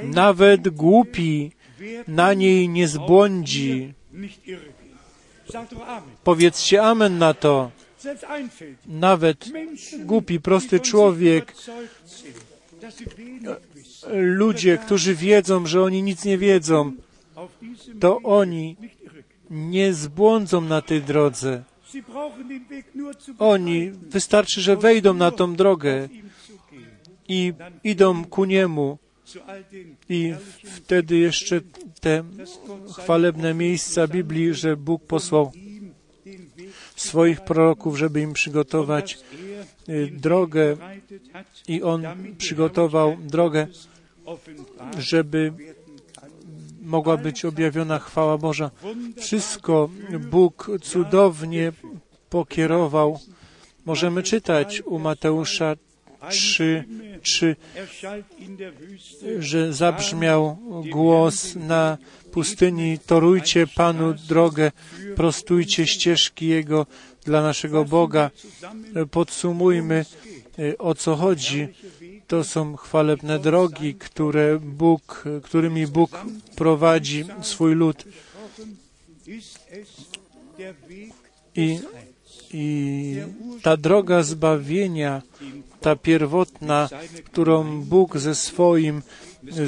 Nawet 0.03 0.69
głupi 0.69 1.51
na 2.07 2.33
niej 2.33 2.69
nie 2.69 2.87
zbłądzi. 2.87 3.93
Powiedzcie 6.23 6.83
amen 6.83 7.17
na 7.17 7.33
to. 7.33 7.71
Nawet 8.85 9.51
głupi, 10.05 10.39
prosty 10.39 10.79
człowiek, 10.79 11.53
ludzie, 14.13 14.77
którzy 14.77 15.15
wiedzą, 15.15 15.65
że 15.65 15.83
oni 15.83 16.03
nic 16.03 16.25
nie 16.25 16.37
wiedzą, 16.37 16.91
to 17.99 18.21
oni 18.23 18.75
nie 19.49 19.93
zbłądzą 19.93 20.61
na 20.61 20.81
tej 20.81 21.01
drodze. 21.01 21.63
Oni, 23.39 23.91
wystarczy, 23.91 24.61
że 24.61 24.77
wejdą 24.77 25.13
na 25.13 25.31
tą 25.31 25.55
drogę 25.55 26.09
i 27.27 27.53
idą 27.83 28.25
ku 28.25 28.45
Niemu. 28.45 28.97
I 30.09 30.33
wtedy 30.63 31.17
jeszcze 31.17 31.61
te 31.99 32.23
chwalebne 32.97 33.53
miejsca 33.53 34.07
Biblii, 34.07 34.53
że 34.53 34.77
Bóg 34.77 35.05
posłał 35.05 35.51
swoich 36.95 37.41
proroków, 37.41 37.97
żeby 37.97 38.21
im 38.21 38.33
przygotować 38.33 39.19
drogę 40.11 40.77
i 41.67 41.83
On 41.83 42.03
przygotował 42.37 43.17
drogę, 43.21 43.67
żeby 44.97 45.53
mogła 46.81 47.17
być 47.17 47.45
objawiona 47.45 47.99
chwała 47.99 48.37
Boża. 48.37 48.71
Wszystko 49.17 49.89
Bóg 50.29 50.71
cudownie 50.81 51.71
pokierował. 52.29 53.19
Możemy 53.85 54.23
czytać 54.23 54.81
u 54.81 54.99
Mateusza 54.99 55.75
3, 56.29 56.83
3, 57.21 57.55
że 59.39 59.73
zabrzmiał 59.73 60.57
głos 60.91 61.55
na 61.55 61.97
pustyni, 62.31 62.99
torujcie 63.05 63.67
Panu 63.67 64.13
drogę, 64.13 64.71
prostujcie 65.15 65.87
ścieżki 65.87 66.47
Jego 66.47 66.85
dla 67.25 67.41
naszego 67.41 67.85
Boga. 67.85 68.31
Podsumujmy, 69.11 70.05
o 70.77 70.95
co 70.95 71.15
chodzi. 71.15 71.67
To 72.27 72.43
są 72.43 72.75
chwalebne 72.75 73.39
drogi, 73.39 73.93
które 73.95 74.59
Bóg, 74.59 75.23
którymi 75.43 75.87
Bóg 75.87 76.11
prowadzi 76.55 77.25
swój 77.41 77.75
lud. 77.75 78.05
I, 81.55 81.79
I 82.53 83.15
ta 83.61 83.77
droga 83.77 84.23
zbawienia, 84.23 85.21
ta 85.81 85.95
pierwotna, 85.95 86.89
którą 87.25 87.81
Bóg 87.81 88.17
ze 88.17 88.35
swoim 88.35 89.01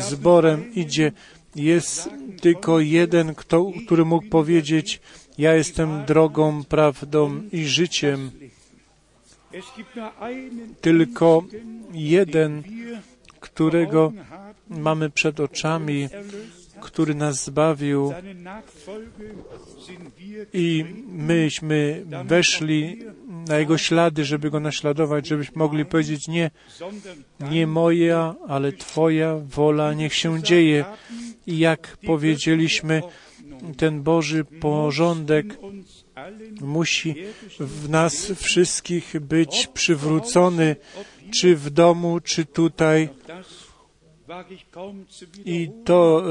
zborem 0.09 0.73
idzie, 0.75 1.11
jest 1.55 2.09
tylko 2.41 2.79
jeden, 2.79 3.35
kto, 3.35 3.71
który 3.85 4.05
mógł 4.05 4.27
powiedzieć, 4.27 5.01
ja 5.37 5.53
jestem 5.53 6.05
drogą, 6.05 6.63
prawdą 6.63 7.41
i 7.51 7.65
życiem. 7.65 8.31
Tylko 10.81 11.43
jeden, 11.93 12.63
którego 13.39 14.13
mamy 14.69 15.09
przed 15.09 15.39
oczami, 15.39 16.09
który 16.81 17.15
nas 17.15 17.45
zbawił 17.45 18.13
i 20.53 20.85
myśmy 21.07 22.05
weszli 22.25 22.99
na 23.47 23.57
Jego 23.57 23.77
ślady, 23.77 24.25
żeby 24.25 24.49
Go 24.49 24.59
naśladować, 24.59 25.27
żebyśmy 25.27 25.57
mogli 25.57 25.85
powiedzieć 25.85 26.27
nie, 26.27 26.51
nie 27.39 27.67
moja, 27.67 28.35
ale 28.47 28.71
Twoja 28.71 29.37
wola 29.37 29.93
niech 29.93 30.13
się 30.13 30.43
dzieje. 30.43 30.85
I 31.47 31.59
jak 31.59 31.97
powiedzieliśmy, 32.05 33.01
ten 33.77 34.03
Boży 34.03 34.45
porządek 34.45 35.57
musi 36.61 37.15
w 37.59 37.89
nas 37.89 38.31
wszystkich 38.31 39.19
być 39.19 39.67
przywrócony, 39.73 40.75
czy 41.33 41.55
w 41.55 41.69
domu, 41.69 42.19
czy 42.19 42.45
tutaj. 42.45 43.09
I 45.45 45.69
to 45.85 46.23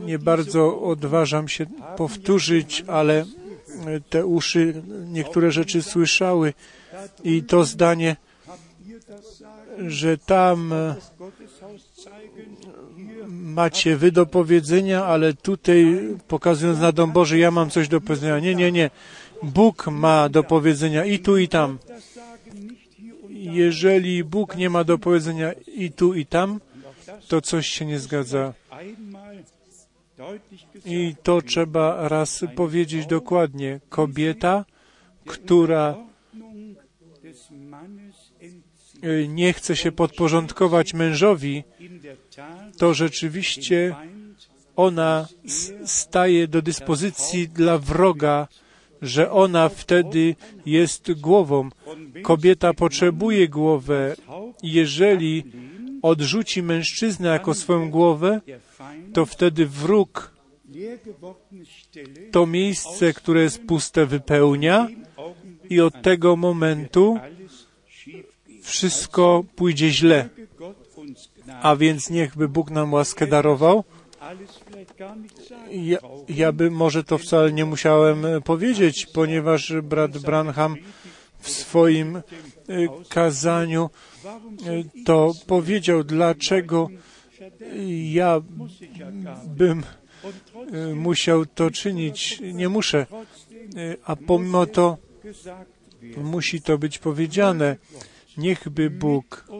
e, 0.00 0.06
nie 0.06 0.18
bardzo 0.18 0.80
odważam 0.80 1.48
się 1.48 1.66
powtórzyć, 1.96 2.84
ale 2.86 3.24
te 4.10 4.26
uszy 4.26 4.82
niektóre 5.06 5.50
rzeczy 5.52 5.82
słyszały 5.82 6.54
i 7.24 7.42
to 7.42 7.64
zdanie, 7.64 8.16
że 9.86 10.18
tam 10.18 10.72
e, 10.72 10.94
macie 13.56 13.96
wy 13.96 14.12
do 14.12 14.26
powiedzenia, 14.26 15.04
ale 15.04 15.34
tutaj 15.34 15.78
pokazując 16.28 16.78
na 16.80 16.92
dom 16.92 17.12
Boży, 17.12 17.38
ja 17.38 17.50
mam 17.50 17.70
coś 17.70 17.88
do 17.88 18.00
powiedzenia. 18.00 18.38
Nie, 18.38 18.54
nie, 18.54 18.72
nie. 18.72 18.90
Bóg 19.42 19.86
ma 19.86 20.28
do 20.28 20.42
powiedzenia 20.42 21.04
i 21.04 21.18
tu, 21.18 21.38
i 21.38 21.48
tam. 21.48 21.78
Jeżeli 23.30 24.24
Bóg 24.24 24.56
nie 24.56 24.70
ma 24.70 24.84
do 24.84 24.98
powiedzenia 24.98 25.52
i 25.84 25.90
tu, 25.90 26.14
i 26.14 26.26
tam, 26.26 26.60
to 27.28 27.40
coś 27.40 27.68
się 27.68 27.84
nie 27.86 27.98
zgadza. 27.98 28.52
I 30.84 31.14
to 31.22 31.42
trzeba 31.42 32.08
raz 32.08 32.44
powiedzieć 32.54 33.06
dokładnie. 33.06 33.80
Kobieta, 33.88 34.64
która 35.26 35.96
nie 39.28 39.52
chce 39.52 39.76
się 39.76 39.92
podporządkować 39.92 40.94
mężowi, 40.94 41.64
to 42.78 42.94
rzeczywiście 42.94 43.94
ona 44.76 45.28
staje 45.84 46.48
do 46.48 46.62
dyspozycji 46.62 47.48
dla 47.48 47.78
wroga, 47.78 48.48
że 49.02 49.30
ona 49.30 49.68
wtedy 49.68 50.36
jest 50.66 51.12
głową. 51.12 51.68
Kobieta 52.22 52.74
potrzebuje 52.74 53.48
głowę. 53.48 54.16
Jeżeli 54.62 55.44
odrzuci 56.02 56.62
mężczyznę 56.62 57.28
jako 57.28 57.54
swoją 57.54 57.90
głowę, 57.90 58.40
to 59.12 59.26
wtedy 59.26 59.66
wróg 59.66 60.36
to 62.30 62.46
miejsce, 62.46 63.12
które 63.12 63.42
jest 63.42 63.62
puste, 63.62 64.06
wypełnia 64.06 64.88
i 65.70 65.80
od 65.80 66.02
tego 66.02 66.36
momentu 66.36 67.18
wszystko 68.62 69.44
pójdzie 69.56 69.90
źle. 69.90 70.28
A 71.62 71.76
więc 71.76 72.10
niechby 72.10 72.48
Bóg 72.48 72.70
nam 72.70 72.92
łaskę 72.92 73.26
darował. 73.26 73.84
Ja, 75.70 75.98
ja 76.28 76.52
może 76.70 77.04
to 77.04 77.18
wcale 77.18 77.52
nie 77.52 77.64
musiałem 77.64 78.26
powiedzieć, 78.44 79.06
ponieważ 79.06 79.72
brat 79.82 80.18
Branham 80.18 80.76
w 81.38 81.50
swoim 81.50 82.22
kazaniu 83.08 83.90
to 85.04 85.32
powiedział, 85.46 86.04
dlaczego 86.04 86.88
ja 88.12 88.40
bym 89.46 89.82
e, 90.72 90.94
musiał 90.94 91.46
to 91.46 91.70
czynić. 91.70 92.40
Nie 92.54 92.68
muszę. 92.68 93.06
E, 93.76 93.96
A 94.04 94.16
pomimo 94.16 94.66
to 94.66 94.96
musi 96.16 96.62
to 96.62 96.78
być 96.78 96.98
powiedziane. 96.98 97.76
Niechby 98.36 98.90
Bóg 98.90 99.44
e, 99.48 99.52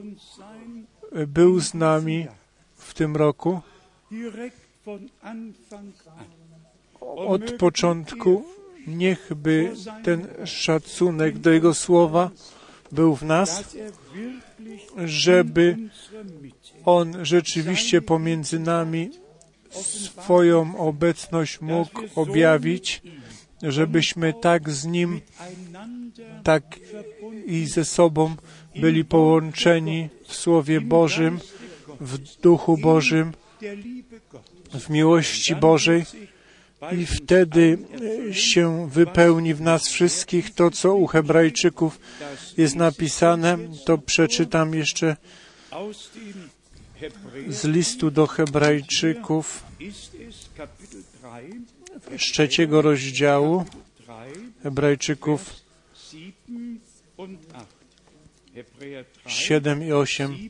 był 1.27 1.61
z 1.61 1.75
nami 1.75 2.27
w 2.77 2.95
tym 2.95 3.17
roku 3.17 3.61
od 7.01 7.53
początku. 7.53 8.45
Niechby 8.87 9.73
ten 10.05 10.29
szacunek 10.45 11.39
do 11.39 11.51
Jego 11.51 11.75
słowa 11.75 12.31
był 12.93 13.17
w 13.17 13.23
nas, 13.23 13.77
żeby 15.05 15.77
On 16.85 17.25
rzeczywiście 17.25 18.03
pomiędzy 18.03 18.59
nami 18.59 19.11
swoją 19.71 20.79
obecność 20.79 21.61
mógł 21.61 22.03
objawić, 22.15 23.03
żebyśmy 23.63 24.35
tak 24.41 24.71
z 24.71 24.85
Nim, 24.85 25.21
tak 26.45 26.63
i 27.47 27.67
ze 27.67 27.85
sobą 27.85 28.37
byli 28.81 29.05
połączeni 29.05 30.09
w 30.27 30.35
Słowie 30.35 30.81
Bożym, 30.81 31.41
w 32.01 32.19
Duchu 32.19 32.77
Bożym, 32.79 33.33
w 34.81 34.91
miłości 34.91 35.57
Bożej 35.57 36.05
i 36.93 37.07
wtedy 37.07 37.79
się 38.33 38.89
wypełni 38.91 39.55
w 39.55 39.61
nas 39.61 39.89
wszystkich 39.89 40.55
to, 40.55 40.71
co 40.71 40.95
u 40.95 41.07
Hebrajczyków 41.07 42.01
jest 42.57 42.77
napisane. 42.77 43.59
To 43.85 43.99
przeczytam 43.99 44.75
jeszcze 44.75 45.17
z 47.49 47.65
listu 47.65 48.11
do 48.11 48.27
Hebrajczyków 48.27 49.63
z 52.19 52.33
trzeciego 52.33 52.83
rozdziału 52.83 53.65
Hebrajczyków 54.63 55.51
7 59.27 59.83
i 59.83 59.93
8. 59.93 60.49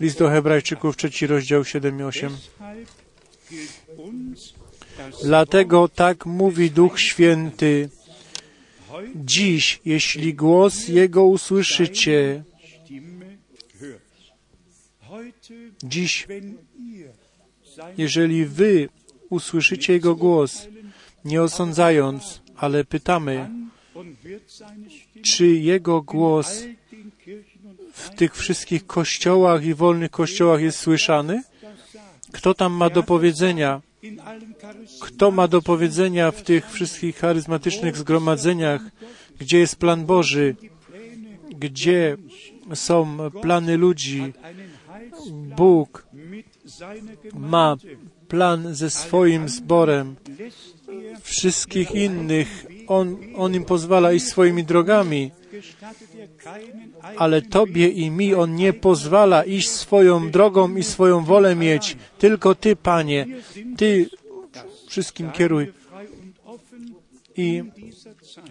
List 0.00 0.18
do 0.18 0.28
Hebrajczyków, 0.28 0.96
trzeci 0.96 1.26
rozdział 1.26 1.64
7 1.64 2.00
i 2.00 2.02
8. 2.02 2.36
Dlatego 5.24 5.88
tak 5.88 6.26
mówi 6.26 6.70
Duch 6.70 7.00
Święty. 7.00 7.88
Dziś, 9.14 9.80
jeśli 9.84 10.34
głos 10.34 10.88
Jego 10.88 11.24
usłyszycie, 11.24 12.44
dziś, 15.82 16.26
jeżeli 17.98 18.46
Wy 18.46 18.88
usłyszycie 19.30 19.92
Jego 19.92 20.14
głos, 20.14 20.68
nie 21.24 21.42
osądzając, 21.42 22.42
ale 22.56 22.84
pytamy, 22.84 23.50
czy 25.22 25.46
Jego 25.46 26.02
głos 26.02 26.64
w 27.98 28.14
tych 28.14 28.36
wszystkich 28.36 28.86
kościołach 28.86 29.64
i 29.64 29.74
wolnych 29.74 30.10
kościołach 30.10 30.60
jest 30.60 30.78
słyszany? 30.78 31.42
Kto 32.32 32.54
tam 32.54 32.72
ma 32.72 32.90
do 32.90 33.02
powiedzenia? 33.02 33.80
Kto 35.00 35.30
ma 35.30 35.48
do 35.48 35.62
powiedzenia 35.62 36.30
w 36.30 36.42
tych 36.42 36.70
wszystkich 36.70 37.16
charyzmatycznych 37.18 37.96
zgromadzeniach, 37.96 38.80
gdzie 39.38 39.58
jest 39.58 39.76
plan 39.76 40.06
Boży, 40.06 40.56
gdzie 41.50 42.16
są 42.74 43.30
plany 43.42 43.76
ludzi? 43.76 44.32
Bóg 45.56 46.06
ma 47.34 47.76
plan 48.28 48.74
ze 48.74 48.90
swoim 48.90 49.48
zborem. 49.48 50.16
Wszystkich 51.22 51.90
innych 51.90 52.66
on, 52.88 53.16
on 53.36 53.54
im 53.54 53.64
pozwala 53.64 54.12
iść 54.12 54.26
swoimi 54.26 54.64
drogami, 54.64 55.30
ale 57.16 57.42
Tobie 57.42 57.88
i 57.88 58.10
mi 58.10 58.34
On 58.34 58.54
nie 58.54 58.72
pozwala 58.72 59.44
iść 59.44 59.70
swoją 59.70 60.30
drogą 60.30 60.76
i 60.76 60.82
swoją 60.82 61.24
wolę 61.24 61.56
mieć. 61.56 61.96
Tylko 62.18 62.54
Ty, 62.54 62.76
Panie, 62.76 63.26
Ty 63.76 64.10
wszystkim 64.86 65.30
kieruj. 65.30 65.72
I 67.36 67.62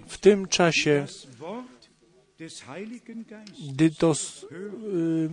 w 0.07 0.17
tym 0.17 0.47
czasie, 0.47 1.05
gdy 3.69 3.89
to 3.89 4.13
y, 4.51 5.29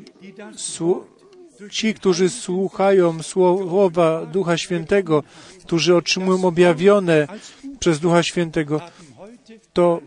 ci, 1.70 1.94
którzy 1.94 2.30
słuchają 2.30 3.22
słowa 3.22 4.26
Ducha 4.26 4.58
Świętego, 4.58 5.22
którzy 5.66 5.96
otrzymują 5.96 6.44
objawione 6.44 7.28
przez 7.78 8.00
Ducha 8.00 8.22
Świętego, 8.22 8.80
to 9.72 10.00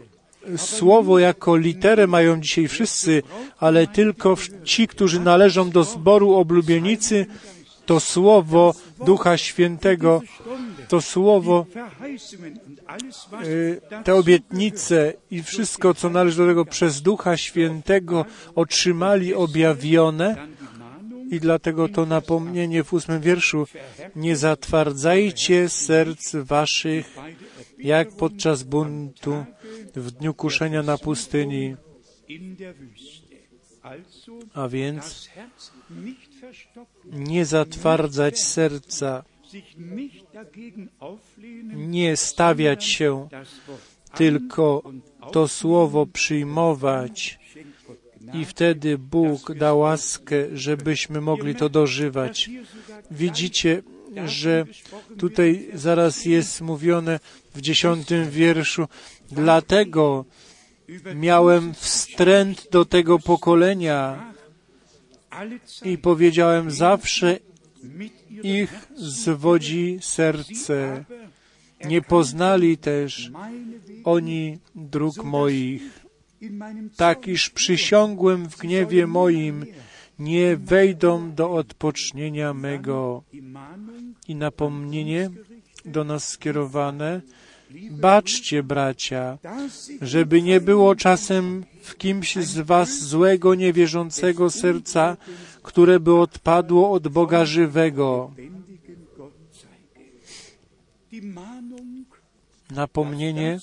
słowo 0.58 1.20
jako 1.20 1.58
literę 1.58 2.08
mają 2.08 2.42
dzisiaj 2.42 2.68
wszyscy, 2.68 3.24
ale 3.60 3.88
tylko 3.88 4.36
ci, 4.64 4.88
którzy 4.88 5.20
należą 5.20 5.70
do 5.70 5.84
zboru 5.84 6.34
oblubienicy, 6.34 7.26
to 7.86 8.00
słowo 8.00 8.74
Ducha 9.06 9.38
Świętego, 9.38 10.22
to 10.88 11.02
słowo, 11.02 11.66
y, 13.46 13.82
te 14.04 14.16
obietnice 14.16 15.14
i 15.32 15.44
wszystko, 15.44 15.94
co 15.94 16.10
należy 16.10 16.38
do 16.38 16.48
tego 16.48 16.66
przez 16.66 17.02
Ducha 17.02 17.38
Świętego 17.38 18.26
otrzymali 18.56 19.34
objawione 19.34 20.36
i 21.32 21.40
dlatego 21.40 21.90
to 21.90 22.06
napomnienie 22.06 22.84
w 22.84 22.94
ósmym 22.94 23.22
wierszu. 23.22 23.68
Nie 24.16 24.36
zatwardzajcie 24.36 25.70
serc 25.70 26.36
waszych, 26.36 27.16
jak 27.78 28.12
podczas 28.12 28.64
buntu 28.64 29.46
w 29.96 30.12
dniu 30.12 30.34
kuszenia 30.34 30.84
na 30.84 30.98
pustyni. 30.98 31.76
A 34.54 34.68
więc 34.68 35.30
nie 37.06 37.46
zatwardzać 37.46 38.40
serca, 38.40 39.24
nie 41.74 42.18
stawiać 42.18 42.86
się, 42.86 43.28
tylko 44.16 44.84
to 45.32 45.48
słowo 45.48 46.06
przyjmować 46.06 47.40
i 48.34 48.46
wtedy 48.46 48.98
Bóg 48.98 49.54
da 49.54 49.74
łaskę, 49.74 50.36
żebyśmy 50.54 51.22
mogli 51.22 51.56
to 51.56 51.70
dożywać. 51.70 52.50
Widzicie, 53.12 53.84
że 54.26 54.66
tutaj 55.18 55.68
zaraz 55.74 56.26
jest 56.26 56.62
mówione 56.62 57.20
w 57.56 57.62
dziesiątym 57.62 58.30
wierszu, 58.30 58.88
dlatego 59.32 60.26
miałem 61.16 61.74
wstręt 61.74 62.68
do 62.72 62.86
tego 62.86 63.20
pokolenia 63.20 64.34
i 65.86 65.98
powiedziałem 65.98 66.72
zawsze 66.72 67.40
ich 68.44 68.88
zwodzi 68.96 69.98
serce. 70.02 71.06
Nie 71.86 72.02
poznali 72.02 72.78
też 72.78 73.32
oni 74.04 74.58
dróg 74.76 75.24
moich 75.24 76.07
tak 76.96 77.28
iż 77.28 77.50
przysiągłem 77.50 78.50
w 78.50 78.58
gniewie 78.58 79.08
moim, 79.08 79.66
nie 80.20 80.58
wejdą 80.58 81.32
do 81.32 81.52
odpocznienia 81.52 82.54
mego. 82.54 83.24
I 84.28 84.36
napomnienie 84.36 85.30
do 85.86 86.04
nas 86.04 86.30
skierowane. 86.30 87.22
Baczcie, 87.92 88.64
bracia, 88.64 89.38
żeby 90.02 90.42
nie 90.42 90.62
było 90.62 90.96
czasem 90.96 91.66
w 91.82 91.98
kimś 91.98 92.36
z 92.36 92.60
was 92.60 93.00
złego, 93.00 93.56
niewierzącego 93.56 94.50
serca, 94.50 95.18
które 95.64 96.00
by 96.00 96.16
odpadło 96.16 96.92
od 96.92 97.08
Boga 97.08 97.46
żywego. 97.46 98.32
Napomnienie, 102.72 103.60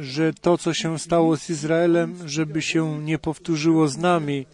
że 0.00 0.32
to, 0.32 0.58
co 0.58 0.74
się 0.74 0.98
stało 0.98 1.36
z 1.36 1.50
Izraelem, 1.50 2.28
żeby 2.28 2.62
się 2.62 3.02
nie 3.02 3.18
powtórzyło 3.18 3.88
z 3.88 3.96
nami, 3.96 4.46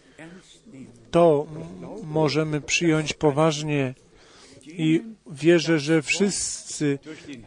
to 1.11 1.47
możemy 2.03 2.61
przyjąć 2.61 3.13
poważnie 3.13 3.93
i 4.65 5.01
wierzę, 5.31 5.79
że 5.79 6.01
wszyscy, 6.01 6.99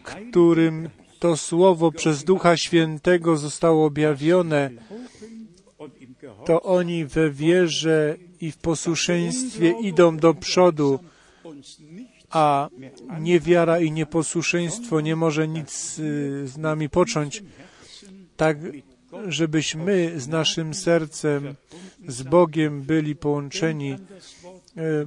którym 0.03 0.89
to 1.19 1.37
słowo 1.37 1.93
przez 1.93 2.25
Ducha 2.25 2.57
Świętego 2.57 3.37
zostało 3.37 3.87
objawione, 3.87 4.71
to 6.47 6.63
oni 6.63 7.05
we 7.05 7.31
wierze 7.31 8.17
i 8.41 8.53
w 8.53 8.57
posłuszeństwie 8.57 9.75
idą 9.81 10.17
do 10.17 10.35
przodu, 10.35 10.99
a 12.31 12.69
niewiara 13.21 13.81
i 13.81 13.93
nieposłuszeństwo 13.93 15.01
nie 15.01 15.17
może 15.17 15.49
nic 15.49 15.99
y, 15.99 16.49
z 16.49 16.59
nami 16.59 16.89
począć, 16.89 17.43
tak 18.43 18.57
żebyśmy 19.29 20.21
z 20.21 20.29
naszym 20.29 20.75
sercem, 20.75 21.55
z 22.09 22.23
Bogiem 22.23 22.83
byli 22.83 23.17
połączeni 23.17 23.97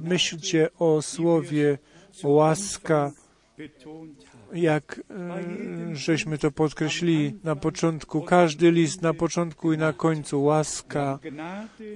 myślcie 0.00 0.68
o 0.78 1.02
słowie 1.02 1.78
łaska, 2.22 3.12
jak 4.52 5.00
żeśmy 5.92 6.38
to 6.38 6.50
podkreślili 6.50 7.34
na 7.44 7.56
początku. 7.56 8.20
Każdy 8.20 8.70
list 8.70 9.02
na 9.02 9.14
początku 9.14 9.72
i 9.72 9.78
na 9.78 9.92
końcu 9.92 10.42
łaska, 10.42 11.18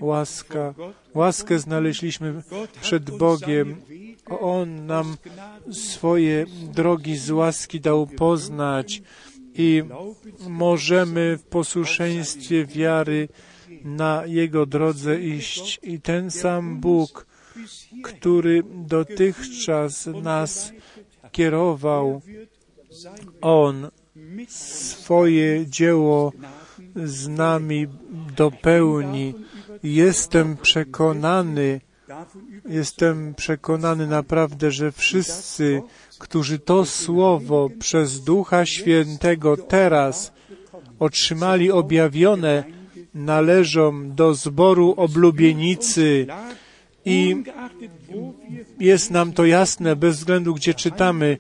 łaska. 0.01 0.75
Łaskę 1.15 1.59
znaleźliśmy 1.59 2.43
przed 2.81 3.11
Bogiem. 3.11 3.77
On 4.41 4.87
nam 4.87 5.17
swoje 5.73 6.47
drogi 6.75 7.17
z 7.17 7.31
łaski 7.31 7.81
dał 7.81 8.07
poznać 8.07 9.03
i 9.61 9.83
możemy 10.49 11.37
w 11.37 11.43
posłuszeństwie 11.43 12.67
wiary 12.67 13.29
na 13.85 14.23
Jego 14.27 14.67
drodze 14.67 15.21
iść. 15.21 15.81
I 15.83 16.01
ten 16.01 16.31
sam 16.31 16.81
Bóg, 16.81 17.27
który 18.05 18.63
dotychczas 18.75 20.07
nas 20.07 20.73
kierował, 21.33 22.23
On 23.41 23.89
swoje 24.49 25.67
dzieło 25.67 26.33
z 27.05 27.29
nami 27.29 27.87
dopełni. 28.37 29.35
Jestem 29.83 30.57
przekonany, 30.57 31.81
jestem 32.69 33.35
przekonany 33.35 34.07
naprawdę, 34.07 34.71
że 34.71 34.93
wszyscy, 34.93 35.83
którzy 36.21 36.59
to 36.59 36.87
słowo 36.87 37.69
przez 37.79 38.21
Ducha 38.25 38.67
Świętego 38.67 39.57
teraz 39.57 40.33
otrzymali 40.99 41.71
objawione, 41.71 42.65
należą 43.15 44.11
do 44.11 44.35
zboru 44.35 44.95
oblubienicy 44.97 46.27
i 47.05 47.37
jest 48.81 49.11
nam 49.11 49.33
to 49.33 49.45
jasne 49.45 49.97
bez 49.97 50.17
względu, 50.17 50.55
gdzie 50.55 50.75
czytamy. 50.75 51.39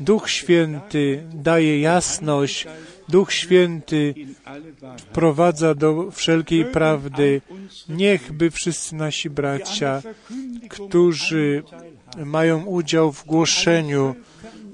Duch 0.00 0.30
Święty 0.30 1.22
daje 1.34 1.80
jasność, 1.80 2.66
Duch 3.08 3.32
Święty 3.32 4.14
wprowadza 4.96 5.74
do 5.74 6.10
wszelkiej 6.10 6.64
prawdy. 6.64 7.40
Niechby 7.88 8.50
wszyscy 8.50 8.94
nasi 8.94 9.30
bracia, 9.30 10.02
którzy 10.68 11.62
mają 12.24 12.64
udział 12.64 13.12
w 13.12 13.24
głoszeniu 13.24 14.14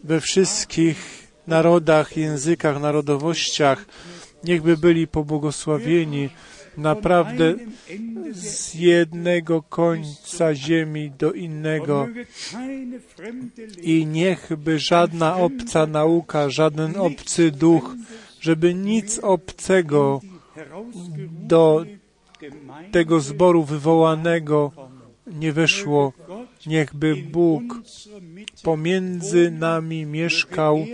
we 0.04 0.20
wszystkich 0.20 1.28
narodach, 1.46 2.16
językach, 2.16 2.80
narodowościach, 2.80 3.84
niechby 4.44 4.76
byli 4.76 5.06
pobłogosławieni 5.06 6.28
naprawdę 6.76 7.54
z 8.32 8.74
jednego 8.74 9.62
końca 9.62 10.54
ziemi 10.54 11.12
do 11.18 11.32
innego 11.32 12.08
i 13.82 14.06
niechby 14.06 14.78
żadna 14.78 15.36
obca 15.36 15.86
nauka, 15.86 16.50
żaden 16.50 16.96
obcy 16.96 17.50
duch, 17.50 17.94
żeby 18.42 18.74
nic 18.74 19.18
obcego 19.18 20.20
do 21.30 21.84
tego 22.92 23.20
zboru 23.20 23.64
wywołanego 23.64 24.72
nie 25.26 25.52
weszło. 25.52 26.12
Niechby 26.66 27.16
Bóg 27.16 27.62
pomiędzy 28.62 29.50
nami 29.50 30.06
mieszkał, 30.06 30.86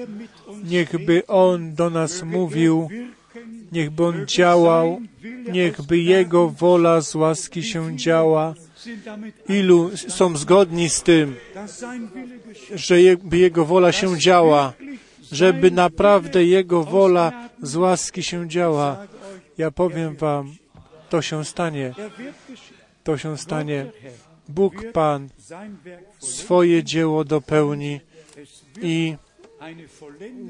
niechby 0.65 1.27
On 1.27 1.75
do 1.75 1.91
nas 1.91 2.23
mówił, 2.23 2.89
niechby 3.73 4.05
On 4.05 4.27
działał, 4.27 5.01
niechby 5.53 5.99
Jego 5.99 6.49
wola 6.49 7.01
z 7.01 7.15
łaski 7.15 7.63
się 7.63 7.97
działa. 7.97 8.55
Ilu 9.49 9.91
są 9.97 10.37
zgodni 10.37 10.89
z 10.89 11.03
tym, 11.03 11.37
żeby 12.75 13.39
Jego 13.39 13.65
wola 13.65 13.93
się 13.93 14.19
działa, 14.19 14.73
żeby 15.33 15.71
naprawdę 15.71 16.45
Jego 16.45 16.85
wola 16.85 17.49
z 17.63 17.77
łaski 17.77 18.23
się 18.23 18.49
działa. 18.49 19.07
Ja 19.59 19.71
powiem 19.71 20.17
Wam, 20.17 20.55
to 21.11 21.23
się 21.23 21.45
stanie. 21.45 21.95
To 23.05 23.19
się 23.19 23.39
stanie. 23.39 23.87
Bóg 24.49 24.75
Pan 24.93 25.29
swoje 26.19 26.85
dzieło 26.85 27.25
dopełni 27.25 28.01
i 28.83 29.17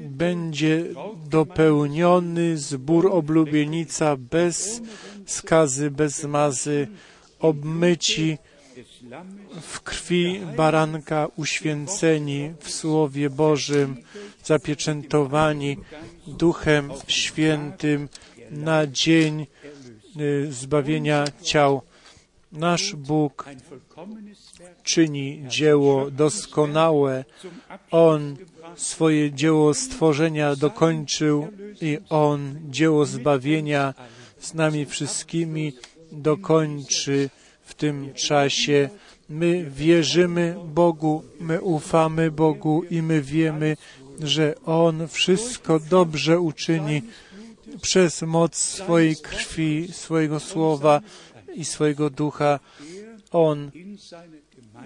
będzie 0.09 0.85
dopełniony 1.29 2.57
zbór 2.57 3.07
oblubienica 3.11 4.17
bez 4.17 4.81
skazy, 5.25 5.91
bez 5.91 6.21
zmazy, 6.21 6.87
obmyci 7.39 8.37
w 9.61 9.81
krwi 9.81 10.41
baranka, 10.57 11.27
uświęceni 11.35 12.53
w 12.59 12.71
Słowie 12.71 13.29
Bożym, 13.29 13.97
zapieczętowani 14.43 15.77
Duchem 16.27 16.91
Świętym 17.07 18.09
na 18.51 18.87
dzień 18.87 19.47
y, 20.19 20.47
zbawienia 20.51 21.25
ciał. 21.41 21.81
Nasz 22.51 22.95
Bóg 22.95 23.45
czyni 24.83 25.43
dzieło 25.47 26.11
doskonałe. 26.11 27.25
On 27.91 28.37
swoje 28.75 29.31
dzieło 29.31 29.73
stworzenia 29.73 30.55
dokończył 30.55 31.47
i 31.81 31.97
On 32.09 32.59
dzieło 32.69 33.05
zbawienia 33.05 33.93
z 34.39 34.53
nami 34.53 34.85
wszystkimi 34.85 35.73
dokończy 36.11 37.29
w 37.69 37.73
tym 37.73 38.13
czasie. 38.13 38.89
My 39.29 39.65
wierzymy 39.69 40.55
Bogu, 40.65 41.23
my 41.39 41.61
ufamy 41.61 42.31
Bogu 42.31 42.83
i 42.83 43.01
my 43.01 43.21
wiemy, 43.21 43.77
że 44.19 44.55
On 44.65 45.07
wszystko 45.07 45.79
dobrze 45.79 46.39
uczyni 46.39 47.01
przez 47.81 48.21
moc 48.21 48.55
swojej 48.55 49.15
krwi, 49.15 49.87
swojego 49.91 50.39
słowa 50.39 51.01
i 51.55 51.65
swojego 51.65 52.09
ducha. 52.09 52.59
On 53.31 53.71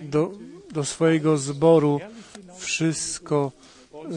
do, 0.02 0.32
do 0.74 0.84
swojego 0.86 1.38
zboru 1.38 2.00
wszystko 2.58 3.52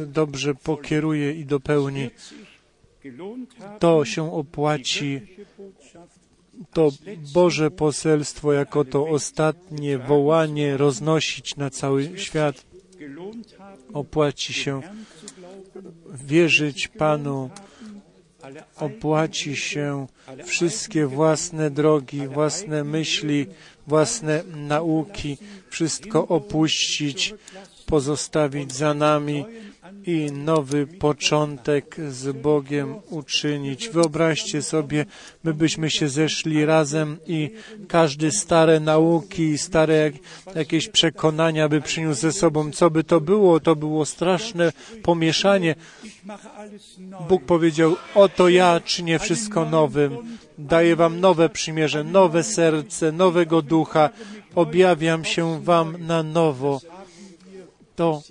dobrze 0.07 0.55
pokieruje 0.55 1.33
i 1.33 1.45
dopełni. 1.45 2.11
To 3.79 4.05
się 4.05 4.33
opłaci. 4.33 5.21
To 6.73 6.91
Boże 7.35 7.71
poselstwo 7.71 8.53
jako 8.53 8.85
to 8.85 9.09
ostatnie 9.09 9.99
wołanie 9.99 10.77
roznosić 10.77 11.57
na 11.57 11.71
cały 11.71 12.19
świat. 12.19 12.67
Opłaci 13.93 14.53
się 14.53 14.81
wierzyć 16.15 16.89
Panu, 16.89 17.51
opłaci 18.77 19.57
się 19.57 20.07
wszystkie 20.45 21.07
własne 21.07 21.71
drogi, 21.71 22.29
własne 22.29 22.85
myśli, 22.85 23.47
własne 23.87 24.43
nauki, 24.57 25.39
wszystko 25.71 26.29
opuścić, 26.29 27.35
pozostawić 27.87 28.73
za 28.73 28.95
nami 28.95 29.45
i 30.07 30.33
nowy 30.33 30.87
początek 30.87 31.97
z 32.09 32.37
Bogiem 32.37 32.95
uczynić. 33.11 33.89
Wyobraźcie 33.89 34.63
sobie, 34.63 35.07
my 35.45 35.55
byśmy 35.55 35.91
się 35.91 36.09
zeszli 36.09 36.65
razem 36.65 37.19
i 37.27 37.51
każdy 37.89 38.31
stare 38.33 38.81
nauki, 38.81 39.59
stare 39.59 40.13
jakieś 40.55 40.89
przekonania 40.89 41.69
by 41.69 41.81
przyniósł 41.81 42.21
ze 42.21 42.33
sobą. 42.33 42.71
Co 42.71 42.91
by 42.91 43.05
to 43.05 43.21
było? 43.21 43.61
To 43.61 43.77
było 43.77 44.05
straszne 44.05 44.73
pomieszanie. 45.03 45.75
Bóg 47.29 47.45
powiedział, 47.45 47.97
oto 48.15 48.49
ja 48.49 48.81
czynię 48.81 49.19
wszystko 49.19 49.65
nowym. 49.65 50.39
Daję 50.59 50.97
wam 50.97 51.21
nowe 51.21 51.49
przymierze, 51.49 52.05
nowe 52.05 52.43
serce, 52.43 53.13
nowego 53.13 53.63
ducha. 53.63 54.11
Objawiam 54.55 55.25
się 55.25 55.63
wam 55.63 56.07
na 56.07 56.23
nowo. 56.23 56.81
To 57.97 58.23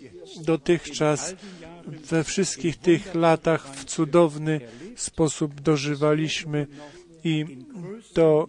dotychczas 0.41 1.35
we 1.87 2.23
wszystkich 2.23 2.77
tych 2.77 3.15
latach 3.15 3.75
w 3.75 3.85
cudowny 3.85 4.61
sposób 4.95 5.61
dożywaliśmy 5.61 6.67
i 7.23 7.45
to 8.13 8.47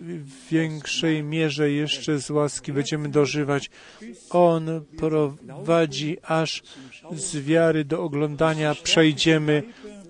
w 0.00 0.48
większej 0.50 1.22
mierze 1.22 1.70
jeszcze 1.70 2.18
z 2.18 2.30
łaski 2.30 2.72
będziemy 2.72 3.08
dożywać. 3.08 3.70
On 4.30 4.84
prowadzi, 4.96 6.16
aż 6.22 6.62
z 7.12 7.36
wiary 7.36 7.84
do 7.84 8.02
oglądania 8.02 8.74
przejdziemy, 8.74 9.62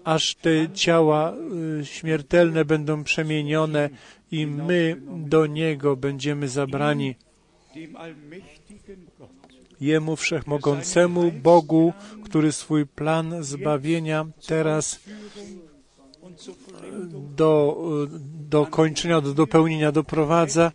aż 0.05 0.35
te 0.35 0.71
ciała 0.73 1.35
y, 1.81 1.87
śmiertelne 1.87 2.65
będą 2.65 3.05
przemienione 3.05 3.91
i 4.31 4.47
my 4.47 5.01
do 5.27 5.47
Niego 5.47 5.97
będziemy 5.97 6.49
zabrani. 6.49 7.15
Jemu 9.81 10.17
Wszechmogącemu 10.17 11.33
Bogu, 11.33 11.93
który 12.25 12.53
swój 12.53 12.87
plan 12.87 13.45
zbawienia 13.45 14.27
teraz 14.47 15.01
do, 17.37 17.77
do 18.49 18.67
kończenia, 18.67 19.21
do 19.21 19.35
dopełnienia 19.35 19.93
doprowadza 19.93 20.73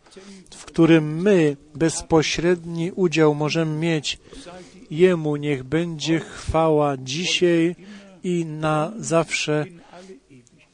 w 0.63 0.65
którym 0.65 1.21
my 1.21 1.57
bezpośredni 1.75 2.91
udział 2.91 3.35
możemy 3.35 3.79
mieć. 3.79 4.19
Jemu 4.91 5.35
niech 5.35 5.63
będzie 5.63 6.19
chwała 6.19 6.97
dzisiaj 6.97 7.75
i 8.23 8.45
na 8.45 8.91
zawsze 8.97 9.65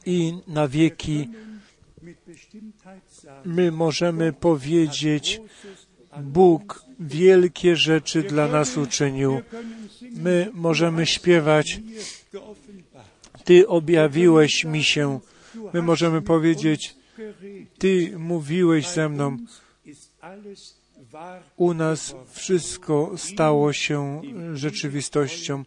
i 0.06 0.34
na 0.46 0.68
wieki. 0.68 1.28
My 3.44 3.72
możemy 3.72 4.32
powiedzieć, 4.32 5.40
Bóg 6.22 6.84
wielkie 7.00 7.76
rzeczy 7.76 8.22
dla 8.22 8.48
nas 8.48 8.76
uczynił. 8.76 9.40
My 10.16 10.50
możemy 10.54 11.06
śpiewać, 11.06 11.80
Ty 13.44 13.68
objawiłeś 13.68 14.64
mi 14.64 14.84
się. 14.84 15.20
My 15.72 15.82
możemy 15.82 16.22
powiedzieć, 16.22 16.94
Ty 17.78 18.18
mówiłeś 18.18 18.88
ze 18.88 19.08
mną. 19.08 19.36
U 21.56 21.74
nas 21.74 22.14
wszystko 22.32 23.12
stało 23.16 23.72
się 23.72 24.22
rzeczywistością. 24.54 25.64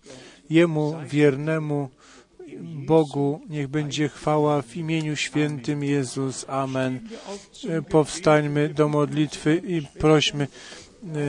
Jemu 0.49 0.95
wiernemu 1.09 1.89
Bogu 2.61 3.41
niech 3.49 3.67
będzie 3.67 4.09
chwała 4.09 4.61
w 4.61 4.75
imieniu 4.75 5.15
świętym 5.15 5.83
Jezus. 5.83 6.45
Amen. 6.47 6.99
Powstańmy 7.89 8.69
do 8.69 8.89
modlitwy 8.89 9.61
i 9.67 9.81
prośmy 9.99 10.47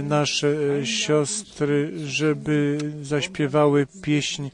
nasze 0.03 0.57
siostry, 0.85 1.93
żeby 2.07 2.79
zaśpiewały 3.03 3.87
pieśń 4.03 4.49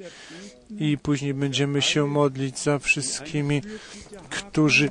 i 0.79 0.99
później 0.99 1.35
będziemy 1.35 1.83
się 1.83 2.07
modlić 2.07 2.59
za 2.59 2.79
wszystkimi, 2.79 3.63
którzy 4.31 4.91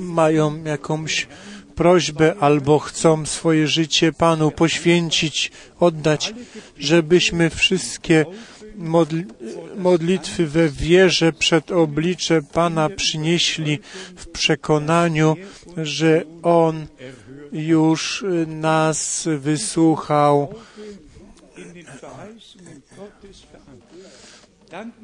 mają 0.00 0.64
jakąś 0.64 1.26
prośbę 1.74 2.34
albo 2.40 2.78
chcą 2.78 3.26
swoje 3.26 3.68
życie 3.68 4.12
Panu 4.12 4.50
poświęcić, 4.50 5.52
oddać, 5.80 6.34
żebyśmy 6.78 7.50
wszystkie 7.50 8.26
modli 8.76 9.24
modlitwy 9.76 10.46
we 10.46 10.68
wierze 10.68 11.32
przed 11.32 11.70
oblicze 11.70 12.42
Pana 12.52 12.88
przynieśli 12.88 13.78
w 14.16 14.26
przekonaniu, 14.26 15.36
że 15.76 16.24
On 16.42 16.86
już 17.52 18.24
nas 18.46 19.28
wysłuchał. 19.38 20.54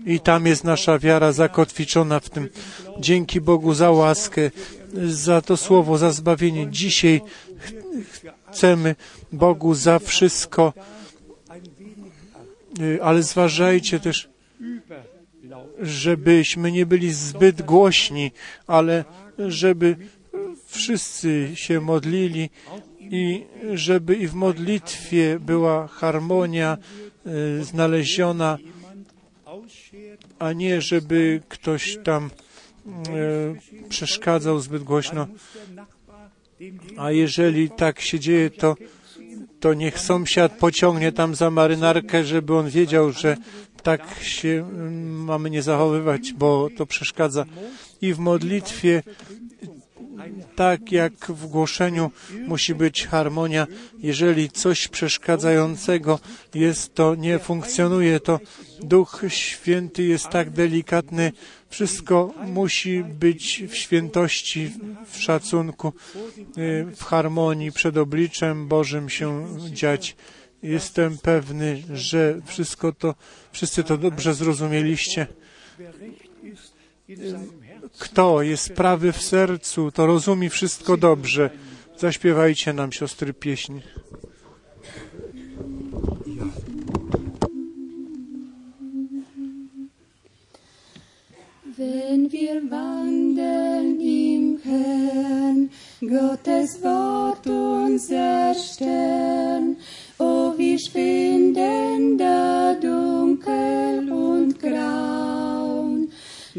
I 0.06 0.20
tam 0.20 0.46
jest 0.46 0.64
nasza 0.64 0.98
wiara 0.98 1.32
zakotwiczona 1.32 2.20
w 2.20 2.30
tym. 2.30 2.48
Dzięki 2.98 3.40
Bogu 3.40 3.74
za 3.74 3.90
łaskę, 3.90 4.50
za 5.04 5.40
to 5.40 5.56
słowo, 5.56 5.98
za 5.98 6.12
zbawienie. 6.12 6.70
Dzisiaj 6.70 7.20
chcemy 8.50 8.96
Bogu 9.32 9.74
za 9.74 9.98
wszystko, 9.98 10.72
ale 13.02 13.22
zważajcie 13.22 14.00
też, 14.00 14.28
żebyśmy 15.80 16.72
nie 16.72 16.86
byli 16.86 17.12
zbyt 17.12 17.62
głośni, 17.62 18.32
ale 18.66 19.04
żeby 19.38 19.96
wszyscy 20.68 21.50
się 21.54 21.80
modlili 21.80 22.50
i 23.00 23.44
żeby 23.74 24.16
i 24.16 24.28
w 24.28 24.34
modlitwie 24.34 25.40
była 25.40 25.86
harmonia 25.86 26.78
y, 27.60 27.64
znaleziona, 27.64 28.58
a 30.38 30.52
nie 30.52 30.80
żeby 30.80 31.40
ktoś 31.48 31.98
tam 32.04 32.30
y, 33.84 33.88
przeszkadzał 33.88 34.60
zbyt 34.60 34.82
głośno. 34.82 35.26
A 36.96 37.10
jeżeli 37.10 37.70
tak 37.70 38.00
się 38.00 38.20
dzieje, 38.20 38.50
to, 38.50 38.76
to 39.60 39.74
niech 39.74 39.98
sąsiad 39.98 40.58
pociągnie 40.58 41.12
tam 41.12 41.34
za 41.34 41.50
marynarkę, 41.50 42.24
żeby 42.24 42.56
on 42.56 42.70
wiedział, 42.70 43.12
że 43.12 43.36
tak 43.82 44.02
się 44.22 44.68
mamy 45.02 45.50
nie 45.50 45.62
zachowywać, 45.62 46.32
bo 46.32 46.68
to 46.76 46.86
przeszkadza. 46.86 47.44
I 48.00 48.14
w 48.14 48.18
modlitwie 48.18 49.02
tak 50.56 50.92
jak 50.92 51.12
w 51.12 51.46
głoszeniu 51.46 52.10
musi 52.46 52.74
być 52.74 53.06
harmonia. 53.06 53.66
Jeżeli 53.98 54.50
coś 54.50 54.88
przeszkadzającego 54.88 56.20
jest, 56.54 56.94
to 56.94 57.14
nie 57.14 57.38
funkcjonuje, 57.38 58.20
to 58.20 58.40
Duch 58.80 59.22
Święty 59.28 60.02
jest 60.02 60.28
tak 60.28 60.50
delikatny. 60.50 61.32
Wszystko 61.68 62.34
musi 62.46 63.04
być 63.04 63.62
w 63.68 63.76
świętości, 63.76 64.70
w 65.10 65.16
szacunku, 65.16 65.92
w 66.96 67.04
harmonii 67.04 67.72
przed 67.72 67.96
obliczem 67.96 68.68
Bożym 68.68 69.08
się 69.08 69.46
dziać. 69.70 70.16
Jestem 70.62 71.18
pewny, 71.18 71.82
że 71.94 72.40
wszystko 72.46 72.92
to, 72.92 73.14
wszyscy 73.52 73.84
to 73.84 73.98
dobrze 73.98 74.34
zrozumieliście 74.34 75.26
kto 77.98 78.42
jest 78.42 78.72
prawy 78.72 79.12
w 79.12 79.22
sercu, 79.22 79.90
to 79.92 80.06
rozumie 80.06 80.50
wszystko 80.50 80.96
dobrze. 80.96 81.50
Zaśpiewajcie 81.98 82.72
nam, 82.72 82.92
siostry, 82.92 83.34
pieśń. 83.34 83.80
Wenn 91.78 92.28
wir 92.28 92.68
wandeln 92.70 94.00
im 94.00 94.58
Herrn, 94.64 95.68
Gottes 96.02 96.82
Wort 96.82 97.46
Stern, 98.54 99.76
oh, 100.18 100.54
wir 100.58 100.78
da 102.18 102.74
dunkel 102.74 104.10
und 104.10 104.58
grau 104.58 105.57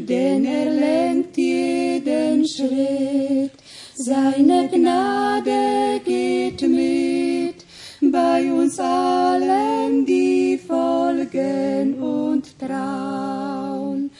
denn 0.08 0.44
er 0.44 0.70
lenkt 0.70 1.36
jeden 1.36 2.46
Schritt. 2.46 3.52
Seine 3.94 4.68
Gnade 4.68 6.00
geht 6.04 6.62
mit 6.62 7.64
bei 8.00 8.50
uns 8.52 8.78
allen, 8.78 10.06
die 10.06 10.58
folgen 10.58 12.00
und 12.02 12.58
trauen. 12.58 14.10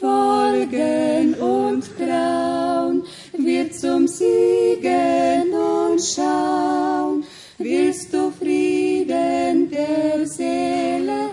Folgen 0.00 1.34
und 1.34 1.84
trauen, 1.98 3.02
wird 3.36 3.74
zum 3.74 4.06
Siegen 4.06 5.52
und 5.52 6.00
schauen. 6.00 7.24
Willst 7.58 8.12
du 8.12 8.30
Frieden 8.30 9.70
der 9.70 10.26
Seele, 10.26 11.30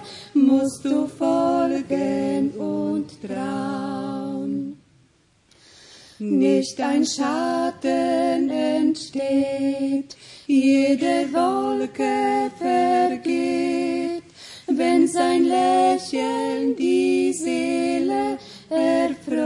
musst 0.51 0.83
du 0.83 1.07
folgen 1.07 2.51
und 2.51 3.07
trauen. 3.21 4.77
Nicht 6.19 6.79
ein 6.81 7.05
Schatten 7.05 8.49
entsteht, 8.49 10.17
jede 10.45 11.31
Wolke 11.33 12.51
vergeht, 12.57 14.23
wenn 14.67 15.07
sein 15.07 15.45
Lächeln 15.45 16.75
die 16.75 17.33
Seele 17.33 18.37
erfreut. 18.69 19.41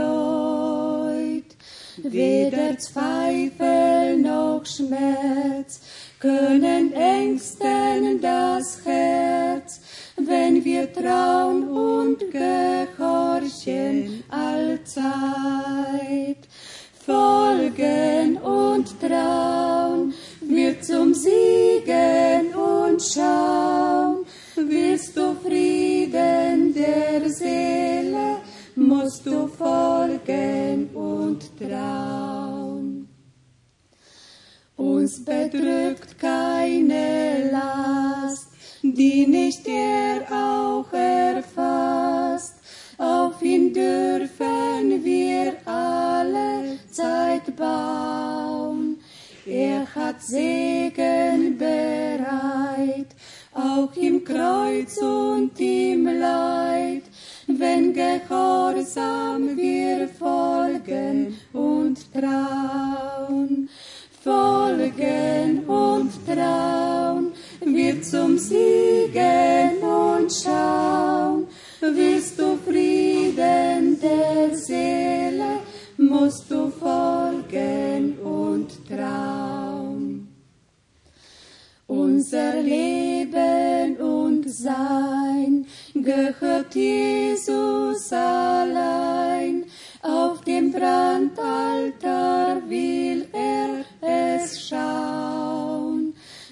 Weder 1.98 2.76
Zweifel 2.78 4.18
noch 4.18 4.66
Schmerz 4.66 5.80
können 6.18 6.92
ängsten 6.92 8.20
das 8.20 8.84
Herz, 8.84 9.80
wenn 10.26 10.64
wir 10.64 10.92
trauen 10.92 11.68
und 11.68 12.18
gehorchen 12.30 14.24
allzeit. 14.28 15.46
Folgen 17.06 18.36
und 18.38 19.00
trauen 19.00 20.12
wir 20.40 20.80
zum 20.82 21.14
Siegen 21.14 22.52
und 22.54 23.00
schauen. 23.00 24.26
Willst 24.56 25.16
du 25.16 25.34
Frieden 25.34 26.74
der 26.74 27.30
Seele, 27.30 28.38
musst 28.74 29.24
du 29.24 29.46
folgen 29.46 30.90
und 30.94 31.42
trauen. 31.58 33.08
Uns 34.76 35.24
bedrückt 35.24 36.18
keine 36.18 37.50
Last, 37.52 38.48
die 38.82 39.26
nicht 39.26 39.66
er 39.66 40.22
auch 40.32 40.92
erfasst. 40.92 42.54
Auf 42.98 43.42
ihn 43.42 43.72
dürfen 43.72 45.04
wir 45.04 45.54
alle 45.66 46.78
Zeit 46.90 47.54
bauen. 47.56 48.98
Er 49.44 49.86
hat 49.94 50.22
Segen 50.22 51.56
bereit, 51.56 53.08
auch 53.54 53.94
im 53.96 54.24
Kreuz 54.24 54.98
und 54.98 55.60
im 55.60 56.06
Leid, 56.06 57.02
wenn 57.46 57.92
gehorsam 57.92 59.56
wir 59.56 60.08
folgen 60.08 61.36
und 61.52 62.12
trauen. 62.12 63.68
Folgen 64.22 65.16
Vertrauen 66.26 67.15
wird 67.66 68.04
zum 68.04 68.38
Siegen 68.38 69.78
und 69.82 70.32
schauen. 70.32 71.48
Willst 71.80 72.38
du 72.38 72.56
Frieden 72.56 73.98
der 74.00 74.56
Seele, 74.56 75.60
musst 75.96 76.50
du 76.50 76.70
folgen 76.70 78.18
und 78.20 78.70
trauen. 78.88 80.28
Unser 81.88 82.62
Leben 82.62 83.96
und 83.98 84.48
Sein 84.50 85.66
gehört 85.94 86.74
Jesus 86.74 88.12
allein. 88.12 89.64
Auf 90.02 90.40
dem 90.42 90.72
Brandaltar 90.72 92.62
will 92.68 93.26
er 93.32 93.84
es 94.00 94.68
schauen. 94.68 95.65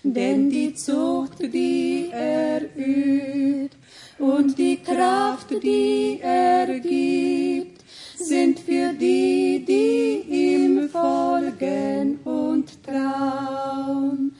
Denn 0.06 0.50
die 0.50 0.74
Zucht, 0.74 1.38
die 1.40 2.10
er 2.12 2.60
übt 2.76 3.74
und 4.18 4.58
die 4.58 4.76
Kraft, 4.76 5.46
die 5.62 6.20
er 6.22 6.66
gibt, 6.78 7.82
sind 8.18 8.60
für 8.60 8.92
die, 8.92 9.64
die 9.66 10.24
ihm 10.28 10.90
folgen 10.90 12.18
und 12.22 12.84
trauen. 12.84 14.36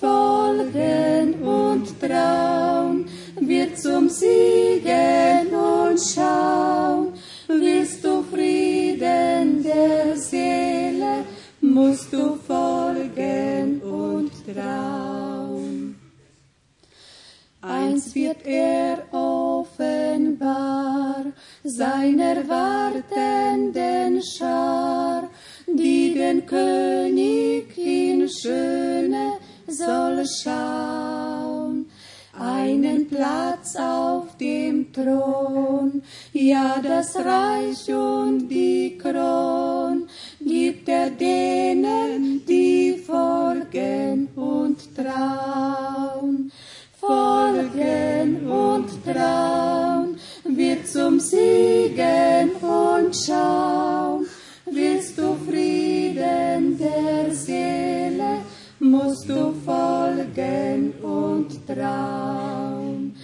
Folgen 0.00 1.34
und 1.44 2.00
trauen 2.00 3.06
wird 3.40 3.78
zum 3.78 4.08
Siegen 4.08 5.46
und 5.54 6.00
schauen. 6.00 7.12
Willst 7.46 8.04
du 8.04 8.24
Frieden 8.24 9.62
der 9.62 10.16
Seele, 10.16 11.24
musst 11.60 12.12
du 12.12 12.36
folgen 12.48 13.73
trauen. 14.44 15.96
Eins 17.60 18.14
wird 18.14 18.44
er 18.44 18.98
offenbar 19.10 21.24
seiner 21.62 22.46
wartenden 22.46 24.22
Schar, 24.22 25.30
die 25.66 26.12
den 26.12 26.44
König 26.44 27.78
in 27.78 28.28
Schöne 28.28 29.38
soll 29.66 30.26
schauen. 30.26 31.86
Einen 32.38 33.08
Platz 33.08 33.76
auf 33.76 34.36
dem 34.36 34.92
Thron, 34.92 36.02
ja 36.32 36.80
das 36.82 37.16
Reich 37.16 37.94
und 37.94 38.48
die 38.48 38.98
Kron 38.98 40.08
gibt 40.40 40.88
er 40.88 41.10
denen, 41.10 42.44
die 42.44 42.73
folgen 43.06 44.28
und 44.36 44.78
trauen 44.96 46.50
folgen 47.06 48.48
und 48.48 48.88
trauen, 49.04 50.16
wird 50.44 50.86
zum 50.86 51.20
Siegen 51.20 52.50
und 52.60 53.14
schauen. 53.14 54.26
Willst 54.66 55.18
du 55.18 55.36
Frieden 55.46 56.78
der 56.78 57.34
Seele, 57.34 58.38
musst 58.78 59.28
du 59.28 59.52
folgen 59.64 60.94
und 61.02 61.66
trauen. 61.66 63.14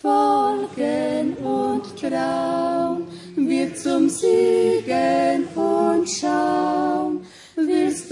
Folgen 0.00 1.34
und 1.42 1.84
trauen, 1.98 3.06
wird 3.36 3.78
zum 3.78 4.08
Siegen 4.08 5.48
und 5.54 6.08
schauen. 6.08 7.26
Willst 7.56 8.03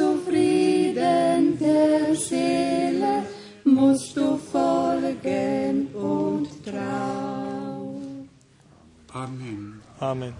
trauen. 6.72 8.28
Amen. 9.12 9.82
Amen. 10.00 10.32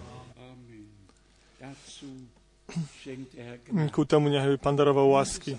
Ku 3.93 4.05
temu 4.05 4.29
niech 4.29 4.61
Pan 4.61 4.77
darował 4.77 5.11
łaski. 5.11 5.57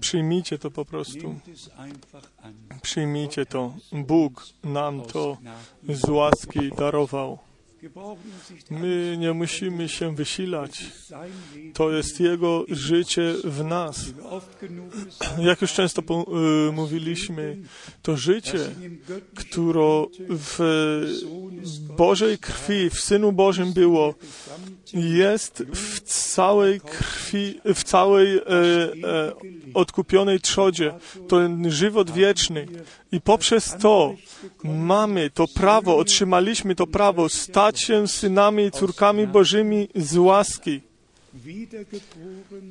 Przyjmijcie 0.00 0.58
to 0.58 0.70
po 0.70 0.84
prostu. 0.84 1.34
Przyjmijcie 2.82 3.46
to. 3.46 3.74
Bóg 3.92 4.46
nam 4.64 5.02
to 5.02 5.36
z 5.88 6.08
łaski 6.08 6.70
darował. 6.78 7.38
My 8.70 9.16
nie 9.18 9.32
musimy 9.32 9.88
się 9.88 10.14
wysilać. 10.14 10.84
To 11.74 11.90
jest 11.90 12.20
Jego 12.20 12.64
życie 12.68 13.34
w 13.44 13.64
nas. 13.64 14.04
Jak 15.48 15.62
już 15.62 15.72
często 15.72 16.02
y, 16.68 16.72
mówiliśmy, 16.72 17.56
to 18.02 18.16
życie, 18.16 18.58
które 19.34 20.04
w 20.28 20.58
Bożej 21.96 22.38
krwi, 22.38 22.90
w 22.90 23.00
Synu 23.00 23.32
Bożym 23.32 23.72
było, 23.72 24.14
jest 24.94 25.62
w 25.74 26.00
całej 26.00 26.80
krwi, 26.80 27.60
w 27.64 27.84
całej 27.84 28.36
e, 28.36 28.42
e, 28.42 29.32
odkupionej 29.74 30.40
trzodzie. 30.40 30.94
To 31.28 31.40
ten 31.40 31.70
żywot 31.70 32.10
wieczny. 32.10 32.66
I 33.12 33.20
poprzez 33.20 33.76
to 33.80 34.14
mamy 34.64 35.30
to 35.30 35.46
prawo, 35.54 35.96
otrzymaliśmy 35.96 36.74
to 36.74 36.86
prawo 36.86 37.28
stać 37.28 37.80
się 37.80 38.08
synami 38.08 38.64
i 38.64 38.70
córkami 38.70 39.26
Bożymi 39.26 39.88
z 39.94 40.16
łaski. 40.16 40.80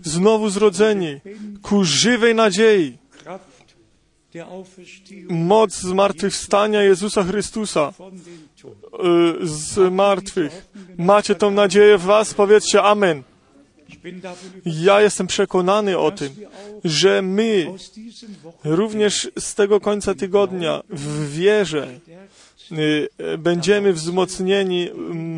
Znowu 0.04 0.50
zrodzeni 0.50 1.20
ku 1.62 1.84
żywej 1.84 2.36
nadziei. 2.36 2.98
Moc 5.30 5.80
zmartwychwstania 5.80 6.84
Jezusa 6.84 7.24
Chrystusa 7.24 7.94
y, 7.94 9.48
z 9.48 9.94
martwych. 9.94 10.68
Macie 10.98 11.36
tą 11.36 11.52
nadzieję 11.52 11.98
w 11.98 12.02
Was? 12.02 12.34
Powiedzcie 12.34 12.84
Amen. 12.84 13.24
Ja 14.66 15.02
jestem 15.02 15.28
przekonany 15.28 15.98
o 15.98 16.12
tym, 16.12 16.36
że 16.84 17.22
my 17.22 17.68
również 18.64 19.32
z 19.40 19.56
tego 19.56 19.80
końca 19.80 20.16
tygodnia 20.16 20.84
w 20.90 21.32
wierze 21.32 22.00
y, 22.72 23.38
będziemy 23.38 23.94
wzmocnieni, 23.94 24.90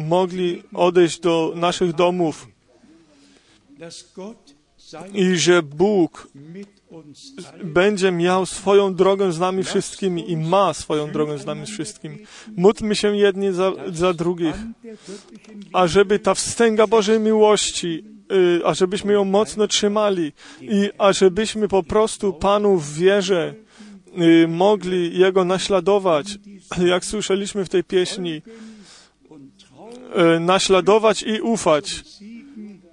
mogli 0.07 0.63
odejść 0.73 1.19
do 1.19 1.53
naszych 1.55 1.93
domów 1.93 2.47
i 5.13 5.37
że 5.37 5.63
Bóg 5.63 6.27
będzie 7.63 8.11
miał 8.11 8.45
swoją 8.45 8.95
drogę 8.95 9.31
z 9.31 9.39
nami 9.39 9.63
wszystkimi 9.63 10.31
i 10.31 10.37
ma 10.37 10.73
swoją 10.73 11.11
drogę 11.11 11.37
z 11.37 11.45
nami 11.45 11.65
wszystkimi. 11.65 12.17
Módlmy 12.55 12.95
się 12.95 13.17
jedni 13.17 13.53
za, 13.53 13.71
za 13.93 14.13
drugich, 14.13 14.55
ażeby 15.73 16.19
ta 16.19 16.33
wstęga 16.33 16.87
Bożej 16.87 17.19
miłości, 17.19 18.03
ażebyśmy 18.65 19.13
ją 19.13 19.25
mocno 19.25 19.67
trzymali 19.67 20.31
i 20.61 20.89
ażebyśmy 20.97 21.67
po 21.67 21.83
prostu 21.83 22.33
Panu 22.33 22.77
w 22.77 22.93
wierze 22.93 23.53
y, 24.43 24.47
mogli 24.47 25.19
Jego 25.19 25.45
naśladować, 25.45 26.27
jak 26.85 27.05
słyszeliśmy 27.05 27.65
w 27.65 27.69
tej 27.69 27.83
pieśni, 27.83 28.41
y, 30.35 30.39
naśladować 30.39 31.23
i 31.23 31.41
ufać. 31.41 32.03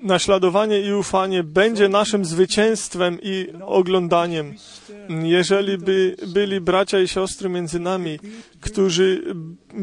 Naśladowanie 0.02 0.80
i 0.80 0.92
ufanie 0.92 1.42
będzie 1.42 1.88
naszym 1.88 2.24
zwycięstwem 2.24 3.18
i 3.22 3.46
oglądaniem. 3.60 4.54
Jeżeli 5.22 5.78
by 5.78 6.16
byli 6.26 6.60
bracia 6.60 7.00
i 7.00 7.08
siostry 7.08 7.48
między 7.48 7.80
nami, 7.80 8.18
którzy 8.60 9.22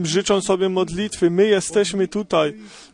życzą 0.03 0.41
sobie 0.41 0.69
modlitwy, 0.69 1.29
my 1.29 1.47
jesteśmy 1.47 2.07
tutaj, 2.07 2.53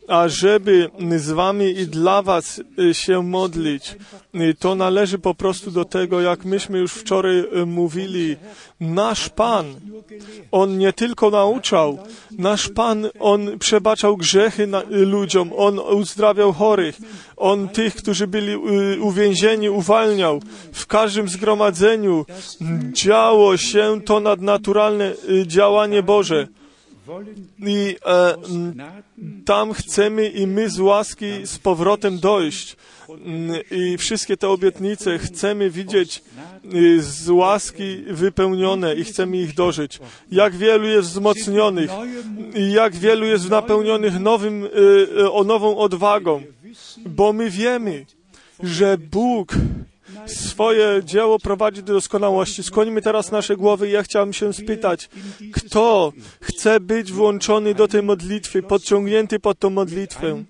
ażeby 0.10 0.90
z 1.18 1.32
wami 1.32 1.80
i 1.80 1.88
dla 1.88 2.22
was 2.22 2.62
y, 2.80 2.94
się 2.94 3.24
modlić. 3.24 3.96
Y, 4.36 4.56
To 4.60 4.76
należy 4.76 5.20
po 5.20 5.36
prostu 5.36 5.72
do 5.72 5.86
tego, 5.86 6.22
jak 6.22 6.46
myśmy 6.46 6.80
już 6.80 6.94
wczoraj 6.94 7.40
y, 7.40 7.66
mówili. 7.66 8.36
Nasz 8.80 9.30
Pan, 9.30 9.66
On 10.52 10.78
nie 10.78 10.94
tylko 10.94 11.30
nauczał, 11.30 11.98
nasz 12.38 12.70
Pan, 12.70 13.08
On 13.20 13.60
przebaczał 13.60 14.18
grzechy 14.18 14.68
na, 14.68 14.84
ludziom, 14.90 15.52
On 15.58 15.80
uzdrawiał 15.80 16.54
chorych, 16.54 16.98
On 17.38 17.70
tych, 17.70 17.96
którzy 17.96 18.28
byli 18.28 18.56
uwięzieni, 19.00 19.70
uwalniał. 19.70 20.42
W 20.72 20.88
każdym 20.88 21.30
zgromadzeniu 21.30 22.26
działo 22.94 23.58
się 23.58 24.02
to 24.06 24.20
nadnaturalne 24.20 25.14
działanie 25.46 26.04
Boże. 26.04 26.48
I 27.60 27.96
e, 28.06 28.36
tam 29.46 29.74
chcemy 29.74 30.30
i 30.30 30.48
my 30.48 30.70
z 30.70 30.80
łaski 30.80 31.26
z 31.44 31.60
powrotem 31.60 32.20
dojść. 32.20 32.76
I 33.72 33.98
wszystkie 33.98 34.38
te 34.38 34.50
obietnice 34.50 35.20
chcemy 35.20 35.70
widzieć 35.70 36.24
y, 36.74 37.02
z 37.02 37.30
łaski 37.30 38.04
wypełnione 38.08 38.96
i 38.96 39.04
chcemy 39.04 39.38
ich 39.38 39.54
dożyć. 39.54 40.00
Jak 40.32 40.56
wielu 40.56 40.88
jest 40.88 41.10
wzmocnionych 41.10 41.92
i 42.56 42.72
jak 42.72 42.96
wielu 42.96 43.26
jest 43.26 43.50
napełnionych 43.50 44.20
nowym, 44.20 44.64
y, 45.18 45.32
o 45.32 45.44
nową 45.44 45.78
odwagą, 45.78 46.44
bo 47.06 47.34
my 47.34 47.50
wiemy, 47.50 48.06
że 48.64 48.98
Bóg 48.98 49.56
swoje 50.26 51.02
dzieło 51.04 51.40
prowadzi 51.40 51.84
do 51.84 51.94
doskonałości. 51.94 52.64
Skłonimy 52.64 53.02
teraz 53.02 53.32
nasze 53.32 53.58
głowy 53.58 53.88
i 53.88 53.92
ja 53.92 54.04
chciałem 54.04 54.34
się 54.34 54.54
spytać, 54.54 55.10
kto 55.54 56.14
chce 56.42 56.80
być 56.80 57.12
włączony 57.12 57.76
do 57.76 57.88
tej 57.88 58.04
modlitwy, 58.04 58.64
podciągnięty 58.64 59.40
pod 59.40 59.60
tą 59.60 59.70
modlitwę. 59.70 60.44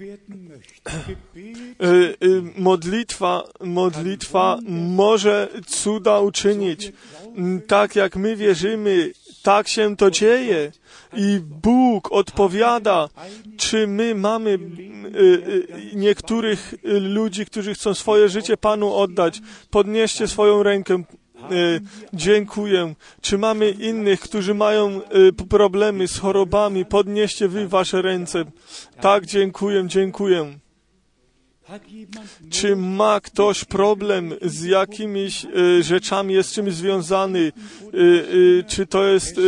Y, 0.00 2.16
y, 2.24 2.42
Modlitwa, 2.56 3.44
modlitwa 3.60 4.58
może 4.68 5.48
cuda 5.66 6.20
uczynić. 6.20 6.92
Mm, 7.36 7.60
Tak 7.62 7.96
jak 7.96 8.16
my 8.16 8.36
wierzymy, 8.36 9.12
tak 9.48 9.68
się 9.68 9.96
to 9.96 10.10
dzieje. 10.10 10.72
I 11.16 11.40
Bóg 11.40 12.12
odpowiada, 12.12 13.08
czy 13.56 13.86
my 13.86 14.14
mamy 14.14 14.50
y, 14.50 14.58
y, 15.14 15.96
niektórych 15.96 16.74
y, 16.74 17.00
ludzi, 17.00 17.46
którzy 17.46 17.74
chcą 17.74 17.94
swoje 17.94 18.28
życie 18.28 18.56
Panu 18.56 18.94
oddać. 18.94 19.40
Podnieście 19.70 20.28
swoją 20.28 20.62
rękę. 20.62 21.02
Dziękuję. 22.12 22.94
Czy 23.20 23.38
mamy 23.38 23.70
innych, 23.70 24.20
którzy 24.20 24.54
mają 24.54 25.00
problemy 25.48 26.08
z 26.08 26.18
chorobami? 26.18 26.84
Podnieście 26.84 27.48
wy 27.48 27.68
wasze 27.68 28.02
ręce. 28.02 28.44
Tak, 29.00 29.26
dziękuję, 29.26 29.84
dziękuję. 29.86 30.58
Czy 32.50 32.76
ma 32.76 33.20
ktoś 33.20 33.64
problem 33.64 34.34
z 34.42 34.64
jakimiś 34.64 35.44
y, 35.44 35.82
rzeczami, 35.82 36.34
jest 36.34 36.52
czymś 36.52 36.74
związany? 36.74 37.38
Y, 37.38 37.52
y, 37.94 38.64
czy 38.68 38.86
to 38.86 39.04
jest 39.04 39.40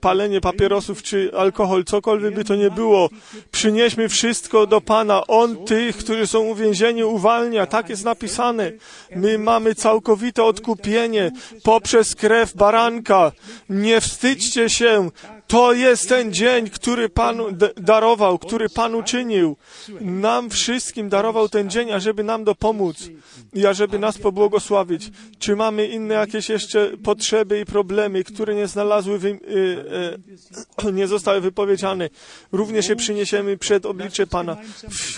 palenie 0.00 0.40
papierosów, 0.40 1.02
czy 1.02 1.30
alkohol, 1.36 1.84
cokolwiek 1.84 2.34
by 2.34 2.44
to 2.44 2.56
nie 2.56 2.70
było? 2.70 3.10
Przynieśmy 3.50 4.08
wszystko 4.08 4.66
do 4.66 4.80
Pana. 4.80 5.26
On 5.26 5.64
tych, 5.64 5.96
którzy 5.96 6.26
są 6.26 6.40
uwięzieni, 6.40 7.04
uwalnia. 7.04 7.66
Tak 7.66 7.88
jest 7.88 8.04
napisane. 8.04 8.72
My 9.16 9.38
mamy 9.38 9.74
całkowite 9.74 10.44
odkupienie 10.44 11.30
poprzez 11.62 12.14
krew 12.14 12.56
baranka. 12.56 13.32
Nie 13.68 14.00
wstydźcie 14.00 14.70
się. 14.70 15.10
To 15.46 15.72
jest 15.72 16.08
ten 16.08 16.32
dzień, 16.32 16.70
który 16.70 17.08
Pan 17.08 17.42
darował, 17.76 18.38
który 18.38 18.68
Pan 18.68 18.94
uczynił. 18.94 19.56
Nam 20.00 20.50
wszystkim 20.50 21.08
darował 21.08 21.48
ten 21.48 21.70
dzień, 21.70 21.92
ażeby 21.92 22.24
nam 22.24 22.44
dopomóc 22.44 23.10
i 23.52 23.66
ażeby 23.66 23.98
nas 23.98 24.18
pobłogosławić. 24.18 25.10
Czy 25.38 25.56
mamy 25.56 25.86
inne 25.86 26.14
jakieś 26.14 26.48
jeszcze 26.48 26.90
potrzeby 27.02 27.60
i 27.60 27.64
problemy, 27.64 28.24
które 28.24 28.54
nie 28.54 28.66
znalazły, 28.66 29.18
wy, 29.18 29.28
y, 29.28 30.88
y, 30.88 30.92
nie 30.92 31.06
zostały 31.06 31.40
wypowiedziane? 31.40 32.10
Również 32.52 32.88
je 32.88 32.96
przyniesiemy 32.96 33.58
przed 33.58 33.86
oblicze 33.86 34.26
Pana. 34.26 34.56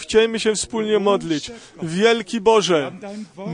Chcielibyśmy 0.01 0.40
się 0.40 0.55
wspólnie 0.55 0.98
modlić. 0.98 1.51
Wielki 1.82 2.40
Boże, 2.40 2.93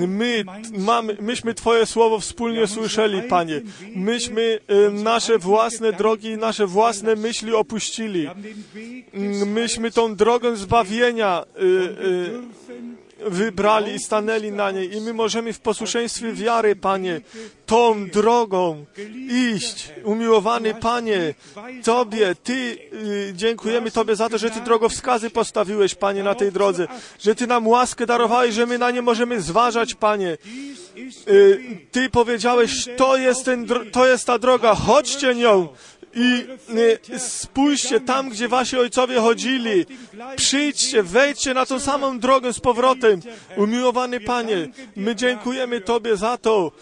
my 0.08 0.44
mamy, 0.78 1.16
myśmy 1.20 1.54
Twoje 1.54 1.86
słowo 1.86 2.18
wspólnie 2.20 2.66
słyszeli, 2.66 3.22
Panie. 3.22 3.60
Myśmy 3.96 4.58
y, 4.70 4.90
nasze 4.90 5.38
własne 5.38 5.92
drogi 5.92 6.36
nasze 6.36 6.61
własne 6.66 7.16
myśli 7.16 7.54
opuścili. 7.54 8.28
Weg 8.36 9.46
Myśmy 9.46 9.90
tą 9.90 10.14
drogę 10.14 10.56
zbawienia 10.56 11.44
y, 11.56 11.64
y, 11.64 13.30
wybrali 13.30 13.94
i 13.94 13.98
stanęli 13.98 14.52
na 14.52 14.70
niej 14.70 14.96
i 14.96 15.00
my 15.00 15.14
możemy 15.14 15.52
w 15.52 15.60
posłuszeństwie 15.60 16.32
wiary, 16.32 16.76
Panie, 16.76 17.20
tą 17.66 18.10
drogą 18.10 18.84
iść. 19.54 19.90
Umiłowany 20.04 20.74
Panie, 20.74 21.34
Tobie, 21.84 22.34
Ty, 22.34 22.78
y, 22.92 23.32
dziękujemy 23.34 23.90
Tobie 23.90 24.16
za 24.16 24.28
to, 24.28 24.38
że 24.38 24.50
Ty 24.50 24.60
drogowskazy 24.60 25.30
postawiłeś, 25.30 25.94
Panie, 25.94 26.22
na 26.22 26.34
tej 26.34 26.52
drodze, 26.52 26.88
że 27.20 27.34
Ty 27.34 27.46
nam 27.46 27.68
łaskę 27.68 28.06
darowałeś, 28.06 28.54
że 28.54 28.66
my 28.66 28.78
na 28.78 28.90
nie 28.90 29.02
możemy 29.02 29.40
zważać, 29.40 29.94
Panie. 29.94 30.38
Ty 31.92 32.10
powiedziałeś, 32.10 32.88
to 32.96 33.16
jest, 33.16 33.44
ten, 33.44 33.66
to 33.92 34.06
jest 34.06 34.26
ta 34.26 34.38
droga, 34.38 34.74
chodźcie 34.74 35.34
nią. 35.34 35.68
I 36.14 36.46
y, 37.10 37.18
spójrzcie 37.18 38.00
tam, 38.00 38.28
gdzie 38.28 38.48
wasi 38.48 38.78
ojcowie 38.78 39.20
chodzili. 39.20 39.86
Przyjdźcie, 40.36 41.02
wejdźcie 41.02 41.54
na 41.54 41.66
tą 41.66 41.80
samą 41.80 42.18
drogę 42.18 42.52
z 42.52 42.60
powrotem. 42.60 43.20
Umiłowany 43.56 44.20
Panie, 44.20 44.68
my 44.96 45.16
dziękujemy 45.16 45.80
Tobie 45.80 46.16
za 46.16 46.38
to, 46.38 46.72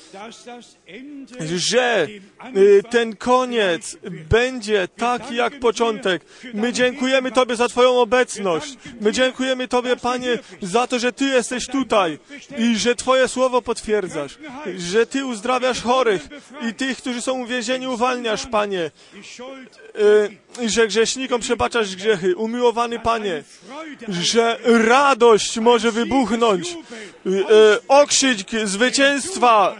że 1.56 2.08
y, 2.56 2.82
ten 2.90 3.16
koniec 3.16 3.96
będzie 4.28 4.88
taki 4.88 5.36
jak 5.36 5.60
początek. 5.60 6.22
My 6.54 6.72
dziękujemy 6.72 7.32
Tobie 7.32 7.56
za 7.56 7.68
Twoją 7.68 8.00
obecność. 8.00 8.76
My 9.00 9.12
dziękujemy 9.12 9.68
Tobie, 9.68 9.96
Panie, 9.96 10.38
za 10.62 10.86
to, 10.86 10.98
że 10.98 11.12
Ty 11.12 11.24
jesteś 11.24 11.66
tutaj 11.66 12.18
i 12.58 12.76
że 12.76 12.94
Twoje 12.94 13.28
słowo 13.28 13.62
potwierdzasz, 13.62 14.38
że 14.76 15.06
Ty 15.06 15.26
uzdrawiasz 15.26 15.82
chorych 15.82 16.28
i 16.68 16.74
tych, 16.74 16.98
którzy 16.98 17.22
są 17.22 17.42
uwięzieni, 17.42 17.86
uwalniasz, 17.86 18.46
Panie. 18.46 18.90
Y, 20.00 20.36
że 20.66 20.86
grzesznikom 20.86 21.40
przebaczasz 21.40 21.96
grzechy. 21.96 22.36
Umiłowany 22.36 22.98
Panie, 22.98 23.42
że 24.08 24.58
radość 24.64 25.58
może 25.58 25.92
wybuchnąć, 25.92 26.76
y, 27.26 27.30
y, 27.30 27.44
okrzyk 27.88 28.38
zwycięstwa 28.64 29.76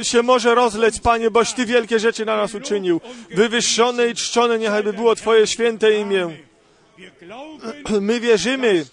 y, 0.00 0.04
się 0.04 0.22
może 0.22 0.54
rozleć, 0.54 1.00
Panie, 1.00 1.30
boś 1.30 1.52
Ty 1.52 1.66
wielkie 1.66 1.98
rzeczy 1.98 2.24
na 2.24 2.36
nas 2.36 2.54
uczynił. 2.54 3.00
Wywyższone 3.34 4.08
i 4.08 4.14
czczone 4.14 4.58
niechaj 4.58 4.82
by 4.82 4.92
było 4.92 5.14
Twoje 5.14 5.46
święte 5.46 6.00
imię. 6.00 6.28
My 8.00 8.20
wierzymy, 8.20 8.84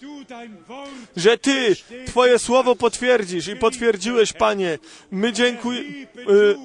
że 1.16 1.38
Ty 1.38 1.76
Twoje 2.06 2.38
słowo 2.38 2.76
potwierdzisz 2.76 3.48
i 3.48 3.56
potwierdziłeś, 3.56 4.32
Panie. 4.32 4.78
My 5.10 5.32
dziękuję, 5.32 5.82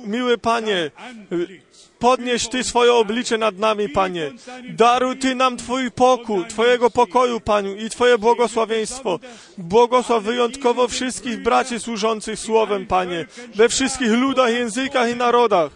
miły 0.06 0.38
Panie, 0.38 0.92
y, 1.32 1.62
podnieś 2.00 2.48
Ty 2.48 2.64
swoje 2.64 2.94
oblicze 2.94 3.38
nad 3.38 3.58
nami, 3.58 3.90
Panie. 3.90 4.32
Daruj 4.70 5.18
Ty 5.18 5.36
nam 5.36 5.58
Twój 5.58 5.92
pokój, 5.92 6.46
Twojego 6.48 6.90
pokoju, 6.90 7.40
Paniu, 7.40 7.76
i 7.76 7.90
Twoje 7.90 8.18
błogosławieństwo. 8.18 9.20
Błogosław 9.58 10.24
wyjątkowo 10.24 10.88
wszystkich 10.88 11.44
braci 11.44 11.80
służących 11.80 12.40
Słowem, 12.40 12.86
Panie, 12.86 13.26
we 13.56 13.70
wszystkich 13.70 14.12
ludach, 14.12 14.50
językach 14.50 15.10
i 15.10 15.16
narodach. 15.16 15.72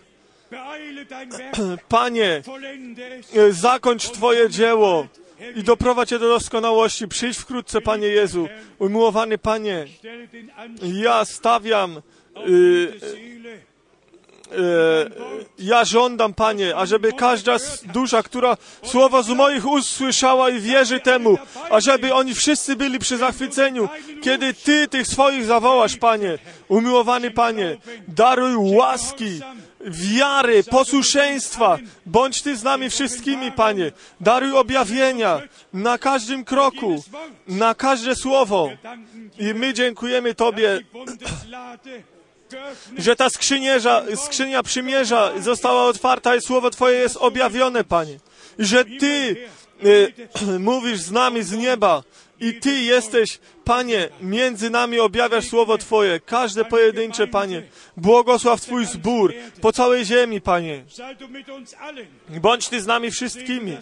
Panie, 1.89 2.41
e, 3.35 3.51
zakończ 3.51 4.03
Twoje 4.03 4.49
dzieło 4.49 5.07
i 5.55 5.63
doprowadź 5.63 6.11
je 6.11 6.19
do 6.19 6.27
doskonałości. 6.27 7.07
Przyjdź 7.07 7.37
wkrótce, 7.37 7.81
Panie 7.81 8.07
Jezu. 8.07 8.47
Umiłowany 8.79 9.37
Panie, 9.37 9.85
ja 10.93 11.25
stawiam, 11.25 12.01
y, 12.47 12.93
e, 14.51 15.09
ja 15.59 15.85
żądam, 15.85 16.33
Panie, 16.33 16.75
ażeby 16.75 17.13
każda 17.13 17.57
dusza, 17.93 18.23
która 18.23 18.57
słowo 18.83 19.23
z 19.23 19.29
moich 19.29 19.67
ust 19.67 19.89
słyszała 19.89 20.49
i 20.49 20.59
wierzy 20.59 20.99
temu, 20.99 21.37
ażeby 21.69 22.13
oni 22.13 22.33
wszyscy 22.33 22.75
byli 22.75 22.99
przy 22.99 23.17
zachwyceniu, 23.17 23.89
kiedy 24.23 24.53
Ty 24.53 24.87
tych 24.87 25.07
swoich 25.07 25.45
zawołasz, 25.45 25.97
Panie. 25.97 26.37
Umiłowany 26.67 27.31
Panie, 27.31 27.77
daruj 28.07 28.55
łaski, 28.55 29.41
wiary, 29.85 30.63
posłuszeństwa. 30.63 31.77
Bądź 32.05 32.41
Ty 32.41 32.57
z 32.57 32.63
nami 32.63 32.89
wszystkimi, 32.89 33.51
Panie. 33.51 33.91
Daruj 34.21 34.57
objawienia 34.57 35.41
na 35.73 35.97
każdym 35.97 36.45
kroku, 36.45 37.03
na 37.47 37.75
każde 37.75 38.15
słowo. 38.15 38.69
I 39.39 39.53
my 39.53 39.73
dziękujemy 39.73 40.35
Tobie, 40.35 40.79
że 42.97 43.15
ta 43.15 43.29
skrzynierza, 43.29 44.03
skrzynia 44.15 44.63
przymierza 44.63 45.31
została 45.41 45.83
otwarta 45.83 46.35
i 46.35 46.41
słowo 46.41 46.69
Twoje 46.69 46.99
jest 46.99 47.17
objawione, 47.17 47.83
Panie. 47.83 48.19
Że 48.59 48.85
Ty 48.85 49.47
e, 50.49 50.59
mówisz 50.59 50.99
z 50.99 51.11
nami 51.11 51.43
z 51.43 51.51
nieba 51.51 52.03
i 52.39 52.53
Ty 52.53 52.73
jesteś, 52.73 53.39
Panie, 53.63 54.09
między 54.21 54.69
nami 54.69 54.99
objawiasz 54.99 55.47
słowo 55.47 55.77
Twoje, 55.77 56.19
każde 56.19 56.65
pojedyncze, 56.65 57.27
Panie. 57.27 57.63
Błogosław 57.97 58.61
Twój 58.61 58.85
zbór 58.85 59.33
po 59.61 59.73
całej 59.73 60.05
ziemi, 60.05 60.41
Panie. 60.41 60.83
Bądź 62.29 62.69
Ty 62.69 62.81
z 62.81 62.87
nami 62.87 63.11
wszystkimi. 63.11 63.77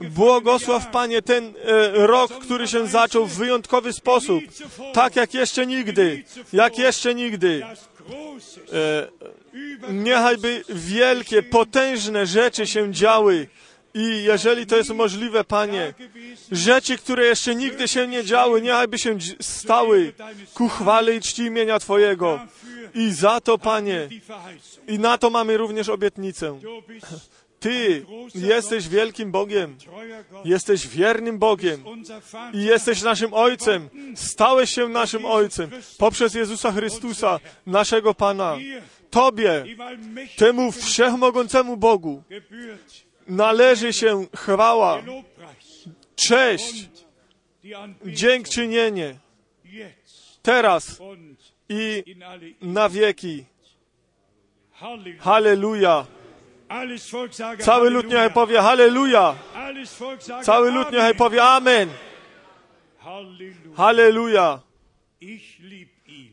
Błogosław, 0.00 0.90
Panie, 0.90 1.22
ten 1.22 1.54
e, 1.64 2.06
rok, 2.06 2.32
który 2.32 2.68
się 2.68 2.86
zaczął 2.86 3.26
w 3.26 3.34
wyjątkowy 3.34 3.92
sposób, 3.92 4.44
tak 4.92 5.16
jak 5.16 5.34
jeszcze 5.34 5.66
nigdy, 5.66 6.24
jak 6.52 6.78
jeszcze 6.78 7.14
nigdy. 7.14 7.62
E, 8.72 9.08
Niechaj 9.92 10.36
by 10.36 10.64
wielkie, 10.68 11.42
potężne 11.42 12.26
rzeczy 12.26 12.66
się 12.66 12.92
działy. 12.92 13.48
I 13.96 14.22
jeżeli 14.24 14.66
to 14.66 14.76
jest 14.76 14.90
możliwe, 14.90 15.44
Panie, 15.44 15.94
rzeczy, 16.52 16.98
które 16.98 17.26
jeszcze 17.26 17.54
nigdy 17.54 17.88
się 17.88 18.06
nie 18.06 18.24
działy, 18.24 18.62
niechaj 18.62 18.88
by 18.88 18.98
się 18.98 19.18
stały 19.40 20.12
ku 20.54 20.68
chwale 20.68 21.16
i 21.16 21.20
czci 21.20 21.42
imienia 21.42 21.78
Twojego. 21.78 22.40
I 22.94 23.12
za 23.12 23.40
to, 23.40 23.58
Panie, 23.58 24.08
i 24.88 24.98
na 24.98 25.18
to 25.18 25.30
mamy 25.30 25.56
również 25.56 25.88
obietnicę. 25.88 26.58
Ty 27.60 28.06
jesteś 28.34 28.88
wielkim 28.88 29.32
Bogiem, 29.32 29.76
jesteś 30.44 30.88
wiernym 30.88 31.38
Bogiem 31.38 31.84
i 32.52 32.64
jesteś 32.64 33.02
naszym 33.02 33.34
Ojcem. 33.34 33.88
Stałeś 34.14 34.70
się 34.70 34.88
naszym 34.88 35.24
Ojcem 35.24 35.70
poprzez 35.98 36.34
Jezusa 36.34 36.72
Chrystusa, 36.72 37.40
naszego 37.66 38.14
Pana. 38.14 38.56
Tobie, 39.10 39.64
temu 40.36 40.72
wszechmogącemu 40.72 41.76
Bogu, 41.76 42.22
należy 43.28 43.92
się 43.92 44.26
chwała, 44.36 45.02
cześć, 46.16 46.90
dziękczynienie, 48.06 49.14
teraz 50.42 51.00
i 51.68 52.16
na 52.62 52.88
wieki. 52.88 53.44
Halleluja. 55.18 56.06
Cały 57.60 57.90
lud 57.90 58.06
niechaj 58.06 58.30
powie 58.32 58.60
Halleluja. 58.60 59.34
Cały 60.42 60.70
lud 60.72 60.92
niechaj 60.92 61.14
powie 61.14 61.42
Amen. 61.42 61.88
Halleluja. 63.76 64.60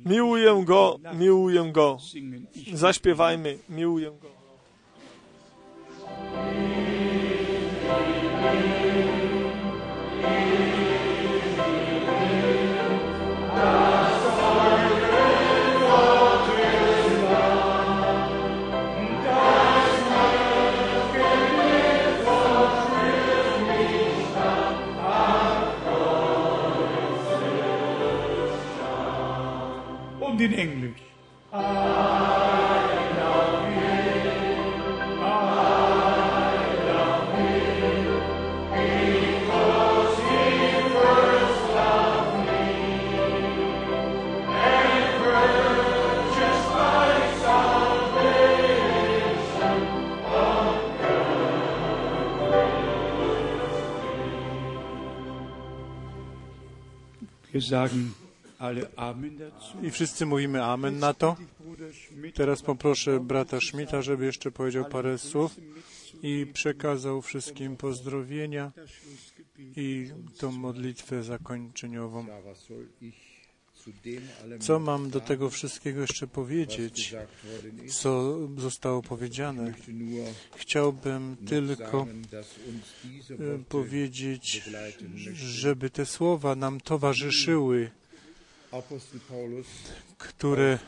Miłuję 0.06 0.64
Go, 0.66 1.00
miłuję 1.14 1.72
Go. 1.72 1.98
Zaśpiewajmy, 2.74 3.58
miłuję 3.70 4.12
Go. 4.12 4.34
Und 30.34 30.42
in 30.42 30.54
I 59.84 59.92
wszyscy 59.92 60.26
mówimy 60.26 60.64
Amen 60.64 61.00
na 61.00 61.14
to. 61.14 61.36
Teraz 62.34 62.62
poproszę 62.62 63.20
brata 63.20 63.60
Schmidta, 63.62 64.02
żeby 64.02 64.26
jeszcze 64.26 64.52
powiedział 64.52 64.86
parę 64.86 65.18
słów 65.18 65.56
i 66.24 66.48
przekazał 66.54 67.22
wszystkim 67.22 67.78
pozdrowienia 67.78 68.72
i 69.60 70.12
tą 70.38 70.52
modlitwę 70.52 71.24
zakończeniową. 71.24 72.26
Co 74.60 74.80
mam 74.80 75.10
do 75.10 75.22
tego 75.22 75.50
wszystkiego 75.50 76.02
jeszcze 76.02 76.28
powiedzieć, 76.28 77.16
co 77.90 78.40
zostało 78.58 79.02
powiedziane? 79.02 79.74
Chciałbym 80.56 81.38
tylko 81.48 82.08
e, 83.32 83.60
powiedzieć, 83.70 84.64
żeby 85.36 85.90
te 85.90 86.06
słowa 86.06 86.56
nam 86.56 86.82
towarzyszyły, 86.82 87.92
które 90.18 90.80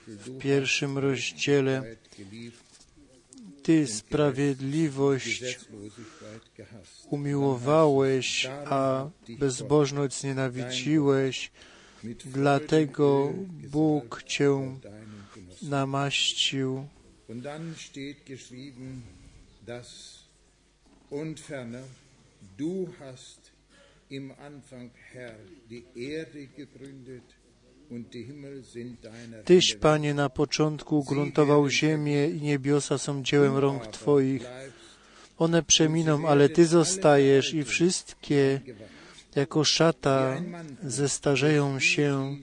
w 0.07 0.39
pierwszym 0.39 0.99
rozdziale 0.99 1.83
hast 1.83 2.19
geliebt, 2.19 2.75
Ty 3.63 3.87
sprawiedliwość 3.87 5.59
umiłowałeś, 7.11 8.47
a 8.67 9.11
bezbożność 9.39 10.21
znienawidziłeś, 10.21 11.51
dlatego 12.25 13.33
Bóg 13.71 14.23
Cię 14.23 14.79
namaścił. 15.63 16.87
Und 21.11 21.41
ferner, 21.41 21.85
du 22.59 22.89
hast 22.99 23.44
im 24.11 24.33
Anfang, 24.39 24.91
Herr, 25.13 25.35
die 25.71 25.85
Erde 25.97 26.47
gegründet 26.57 27.45
Tyś, 29.45 29.75
Panie, 29.75 30.15
na 30.15 30.29
początku 30.29 30.99
ugruntował 30.99 31.69
ziemię 31.69 32.29
i 32.29 32.41
niebiosa 32.43 32.99
są 32.99 33.23
dziełem 33.23 33.57
rąk 33.57 33.87
Twoich. 33.87 34.47
One 35.39 35.63
przeminą, 35.63 36.29
ale 36.29 36.49
Ty 36.49 36.67
zostajesz 36.67 37.55
i 37.55 37.65
wszystkie 37.65 38.61
jako 39.35 39.65
szata 39.65 40.43
zestarzeją 40.83 41.81
się, 41.81 42.37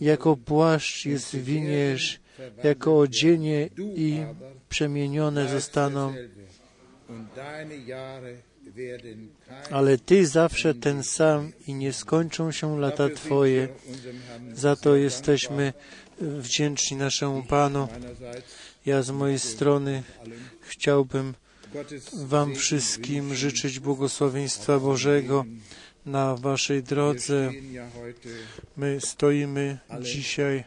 jako 0.00 0.36
płaszcz 0.36 1.06
je 1.06 1.18
zwiniesz, 1.18 2.20
jako 2.64 2.98
odzienie 2.98 3.68
i 3.78 4.24
przemienione 4.68 5.48
zostaną. 5.48 6.14
Ale 9.70 9.98
Ty 9.98 10.26
zawsze 10.26 10.74
ten 10.74 11.02
sam 11.02 11.52
i 11.66 11.74
nie 11.74 11.92
skończą 11.92 12.52
się 12.52 12.80
lata 12.80 13.08
Twoje. 13.08 13.68
Za 14.54 14.76
to 14.76 14.96
jesteśmy 14.96 15.72
wdzięczni 16.20 16.96
naszemu 16.96 17.42
Panu. 17.42 17.88
Ja 18.86 19.02
z 19.02 19.10
mojej 19.10 19.38
strony 19.38 20.02
chciałbym 20.60 21.34
Wam 22.12 22.54
wszystkim 22.54 23.34
życzyć 23.34 23.80
błogosławieństwa 23.80 24.78
Bożego 24.78 25.44
na 26.06 26.36
Waszej 26.36 26.82
drodze. 26.82 27.50
My 28.76 29.00
stoimy 29.00 29.78
dzisiaj, 30.00 30.64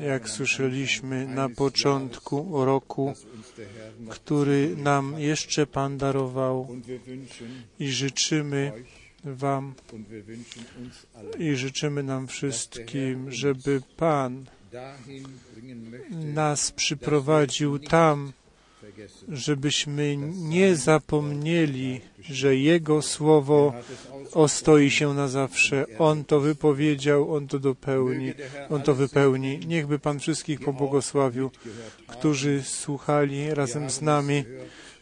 jak 0.00 0.28
słyszeliśmy, 0.28 1.26
na 1.26 1.48
początku 1.48 2.64
roku, 2.64 3.14
który 4.10 4.76
nam 4.76 5.14
jeszcze 5.18 5.66
Pan 5.66 5.98
darował 5.98 6.68
i 7.78 7.88
życzymy 7.88 8.72
Wam 9.24 9.74
i 11.38 11.56
życzymy 11.56 12.02
nam 12.02 12.26
wszystkim, 12.26 13.32
żeby 13.32 13.82
Pan 13.96 14.44
nas 16.10 16.72
przyprowadził 16.72 17.78
tam. 17.78 18.32
Żebyśmy 19.28 20.16
nie 20.32 20.76
zapomnieli, 20.76 22.00
że 22.20 22.56
Jego 22.56 23.02
słowo 23.02 23.74
ostoi 24.32 24.90
się 24.90 25.14
na 25.14 25.28
zawsze. 25.28 25.86
On 25.98 26.24
to 26.24 26.40
wypowiedział, 26.40 27.34
On 27.34 27.48
to 27.48 27.58
dopełni, 27.58 28.32
On 28.70 28.82
to 28.82 28.94
wypełni. 28.94 29.58
Niechby 29.66 29.98
Pan 29.98 30.20
wszystkich 30.20 30.60
pobłogosławił, 30.60 31.50
którzy 32.06 32.62
słuchali 32.62 33.54
razem 33.54 33.90
z 33.90 34.02
nami. 34.02 34.44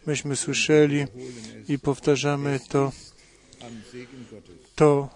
Myśmy 0.06 0.36
słyszeli 0.36 1.04
i 1.68 1.78
powtarzamy 1.78 2.60
to. 2.68 2.92
To 4.74 5.08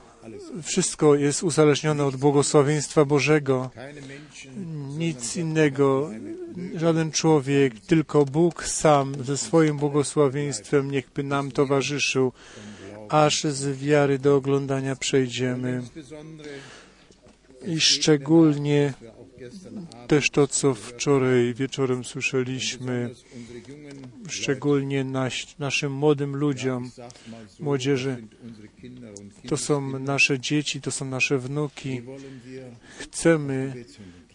wszystko 0.63 1.15
jest 1.15 1.43
uzależnione 1.43 2.05
od 2.05 2.17
błogosławieństwa 2.17 3.05
Bożego. 3.05 3.71
Nic 4.99 5.37
innego, 5.37 6.11
żaden 6.75 7.13
człowiek, 7.13 7.81
tylko 7.81 8.25
Bóg 8.25 8.65
sam 8.65 9.25
ze 9.25 9.37
swoim 9.37 9.77
błogosławieństwem 9.77 10.91
niechby 10.91 11.23
nam 11.23 11.51
towarzyszył, 11.51 12.33
aż 13.09 13.45
z 13.45 13.79
wiary 13.79 14.19
do 14.19 14.37
oglądania 14.37 14.97
przejdziemy. 14.97 15.83
I 17.67 17.81
szczególnie 17.81 18.95
też 20.07 20.31
to, 20.31 20.47
co 20.47 20.75
wczoraj 20.75 21.55
wieczorem 21.55 22.05
słyszeliśmy, 22.05 23.11
szczególnie 24.29 25.05
naszym 25.59 25.93
młodym 25.93 26.37
ludziom, 26.37 26.91
młodzieży, 27.61 28.17
to 29.49 29.57
są 29.57 29.99
nasze 29.99 30.41
dzieci, 30.41 30.81
to 30.81 30.91
są 30.91 31.05
nasze 31.05 31.39
wnuki. 31.39 32.03
Chcemy 32.99 33.85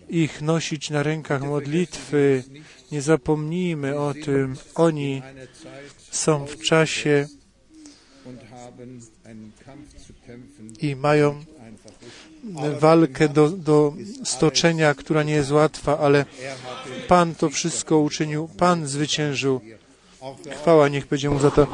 ich 0.10 0.42
nosić 0.42 0.90
na 0.90 1.04
rękach 1.04 1.42
modlitwy. 1.42 2.44
Nie 2.92 3.02
zapomnijmy 3.02 4.00
o 4.00 4.14
tym. 4.14 4.56
Oni 4.76 5.22
są 6.12 6.46
w 6.46 6.58
czasie, 6.58 7.28
i 10.82 10.96
mają. 10.96 11.46
Walkę 12.80 13.30
do, 13.30 13.50
do 13.50 13.94
stoczenia, 14.24 14.96
która 14.96 15.24
nie 15.24 15.34
jest 15.34 15.52
łatwa, 15.52 16.00
ale 16.00 16.26
Pan 17.08 17.36
to 17.36 17.50
wszystko 17.50 18.00
uczynił, 18.00 18.50
Pan 18.58 18.88
zwyciężył. 18.88 19.62
Chwała 20.62 20.88
niech 20.88 21.08
będzie 21.08 21.30
mu 21.30 21.40
za 21.40 21.52
to. 21.52 21.68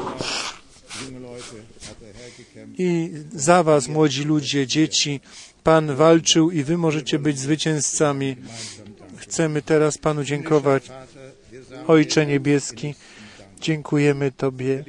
I 2.78 3.10
za 3.32 3.62
was, 3.62 3.88
młodzi 3.88 4.24
ludzie, 4.24 4.66
dzieci, 4.66 5.20
Pan 5.62 5.96
walczył 5.96 6.50
i 6.50 6.64
wy 6.64 6.78
możecie 6.78 7.18
być 7.18 7.38
zwycięzcami. 7.38 8.36
Chcemy 9.16 9.62
teraz 9.62 9.98
Panu 9.98 10.24
dziękować. 10.24 10.90
Ojcze 11.86 12.26
Niebieski, 12.26 12.94
dziękujemy 13.60 14.32
Tobie 14.32 14.84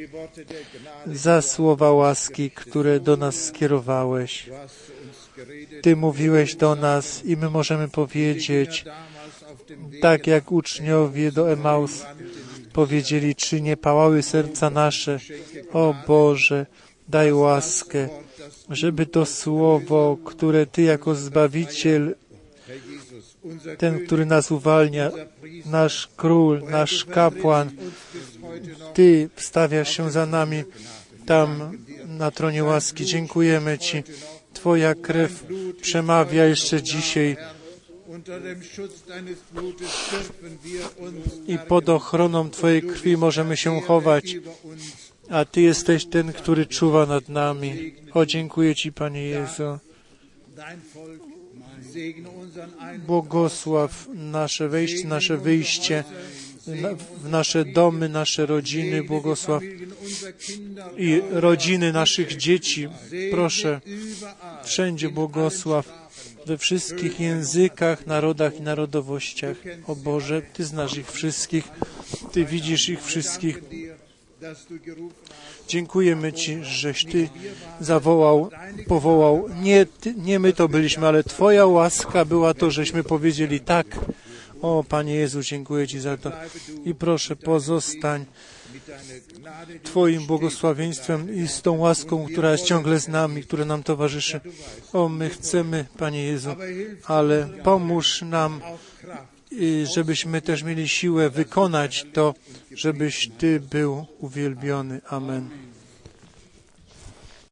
za 1.08 1.42
słowa 1.42 1.92
łaski, 1.92 2.52
które 2.52 3.00
do 3.00 3.18
nas 3.18 3.46
skierowałeś. 3.46 4.50
Ty 5.82 5.96
mówiłeś 5.96 6.56
do 6.56 6.76
nas 6.76 7.26
i 7.26 7.38
my 7.38 7.50
możemy 7.50 7.88
powiedzieć, 7.88 8.86
tak 10.02 10.28
jak 10.28 10.52
uczniowie 10.52 11.32
do 11.32 11.52
Emaus 11.52 12.06
powiedzieli, 12.74 13.36
czy 13.36 13.62
nie 13.62 13.78
pałały 13.78 14.24
serca 14.24 14.70
nasze. 14.70 15.20
O 15.74 15.96
Boże, 16.08 16.66
daj 17.08 17.34
łaskę, 17.34 18.10
żeby 18.70 19.06
to 19.06 19.26
słowo, 19.26 20.18
które 20.26 20.66
Ty 20.66 20.82
jako 20.82 21.16
Zbawiciel, 21.16 22.16
ten, 23.78 24.06
który 24.06 24.26
nas 24.26 24.52
uwalnia, 24.52 25.12
nasz 25.66 26.10
król, 26.16 26.64
nasz 26.70 27.06
kapłan, 27.06 27.72
Ty 28.94 29.30
wstawiasz 29.36 29.98
się 29.98 30.12
za 30.12 30.26
nami 30.26 30.64
tam 31.26 31.78
na 32.08 32.32
tronie 32.32 32.64
łaski. 32.64 33.06
Dziękujemy 33.06 33.78
Ci. 33.78 34.04
Twoja 34.54 34.96
krew 34.96 35.46
przemawia 35.82 36.46
jeszcze 36.46 36.84
dzisiaj 36.84 37.38
i 41.48 41.58
pod 41.58 41.90
ochroną 41.90 42.50
Twojej 42.50 42.82
krwi 42.82 43.18
możemy 43.18 43.58
się 43.58 43.82
chować, 43.82 44.36
a 45.30 45.46
Ty 45.46 45.62
jesteś 45.62 46.06
ten, 46.06 46.34
który 46.34 46.66
czuwa 46.66 47.06
nad 47.06 47.30
nami. 47.30 47.94
O, 48.14 48.26
dziękuję 48.26 48.76
Ci, 48.76 48.92
Panie 48.92 49.24
Jezu. 49.24 49.80
Błogosław 53.08 54.08
nasze 54.14 54.70
wejście, 54.70 55.08
nasze 55.08 55.38
wyjście, 55.38 56.04
w 57.24 57.30
nasze 57.30 57.66
domy, 57.66 58.10
nasze 58.10 58.46
rodziny, 58.46 59.04
błogosław 59.04 59.64
i 60.98 61.22
rodziny 61.32 61.94
naszych 61.94 62.38
dzieci. 62.38 62.88
Proszę, 63.32 63.82
wszędzie 64.64 65.10
błogosław, 65.10 66.10
we 66.46 66.58
wszystkich 66.58 67.20
językach, 67.20 68.08
narodach 68.08 68.60
i 68.60 68.62
narodowościach. 68.62 69.58
O 69.88 69.96
Boże, 69.96 70.42
Ty 70.42 70.66
znasz 70.66 70.98
ich 70.98 71.12
wszystkich, 71.12 71.68
Ty 72.32 72.46
widzisz 72.46 72.90
ich 72.90 73.04
wszystkich. 73.04 73.62
Dziękujemy 75.68 76.34
Ci, 76.34 76.58
żeś 76.64 77.06
Ty 77.06 77.30
zawołał, 77.80 78.50
powołał. 78.88 79.50
Nie, 79.62 79.86
ty, 79.86 80.14
nie 80.18 80.40
my 80.40 80.54
to 80.54 80.68
byliśmy, 80.68 81.08
ale 81.08 81.24
Twoja 81.24 81.66
łaska 81.66 82.26
była 82.26 82.54
to, 82.54 82.72
żeśmy 82.72 83.04
powiedzieli 83.04 83.60
tak. 83.60 83.88
O 84.62 84.84
Panie 84.84 85.16
Jezu, 85.16 85.42
dziękuję 85.42 85.88
Ci 85.88 86.00
za 86.00 86.18
to. 86.18 86.32
I 86.86 86.96
proszę, 86.96 87.36
pozostań 87.36 88.26
Twoim 89.84 90.26
błogosławieństwem 90.26 91.36
i 91.36 91.48
z 91.48 91.62
tą 91.62 91.78
łaską, 91.78 92.26
która 92.26 92.52
jest 92.52 92.64
ciągle 92.66 93.00
z 93.00 93.08
nami, 93.08 93.44
która 93.44 93.66
nam 93.66 93.84
towarzyszy. 93.84 94.40
O, 94.94 95.10
my 95.10 95.30
chcemy, 95.30 95.86
Panie 95.98 96.24
Jezu, 96.24 96.56
ale 97.06 97.48
pomóż 97.64 98.22
nam, 98.22 98.62
y, 99.54 99.86
żebyśmy 99.86 100.42
też 100.42 100.64
mieli 100.64 100.90
siłę 100.90 101.30
wykonać 101.30 102.06
to, 102.14 102.34
żebyś 102.72 103.30
Ty 103.38 103.60
był 103.60 104.06
uwielbiony. 104.20 105.02
Amen. 105.08 105.71